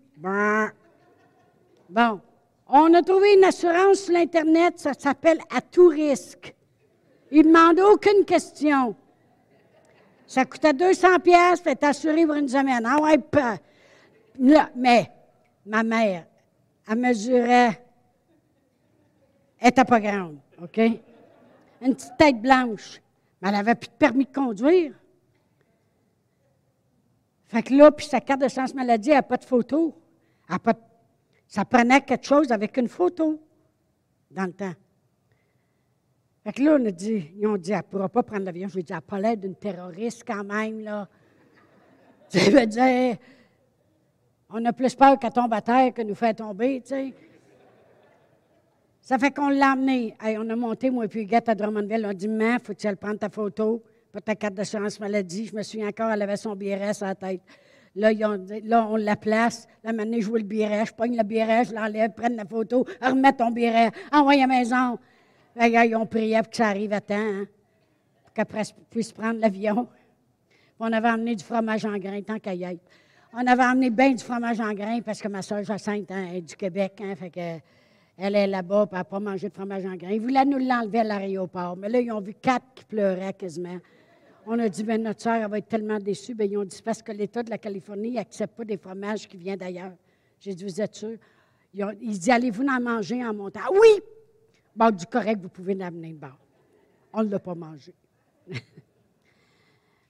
Bon. 1.88 2.20
On 2.68 2.92
a 2.92 3.02
trouvé 3.02 3.34
une 3.34 3.44
assurance 3.44 4.00
sur 4.00 4.12
l'Internet, 4.12 4.78
ça 4.78 4.92
s'appelle 4.92 5.38
à 5.54 5.62
tout 5.62 5.88
risque. 5.88 6.54
Il 7.30 7.38
ne 7.38 7.42
demande 7.44 7.80
aucune 7.80 8.24
question. 8.26 8.94
Ça 10.26 10.44
coûtait 10.44 10.74
200 10.74 11.20
pièces, 11.20 11.60
fait 11.60 11.82
assuré 11.82 12.26
pour 12.26 12.34
une 12.34 12.48
semaine. 12.48 12.84
Ah 12.84 13.00
ouais, 13.00 13.16
pas. 13.16 13.56
mais 14.76 15.10
ma 15.64 15.82
mère, 15.82 16.26
elle 16.86 16.98
mesurait, 16.98 17.82
elle 19.58 19.66
n'était 19.66 19.84
pas 19.84 20.00
grande, 20.00 20.38
OK? 20.62 20.78
Une 21.80 21.94
petite 21.94 22.16
tête 22.18 22.40
blanche. 22.40 23.00
Mais 23.40 23.48
elle 23.48 23.54
n'avait 23.54 23.74
plus 23.76 23.88
de 23.88 23.94
permis 23.94 24.26
de 24.26 24.32
conduire. 24.32 24.92
Fait 27.46 27.62
que 27.62 27.72
là, 27.72 27.90
puis 27.90 28.04
sa 28.04 28.20
carte 28.20 28.42
de 28.42 28.48
chance 28.48 28.74
maladie, 28.74 29.10
elle 29.10 29.16
n'a 29.16 29.22
pas 29.22 29.38
de 29.38 29.44
photo. 29.44 29.94
pas 30.62 30.74
Ça 31.48 31.64
prenait 31.64 32.02
quelque 32.02 32.26
chose 32.26 32.52
avec 32.52 32.76
une 32.76 32.88
photo 32.88 33.40
dans 34.30 34.44
le 34.44 34.52
temps. 34.52 34.74
Fait 36.44 36.52
que 36.52 36.62
là, 36.62 36.76
on 36.78 36.84
a 36.84 36.90
dit, 36.90 37.32
ils 37.36 37.46
ont 37.46 37.56
dit, 37.56 37.72
elle 37.72 37.78
ne 37.78 37.82
pourra 37.82 38.08
pas 38.08 38.22
prendre 38.22 38.44
l'avion. 38.44 38.68
Je 38.68 38.74
lui 38.74 38.80
ai 38.80 38.84
dit, 38.84 38.92
elle 38.92 39.00
pas 39.00 39.18
l'air 39.18 39.36
d'une 39.36 39.54
terroriste 39.54 40.24
quand 40.26 40.44
même, 40.44 40.80
là. 40.80 41.08
Ça 42.28 42.50
veut 42.50 42.66
dire, 42.66 43.16
on 44.50 44.62
a 44.64 44.72
plus 44.74 44.94
peur 44.94 45.18
qu'elle 45.18 45.32
tombe 45.32 45.52
à 45.54 45.62
terre 45.62 45.92
que 45.94 46.02
nous 46.02 46.14
fait 46.14 46.34
tomber, 46.34 46.82
tu 46.82 46.88
sais. 46.88 47.14
Ça 49.00 49.18
fait 49.18 49.30
qu'on 49.30 49.48
l'a 49.48 49.72
emmenée. 49.72 50.14
on 50.22 50.50
a 50.50 50.56
monté, 50.56 50.90
moi 50.90 51.06
et 51.06 51.08
puis 51.08 51.22
Huguette 51.22 51.48
à 51.48 51.54
Drummondville. 51.54 52.04
On 52.04 52.10
a 52.10 52.14
dit, 52.14 52.28
mais 52.28 52.58
faut 52.62 52.74
tu 52.74 52.94
prendre 52.96 53.18
ta 53.18 53.30
photo 53.30 53.82
pour 54.12 54.20
ta 54.20 54.34
carte 54.34 54.52
d'assurance 54.52 55.00
maladie. 55.00 55.46
Je 55.46 55.56
me 55.56 55.62
souviens 55.62 55.88
encore, 55.88 56.10
elle 56.10 56.20
avait 56.20 56.36
son 56.36 56.54
BRS 56.54 57.02
à 57.02 57.06
la 57.06 57.14
tête. 57.14 57.40
Là, 57.94 58.12
là, 58.12 58.86
on 58.88 58.96
la 58.96 59.16
place. 59.16 59.66
Là, 59.82 59.92
maintenant, 59.92 60.18
je 60.20 60.30
le 60.30 60.42
biret. 60.42 60.86
Je 60.86 60.94
pogne 60.94 61.16
le 61.16 61.22
biret, 61.22 61.64
je 61.64 61.74
l'enlève, 61.74 62.12
prenne 62.12 62.36
la 62.36 62.44
photo, 62.44 62.86
remets 63.00 63.32
ton 63.32 63.50
biret, 63.50 63.90
envoie 64.12 64.34
à 64.34 64.36
la 64.36 64.46
maison. 64.46 64.98
Ils 65.60 65.96
ont 65.96 66.06
prié 66.06 66.38
pour 66.38 66.50
que 66.50 66.56
ça 66.56 66.68
arrive 66.68 66.92
à 66.92 67.00
temps, 67.00 67.16
hein, 67.16 67.46
pour 68.22 68.32
qu'après 68.32 68.62
puisse 68.90 69.12
prendre 69.12 69.40
l'avion. 69.40 69.88
On 70.78 70.92
avait 70.92 71.08
amené 71.08 71.34
du 71.34 71.42
fromage 71.42 71.84
en 71.84 71.96
grain, 71.98 72.22
tant 72.22 72.38
qu'à 72.38 72.54
y 72.54 72.62
être. 72.62 72.80
On 73.32 73.46
avait 73.46 73.64
amené 73.64 73.90
bien 73.90 74.12
du 74.12 74.22
fromage 74.22 74.60
en 74.60 74.72
grain 74.72 75.00
parce 75.00 75.20
que 75.20 75.28
ma 75.28 75.42
soeur 75.42 75.64
Jacinthe 75.64 76.10
hein, 76.10 76.28
est 76.34 76.42
du 76.42 76.54
Québec. 76.54 77.00
Hein, 77.02 77.14
fait 77.16 77.30
que 77.30 77.60
elle 78.20 78.34
est 78.34 78.46
là-bas, 78.48 78.82
et 78.82 78.88
elle 78.90 78.98
n'a 78.98 79.04
pas 79.04 79.20
mangé 79.20 79.48
de 79.48 79.54
fromage 79.54 79.84
en 79.84 79.94
grain. 79.94 80.10
Ils 80.10 80.20
voulaient 80.20 80.44
nous 80.44 80.58
l'enlever 80.58 81.00
à 81.00 81.04
l'aéroport. 81.04 81.76
Mais 81.76 81.88
là, 81.88 82.00
ils 82.00 82.10
ont 82.10 82.20
vu 82.20 82.34
quatre 82.34 82.66
qui 82.74 82.84
pleuraient 82.84 83.32
quasiment. 83.32 83.78
On 84.50 84.58
a 84.60 84.68
dit, 84.70 84.82
ben, 84.82 85.02
notre 85.02 85.20
soeur, 85.20 85.34
elle 85.34 85.50
va 85.50 85.58
être 85.58 85.68
tellement 85.68 85.98
déçue. 85.98 86.34
Bien, 86.34 86.46
ils 86.46 86.56
ont 86.56 86.64
dit, 86.64 86.80
parce 86.82 87.02
que 87.02 87.12
l'État 87.12 87.42
de 87.42 87.50
la 87.50 87.58
Californie 87.58 88.12
n'accepte 88.12 88.56
pas 88.56 88.64
des 88.64 88.78
fromages 88.78 89.28
qui 89.28 89.36
viennent 89.36 89.58
d'ailleurs. 89.58 89.92
J'ai 90.40 90.54
dit, 90.54 90.64
vous 90.64 90.80
êtes 90.80 90.94
sûr? 90.94 91.18
Ils, 91.74 91.84
ont, 91.84 91.92
dit, 91.92 92.30
allez-vous 92.30 92.64
en 92.64 92.80
manger 92.80 93.22
en 93.22 93.34
montant? 93.34 93.60
Oui! 93.70 94.00
Bon, 94.74 94.90
du 94.90 95.04
correct, 95.04 95.42
vous 95.42 95.50
pouvez 95.50 95.74
l'amener. 95.74 96.14
Bon, 96.14 96.30
on 97.12 97.24
ne 97.24 97.28
l'a 97.28 97.38
pas 97.38 97.54
mangé. 97.54 97.92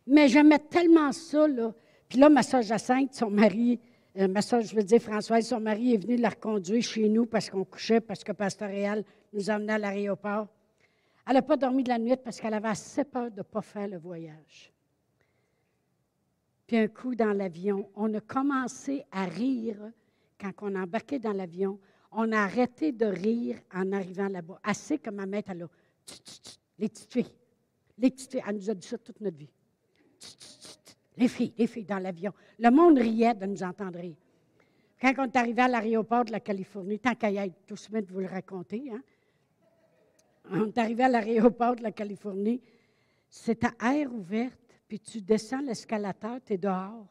Mais 0.06 0.28
j'aimais 0.28 0.60
tellement 0.60 1.10
ça, 1.10 1.48
là. 1.48 1.74
Puis 2.08 2.20
là, 2.20 2.28
ma 2.28 2.44
soeur 2.44 2.62
Jacinthe, 2.62 3.14
son 3.14 3.30
mari, 3.30 3.80
euh, 4.18 4.28
ma 4.28 4.40
soeur, 4.40 4.60
je 4.60 4.76
veux 4.76 4.84
dire 4.84 5.02
Françoise, 5.02 5.48
son 5.48 5.58
mari 5.58 5.94
est 5.94 5.98
venu 5.98 6.16
la 6.16 6.28
reconduire 6.28 6.82
chez 6.84 7.08
nous 7.08 7.26
parce 7.26 7.50
qu'on 7.50 7.64
couchait, 7.64 8.00
parce 8.00 8.22
que 8.22 8.30
Pasteur 8.30 8.68
Réal 8.68 9.02
nous 9.32 9.50
emmenait 9.50 9.72
à 9.72 9.78
l'aéroport. 9.78 10.46
Elle 11.28 11.34
n'a 11.34 11.42
pas 11.42 11.58
dormi 11.58 11.84
de 11.84 11.90
la 11.90 11.98
nuit 11.98 12.16
parce 12.16 12.40
qu'elle 12.40 12.54
avait 12.54 12.68
assez 12.68 13.04
peur 13.04 13.30
de 13.30 13.36
ne 13.36 13.42
pas 13.42 13.60
faire 13.60 13.86
le 13.86 13.98
voyage. 13.98 14.72
Puis 16.66 16.78
un 16.78 16.88
coup 16.88 17.14
dans 17.14 17.34
l'avion, 17.34 17.90
on 17.96 18.12
a 18.14 18.20
commencé 18.22 19.04
à 19.12 19.26
rire 19.26 19.92
quand 20.40 20.52
on 20.62 20.74
a 20.74 20.84
embarqué 20.84 21.18
dans 21.18 21.34
l'avion. 21.34 21.78
On 22.12 22.32
a 22.32 22.38
arrêté 22.38 22.92
de 22.92 23.04
rire 23.04 23.58
en 23.74 23.92
arrivant 23.92 24.28
là-bas. 24.28 24.58
Assez 24.62 24.96
que 24.96 25.10
ma 25.10 25.26
mère 25.26 25.40
était 25.40 25.54
là. 25.54 25.66
Les 26.78 26.88
filles. 26.88 27.26
Les 27.98 28.10
filles. 28.10 28.42
Elle 28.46 28.56
nous 28.56 28.70
a 28.70 28.74
dit 28.74 28.86
ça 28.86 28.96
toute 28.96 29.20
notre 29.20 29.36
vie. 29.36 29.52
Les 31.18 31.28
filles, 31.28 31.52
les 31.58 31.66
filles 31.66 31.84
dans 31.84 31.98
l'avion. 31.98 32.32
Le 32.58 32.70
monde 32.70 32.96
riait 32.96 33.34
de 33.34 33.44
nous 33.44 33.62
entendre 33.62 33.98
rire. 33.98 34.16
Quand 34.98 35.12
on 35.18 35.24
est 35.24 35.36
arrivé 35.36 35.60
à 35.60 35.68
l'aéroport 35.68 36.24
de 36.24 36.32
la 36.32 36.40
Californie, 36.40 36.98
tant 36.98 37.14
qu'à 37.14 37.30
y 37.30 37.36
être, 37.36 37.54
tout 37.66 37.74
de 37.74 38.12
vous 38.12 38.20
le 38.20 38.26
raconter, 38.26 38.90
hein? 38.90 39.02
On 40.50 40.66
est 40.66 40.78
arrivé 40.78 41.04
à 41.04 41.08
l'aéroport 41.08 41.76
de 41.76 41.82
la 41.82 41.92
Californie, 41.92 42.60
c'est 43.28 43.62
à 43.64 43.94
air 43.94 44.12
ouverte, 44.12 44.58
puis 44.86 45.00
tu 45.00 45.20
descends 45.20 45.60
l'escalateur, 45.60 46.38
tu 46.44 46.54
es 46.54 46.58
dehors. 46.58 47.06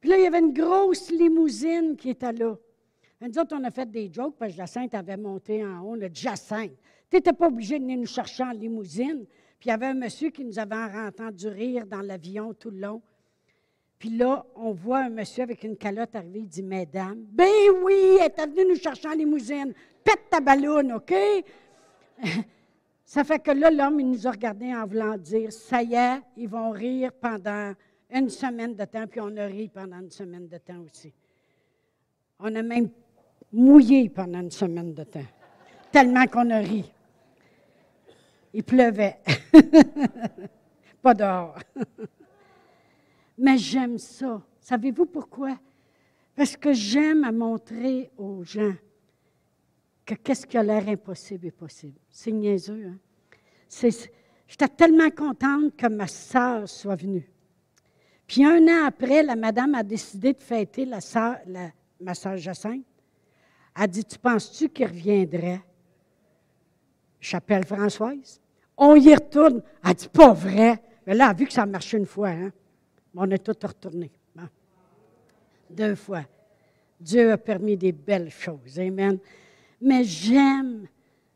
Puis 0.00 0.10
là, 0.10 0.18
il 0.18 0.24
y 0.24 0.26
avait 0.26 0.38
une 0.38 0.52
grosse 0.52 1.10
limousine 1.10 1.96
qui 1.96 2.10
était 2.10 2.32
là. 2.32 2.56
Nous 3.20 3.38
autres, 3.38 3.56
on 3.58 3.64
a 3.64 3.70
fait 3.70 3.90
des 3.90 4.12
jokes 4.12 4.36
parce 4.38 4.52
que 4.52 4.58
Jacinthe 4.58 4.94
avait 4.94 5.16
monté 5.16 5.64
en 5.64 5.80
haut. 5.80 5.96
On 5.96 6.02
a 6.02 6.08
dit 6.08 6.20
Jacinthe, 6.20 6.76
tu 7.10 7.16
n'étais 7.16 7.32
pas 7.32 7.46
obligé 7.46 7.78
de 7.78 7.84
venir 7.84 7.98
nous 7.98 8.06
chercher 8.06 8.44
en 8.44 8.50
limousine. 8.50 9.24
Puis 9.58 9.66
il 9.66 9.68
y 9.68 9.72
avait 9.72 9.86
un 9.86 9.94
monsieur 9.94 10.30
qui 10.30 10.44
nous 10.44 10.58
avait 10.58 10.76
entendu 10.76 11.48
rire 11.48 11.86
dans 11.86 12.02
l'avion 12.02 12.52
tout 12.52 12.70
le 12.70 12.78
long. 12.78 13.02
Puis 13.98 14.10
là, 14.10 14.44
on 14.54 14.72
voit 14.72 14.98
un 14.98 15.08
monsieur 15.08 15.42
avec 15.42 15.64
une 15.64 15.76
calotte 15.76 16.14
arriver, 16.14 16.40
il 16.40 16.48
dit 16.48 16.62
Mesdames, 16.62 17.24
ben 17.30 17.48
oui, 17.82 18.18
elle 18.20 18.32
est 18.36 18.46
venue 18.46 18.68
nous 18.68 18.76
chercher 18.76 19.08
en 19.08 19.12
limousine. 19.12 19.72
Pète 20.04 20.28
ta 20.30 20.40
ballonne, 20.40 20.92
OK? 20.92 21.14
Ça 23.04 23.22
fait 23.22 23.38
que 23.38 23.52
là, 23.52 23.70
l'homme, 23.70 24.00
il 24.00 24.10
nous 24.10 24.26
a 24.26 24.32
regardés 24.32 24.74
en 24.74 24.86
voulant 24.86 25.16
dire 25.16 25.52
Ça 25.52 25.82
y 25.82 25.94
est, 25.94 26.20
ils 26.36 26.48
vont 26.48 26.70
rire 26.70 27.12
pendant 27.12 27.72
une 28.10 28.28
semaine 28.28 28.74
de 28.74 28.84
temps, 28.84 29.06
puis 29.06 29.20
on 29.20 29.36
a 29.36 29.46
ri 29.46 29.68
pendant 29.68 30.00
une 30.00 30.10
semaine 30.10 30.48
de 30.48 30.58
temps 30.58 30.80
aussi. 30.80 31.12
On 32.38 32.54
a 32.54 32.62
même 32.62 32.90
mouillé 33.52 34.08
pendant 34.08 34.40
une 34.40 34.50
semaine 34.50 34.92
de 34.92 35.04
temps, 35.04 35.26
tellement 35.92 36.26
qu'on 36.26 36.50
a 36.50 36.58
ri. 36.58 36.92
Il 38.52 38.64
pleuvait. 38.64 39.18
Pas 41.02 41.14
dehors. 41.14 41.58
Mais 43.38 43.58
j'aime 43.58 43.98
ça. 43.98 44.42
Savez-vous 44.60 45.06
pourquoi? 45.06 45.58
Parce 46.34 46.56
que 46.56 46.72
j'aime 46.72 47.24
à 47.24 47.32
montrer 47.32 48.10
aux 48.16 48.42
gens 48.42 48.74
que 50.06 50.14
qu'est-ce 50.14 50.46
qui 50.46 50.56
a 50.56 50.62
l'air 50.62 50.88
impossible 50.88 51.48
est 51.48 51.50
possible. 51.50 51.98
C'est 52.08 52.30
niaiseux, 52.30 52.86
hein? 52.86 52.98
J'étais 54.48 54.68
tellement 54.68 55.10
contente 55.10 55.76
que 55.76 55.88
ma 55.88 56.06
sœur 56.06 56.68
soit 56.68 56.94
venue. 56.94 57.28
Puis 58.26 58.44
un 58.44 58.62
an 58.68 58.86
après, 58.86 59.24
la 59.24 59.34
madame 59.34 59.74
a 59.74 59.82
décidé 59.82 60.32
de 60.32 60.40
fêter 60.40 60.84
la 60.84 61.00
ma 62.00 62.14
sœur 62.14 62.36
Jacinthe. 62.36 62.86
Elle 63.74 63.82
a 63.82 63.86
dit, 63.88 64.04
tu 64.04 64.18
penses-tu 64.18 64.68
qu'il 64.68 64.86
reviendrait? 64.86 65.60
J'appelle 67.20 67.64
Françoise. 67.64 68.40
On 68.76 68.94
y 68.94 69.14
retourne. 69.14 69.62
Elle 69.84 69.94
dit, 69.94 70.08
pas 70.08 70.32
vrai. 70.32 70.80
Mais 71.06 71.14
là, 71.14 71.26
elle 71.26 71.30
a 71.30 71.34
vu 71.34 71.46
que 71.46 71.52
ça 71.52 71.62
a 71.62 71.66
marché 71.66 71.98
une 71.98 72.06
fois. 72.06 72.28
Hein? 72.28 72.52
On 73.14 73.28
est 73.30 73.38
tout 73.38 73.66
retourné. 73.66 74.12
Deux 75.68 75.96
fois. 75.96 76.22
Dieu 77.00 77.32
a 77.32 77.38
permis 77.38 77.76
des 77.76 77.92
belles 77.92 78.30
choses. 78.30 78.78
Amen. 78.78 79.18
Mais 79.80 80.04
j'aime, 80.04 80.88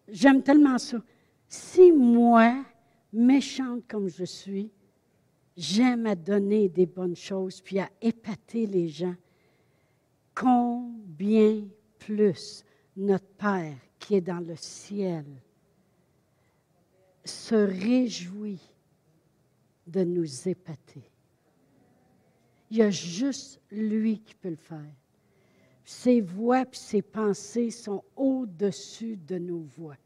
j'aime 0.09 0.43
tellement 0.43 0.79
ça. 0.79 1.03
Si 1.49 1.93
moi, 1.93 2.65
méchante 3.13 3.87
comme 3.89 4.09
je 4.09 4.25
suis, 4.25 4.71
j'aime 5.57 6.07
à 6.07 6.15
donner 6.15 6.69
des 6.69 6.87
bonnes 6.87 7.17
choses 7.17 7.61
puis 7.61 7.79
à 7.79 7.91
épater 8.01 8.67
les 8.67 8.89
gens, 8.89 9.17
combien 10.35 11.65
plus 11.99 12.65
notre 12.97 13.27
Père 13.27 13.77
qui 13.99 14.15
est 14.15 14.21
dans 14.21 14.41
le 14.41 14.57
ciel 14.57 15.27
se 17.25 17.55
réjouit 17.55 18.61
de 19.87 20.05
nous 20.05 20.49
épater. 20.49 21.03
Il 22.71 22.79
y 22.79 22.83
a 22.83 22.91
juste 22.91 23.61
lui 23.71 24.21
qui 24.21 24.35
peut 24.35 24.51
le 24.51 24.57
faire. 24.57 24.95
Ses 25.91 26.21
voix 26.21 26.63
et 26.63 26.67
ses 26.71 27.03
pensées 27.03 27.73
sont 27.73 28.05
au-dessus 28.15 29.17
de 29.17 29.39
nos 29.39 29.67
voix. 29.77 29.97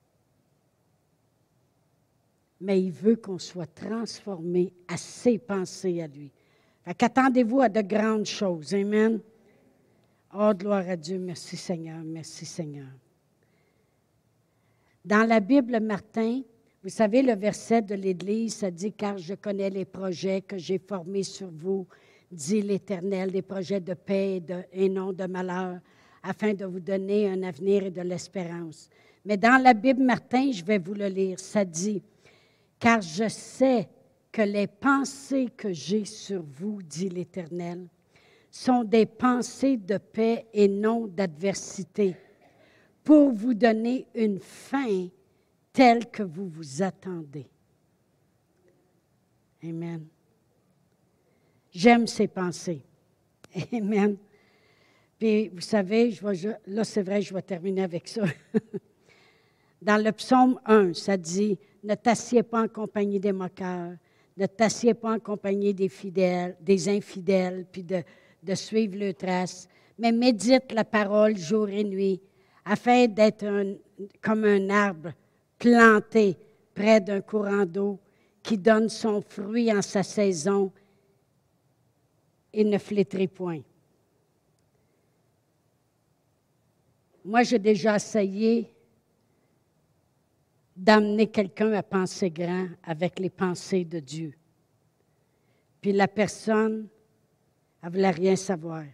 Mais 2.58 2.82
il 2.82 2.90
veut 2.90 3.16
qu'on 3.16 3.38
soit 3.38 3.66
transformé 3.66 4.72
à 4.88 4.96
ses 4.96 5.36
pensées 5.38 6.00
à 6.00 6.06
lui. 6.06 6.32
Qu'attendez-vous 6.96 7.60
à 7.60 7.68
de 7.68 7.82
grandes 7.82 8.24
choses. 8.24 8.72
Amen. 8.72 9.20
Oh, 10.34 10.52
gloire 10.56 10.88
à 10.88 10.96
Dieu. 10.96 11.18
Merci 11.18 11.58
Seigneur. 11.58 12.02
Merci 12.02 12.46
Seigneur. 12.46 12.88
Dans 15.04 15.28
la 15.28 15.40
Bible, 15.40 15.80
Martin, 15.80 16.40
vous 16.82 16.88
savez, 16.88 17.20
le 17.20 17.34
verset 17.34 17.82
de 17.82 17.94
l'Église, 17.94 18.54
ça 18.54 18.70
dit, 18.70 18.94
car 18.94 19.18
je 19.18 19.34
connais 19.34 19.68
les 19.68 19.84
projets 19.84 20.40
que 20.40 20.56
j'ai 20.56 20.78
formés 20.78 21.24
sur 21.24 21.50
vous, 21.50 21.86
dit 22.34 22.60
l'Éternel, 22.60 23.30
des 23.30 23.42
projets 23.42 23.80
de 23.80 23.94
paix 23.94 24.42
et, 24.72 24.88
non 24.88 25.12
de 25.12 25.24
malheur, 25.26 25.78
afin 26.22 26.54
de 26.54 26.64
vous 26.64 26.80
donner 26.80 27.28
un 27.28 27.42
avenir 27.42 27.84
et 27.84 27.90
de 27.90 28.02
l'espérance. 28.02 28.90
Mais 29.24 29.36
dans 29.36 29.62
la 29.62 29.72
Bible, 29.72 30.02
Martin, 30.02 30.50
je 30.52 30.64
vais 30.64 30.78
vous 30.78 30.94
le 30.94 31.06
lire, 31.06 31.38
ça 31.38 31.64
dit, 31.64 32.02
car 32.78 33.00
je 33.00 33.28
sais 33.28 33.88
que 34.30 34.42
les 34.42 34.66
pensées 34.66 35.48
que 35.56 35.72
j'ai 35.72 36.04
sur 36.04 36.42
vous, 36.42 36.82
dit 36.82 37.08
l'Éternel, 37.08 37.86
sont 38.50 38.84
des 38.84 39.06
pensées 39.06 39.76
de 39.76 39.96
paix 39.96 40.46
et 40.52 40.68
non 40.68 41.06
d'adversité, 41.06 42.16
pour 43.02 43.32
vous 43.32 43.54
donner 43.54 44.06
une 44.14 44.38
fin 44.38 45.08
tel 45.72 46.10
que 46.10 46.22
vous 46.22 46.48
vous 46.48 46.82
attendez. 46.82 47.48
Amen. 49.62 50.06
J'aime 51.74 52.06
ces 52.06 52.28
pensées. 52.28 52.82
Amen. 53.72 54.16
Puis, 55.18 55.48
vous 55.48 55.60
savez, 55.60 56.16
là, 56.66 56.84
c'est 56.84 57.02
vrai, 57.02 57.20
je 57.20 57.34
vais 57.34 57.42
terminer 57.42 57.82
avec 57.82 58.06
ça. 58.06 58.22
Dans 59.82 60.02
le 60.02 60.12
psaume 60.12 60.60
1, 60.64 60.94
ça 60.94 61.16
dit 61.16 61.58
Ne 61.82 61.94
t'assieds 61.94 62.44
pas 62.44 62.62
en 62.62 62.68
compagnie 62.68 63.18
des 63.18 63.32
moqueurs, 63.32 63.92
ne 64.36 64.46
t'assieds 64.46 64.94
pas 64.94 65.14
en 65.14 65.18
compagnie 65.18 65.74
des 65.74 65.88
fidèles, 65.88 66.56
des 66.60 66.88
infidèles, 66.88 67.66
puis 67.70 67.82
de, 67.82 68.02
de 68.42 68.54
suivre 68.54 68.96
le 68.96 69.12
trace, 69.12 69.68
mais 69.98 70.12
médite 70.12 70.72
la 70.72 70.84
parole 70.84 71.36
jour 71.36 71.68
et 71.68 71.84
nuit, 71.84 72.20
afin 72.64 73.06
d'être 73.06 73.44
comme 74.22 74.44
un 74.44 74.70
arbre 74.70 75.12
planté 75.58 76.36
près 76.74 77.00
d'un 77.00 77.20
courant 77.20 77.66
d'eau 77.66 77.98
qui 78.42 78.58
donne 78.58 78.88
son 78.88 79.20
fruit 79.20 79.72
en 79.72 79.82
sa 79.82 80.02
saison 80.02 80.72
et 82.54 82.64
ne 82.64 82.78
flétrit 82.78 83.28
point. 83.28 83.60
Moi, 87.24 87.42
j'ai 87.42 87.58
déjà 87.58 87.96
essayé 87.96 88.70
d'amener 90.76 91.26
quelqu'un 91.28 91.72
à 91.72 91.82
penser 91.82 92.30
grand 92.30 92.68
avec 92.82 93.18
les 93.18 93.30
pensées 93.30 93.84
de 93.84 94.00
Dieu. 94.00 94.34
Puis 95.80 95.92
la 95.92 96.08
personne, 96.08 96.88
elle 97.82 97.88
ne 97.88 97.94
voulait 97.94 98.10
rien 98.10 98.36
savoir. 98.36 98.84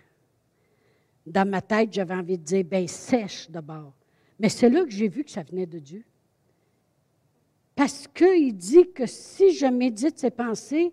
Dans 1.26 1.48
ma 1.48 1.60
tête, 1.60 1.92
j'avais 1.92 2.14
envie 2.14 2.38
de 2.38 2.44
dire, 2.44 2.64
ben 2.64 2.86
sèche 2.86 3.50
d'abord. 3.50 3.92
Mais 4.38 4.48
c'est 4.48 4.70
là 4.70 4.84
que 4.84 4.90
j'ai 4.90 5.08
vu 5.08 5.24
que 5.24 5.30
ça 5.30 5.42
venait 5.42 5.66
de 5.66 5.78
Dieu. 5.78 6.04
Parce 7.74 8.06
qu'il 8.08 8.56
dit 8.56 8.90
que 8.92 9.06
si 9.06 9.52
je 9.54 9.66
médite 9.66 10.18
ses 10.18 10.30
pensées, 10.30 10.92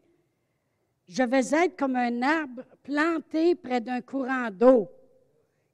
je 1.07 1.23
vais 1.23 1.65
être 1.65 1.77
comme 1.77 1.95
un 1.95 2.21
arbre 2.21 2.63
planté 2.83 3.55
près 3.55 3.79
d'un 3.79 4.01
courant 4.01 4.49
d'eau 4.51 4.89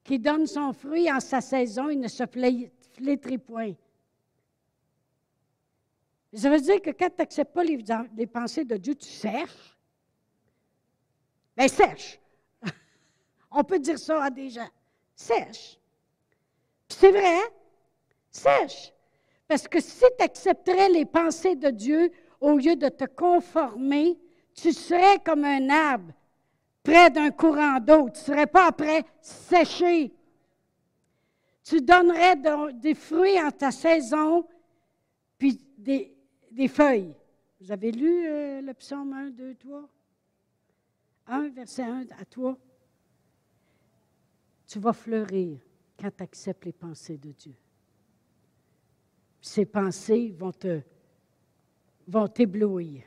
qui 0.04 0.18
donne 0.18 0.46
son 0.46 0.72
fruit 0.72 1.10
en 1.10 1.18
sa 1.18 1.40
saison, 1.40 1.88
il 1.88 1.98
ne 1.98 2.08
se 2.08 2.24
flétrit 2.26 3.38
point. 3.38 3.72
Ça 6.34 6.50
veut 6.50 6.60
dire 6.60 6.82
que 6.82 6.90
quand 6.90 7.08
tu 7.08 7.16
n'acceptes 7.18 7.54
pas 7.54 7.64
les, 7.64 8.26
pensées 8.26 8.64
de 8.64 8.76
Dieu, 8.76 8.94
tu 8.94 9.08
sèches. 9.08 9.78
Bien, 11.56 11.68
sèche. 11.68 12.20
On 13.50 13.62
peut 13.62 13.78
dire 13.78 13.98
ça 13.98 14.24
à 14.24 14.30
des 14.30 14.50
gens. 14.50 14.68
Sèche. 15.14 15.78
c'est 16.88 17.12
vrai, 17.12 17.38
sèche. 18.30 18.92
Parce 19.46 19.68
que 19.68 19.80
si 19.80 20.04
tu 20.18 20.24
accepterais 20.24 20.88
les 20.88 21.04
pensées 21.04 21.54
de 21.54 21.70
Dieu 21.70 22.10
au 22.40 22.56
lieu 22.58 22.74
de 22.74 22.88
te 22.88 23.04
conformer, 23.04 24.18
tu 24.54 24.72
serais 24.72 25.18
comme 25.24 25.44
un 25.44 25.68
arbre 25.68 26.12
près 26.82 27.10
d'un 27.10 27.30
courant 27.30 27.80
d'eau. 27.80 28.08
Tu 28.10 28.20
ne 28.20 28.24
serais 28.24 28.46
pas 28.46 28.68
après 28.68 29.04
séché. 29.20 30.12
Tu 31.64 31.80
donnerais 31.80 32.36
des 32.74 32.94
fruits 32.94 33.40
en 33.40 33.50
ta 33.50 33.70
saison, 33.70 34.46
puis 35.38 35.60
des, 35.78 36.68
feuilles. 36.68 37.14
Vous 37.60 37.72
avez 37.72 37.90
lu 37.90 38.26
euh, 38.26 38.60
le 38.60 38.74
psaume 38.74 39.12
1, 39.12 39.30
2, 39.30 39.54
3? 39.54 39.88
1, 41.26 41.48
verset 41.48 41.82
1 41.82 42.06
à 42.20 42.24
toi. 42.26 42.58
Tu 44.66 44.78
vas 44.78 44.92
fleurir 44.92 45.58
quand 45.98 46.10
tu 46.14 46.22
acceptes 46.22 46.66
les 46.66 46.72
pensées 46.72 47.16
de 47.16 47.32
Dieu. 47.32 47.54
Ces 49.40 49.64
pensées 49.64 50.34
vont 50.38 50.52
te 50.52 50.80
vont 52.06 52.28
t'éblouir. 52.28 53.02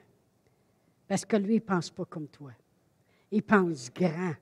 Parce 1.08 1.26
que 1.26 1.38
lui, 1.38 1.56
il 1.56 1.62
ne 1.62 1.66
pense 1.66 1.90
pas 1.90 2.06
comme 2.06 2.28
toi. 2.28 2.52
Il 3.32 3.44
pense 3.44 3.92
grand. 3.92 4.36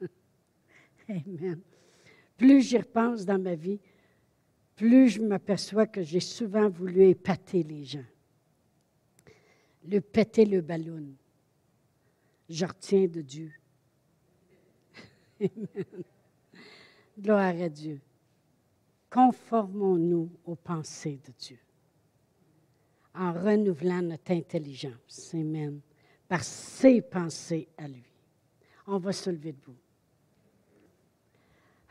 Amen. 1.08 1.60
Plus 2.36 2.62
j'y 2.62 2.78
repense 2.78 3.24
dans 3.24 3.40
ma 3.40 3.54
vie, 3.54 3.80
plus 4.76 5.08
je 5.08 5.22
m'aperçois 5.22 5.86
que 5.86 6.02
j'ai 6.02 6.20
souvent 6.20 6.68
voulu 6.68 7.08
épater 7.08 7.62
les 7.62 7.84
gens, 7.84 8.04
le 9.86 10.00
péter 10.00 10.44
le 10.44 10.60
ballon. 10.60 11.14
Je 12.48 12.66
retiens 12.66 13.06
de 13.06 13.20
Dieu. 13.20 13.52
Gloire 17.18 17.54
à 17.60 17.68
Dieu. 17.68 18.00
Conformons-nous 19.08 20.30
aux 20.44 20.56
pensées 20.56 21.20
de 21.24 21.32
Dieu 21.38 21.58
en 23.14 23.32
renouvelant 23.32 24.02
notre 24.02 24.32
intelligence. 24.32 25.30
Amen. 25.34 25.80
Par 26.28 26.42
ses 26.42 27.00
pensées 27.00 27.68
à 27.78 27.86
lui. 27.86 28.02
On 28.86 28.98
va 28.98 29.12
se 29.12 29.30
lever 29.30 29.52
debout. 29.52 29.76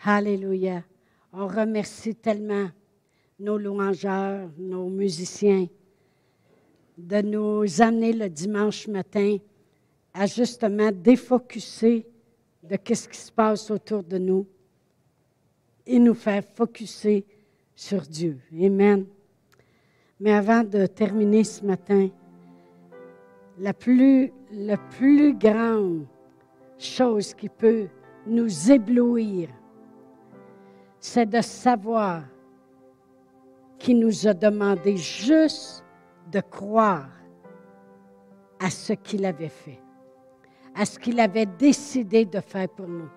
Alléluia. 0.04 0.84
On 1.32 1.48
remercie 1.48 2.16
tellement 2.16 2.70
nos 3.40 3.58
louangeurs, 3.58 4.50
nos 4.58 4.90
musiciens, 4.90 5.68
de 6.98 7.22
nous 7.22 7.82
amener 7.82 8.14
le 8.14 8.30
dimanche 8.30 8.88
matin 8.88 9.38
à 10.14 10.28
justement 10.28 10.92
défocuser 10.92 12.06
de 12.62 12.78
ce 12.94 13.08
qui 13.08 13.18
se 13.18 13.32
passe 13.32 13.72
autour 13.72 14.04
de 14.04 14.18
nous 14.18 14.48
et 15.86 16.00
nous 16.00 16.14
faire 16.14 16.44
focuser 16.54 17.26
sur 17.76 18.02
Dieu. 18.02 18.40
Amen. 18.54 19.06
Mais 20.20 20.34
avant 20.34 20.64
de 20.64 20.86
terminer 20.86 21.44
ce 21.44 21.66
matin, 21.66 22.10
la 23.58 23.74
plus, 23.74 24.32
grande 25.34 26.06
chose 26.78 27.34
qui 27.34 27.50
peut 27.50 27.88
nous 28.26 28.72
éblouir, 28.72 29.50
c'est 31.00 31.26
de 31.26 31.42
savoir 31.42 32.24
qu'il 33.78 34.00
nous 34.00 34.28
a 34.28 34.34
demandé 34.34 34.96
juste 34.96 35.84
de 36.32 36.40
croire 36.40 37.10
à 38.60 38.70
ce 38.70 38.94
qu'il 38.94 39.26
avait 39.26 39.50
fait, 39.50 39.80
à 40.74 40.86
ce 40.86 40.98
qu'il 40.98 41.20
avait 41.20 41.46
décidé 41.46 42.24
de 42.26 42.40
faire 42.40 42.70
pour 42.70 42.88
nous. 42.88 43.10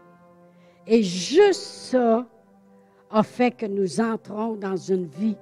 Et 0.86 1.02
juste 1.02 1.62
ça 1.62 2.26
a 3.10 3.22
fait 3.22 3.52
que 3.52 3.66
nous 3.66 4.00
entrons 4.00 4.54
dans 4.56 4.76
une 4.76 5.06
vie 5.06 5.36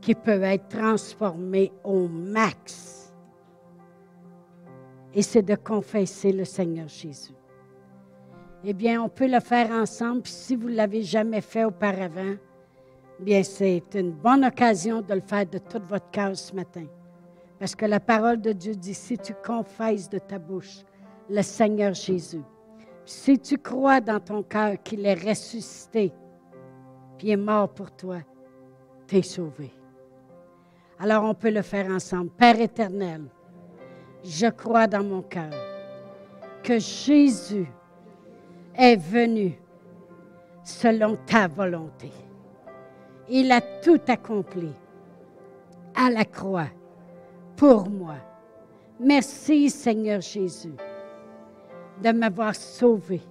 qui 0.00 0.14
peut 0.14 0.42
être 0.42 0.68
transformée 0.68 1.72
au 1.84 2.08
max. 2.08 3.12
Et 5.12 5.22
c'est 5.22 5.42
de 5.42 5.56
confesser 5.56 6.32
le 6.32 6.44
Seigneur 6.44 6.88
Jésus 6.88 7.34
eh 8.64 8.72
bien, 8.72 9.02
on 9.02 9.08
peut 9.08 9.28
le 9.28 9.40
faire 9.40 9.70
ensemble. 9.70 10.22
si 10.26 10.56
vous 10.56 10.68
ne 10.68 10.74
l'avez 10.74 11.02
jamais 11.02 11.40
fait 11.40 11.64
auparavant, 11.64 12.34
bien, 13.18 13.42
c'est 13.42 13.82
une 13.94 14.12
bonne 14.12 14.44
occasion 14.44 15.00
de 15.00 15.14
le 15.14 15.20
faire 15.20 15.46
de 15.46 15.58
tout 15.58 15.80
votre 15.88 16.10
cœur 16.10 16.36
ce 16.36 16.54
matin. 16.54 16.84
Parce 17.58 17.74
que 17.74 17.86
la 17.86 18.00
parole 18.00 18.40
de 18.40 18.52
Dieu 18.52 18.74
dit, 18.74 18.94
si 18.94 19.18
tu 19.18 19.34
confesses 19.44 20.08
de 20.08 20.18
ta 20.18 20.38
bouche 20.38 20.82
le 21.28 21.42
Seigneur 21.42 21.94
Jésus, 21.94 22.42
si 23.04 23.38
tu 23.38 23.58
crois 23.58 24.00
dans 24.00 24.20
ton 24.20 24.42
cœur 24.42 24.82
qu'il 24.82 25.04
est 25.06 25.14
ressuscité, 25.14 26.12
puis 27.18 27.30
est 27.30 27.36
mort 27.36 27.68
pour 27.68 27.90
toi, 27.90 28.18
tu 29.06 29.16
es 29.16 29.22
sauvé. 29.22 29.70
Alors 31.02 31.24
on 31.24 31.32
peut 31.32 31.50
le 31.50 31.62
faire 31.62 31.90
ensemble. 31.90 32.28
Père 32.28 32.60
éternel, 32.60 33.22
je 34.22 34.46
crois 34.48 34.86
dans 34.86 35.02
mon 35.02 35.22
cœur 35.22 35.50
que 36.62 36.78
Jésus 36.78 37.66
est 38.74 38.96
venu 38.96 39.58
selon 40.62 41.16
ta 41.24 41.48
volonté. 41.48 42.12
Il 43.30 43.50
a 43.50 43.62
tout 43.62 44.00
accompli 44.08 44.70
à 45.94 46.10
la 46.10 46.26
croix 46.26 46.68
pour 47.56 47.88
moi. 47.88 48.16
Merci 48.98 49.70
Seigneur 49.70 50.20
Jésus 50.20 50.74
de 52.02 52.12
m'avoir 52.12 52.54
sauvé, 52.54 53.22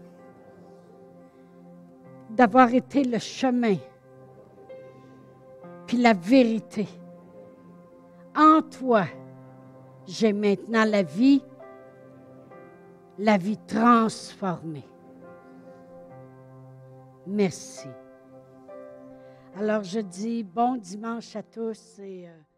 d'avoir 2.32 2.74
été 2.74 3.04
le 3.04 3.20
chemin, 3.20 3.76
puis 5.86 5.98
la 5.98 6.14
vérité. 6.14 6.88
En 8.40 8.62
toi, 8.62 9.04
j'ai 10.08 10.32
maintenant 10.32 10.86
la 10.86 11.04
vie, 11.04 11.44
la 13.18 13.38
vie 13.38 13.60
transformée. 13.68 14.88
Merci. 17.28 17.90
Alors 19.58 19.84
je 19.84 20.00
dis 20.00 20.46
bon 20.46 20.78
dimanche 20.78 21.36
à 21.36 21.44
tous 21.44 22.00
et... 22.00 22.30
Euh, 22.30 22.49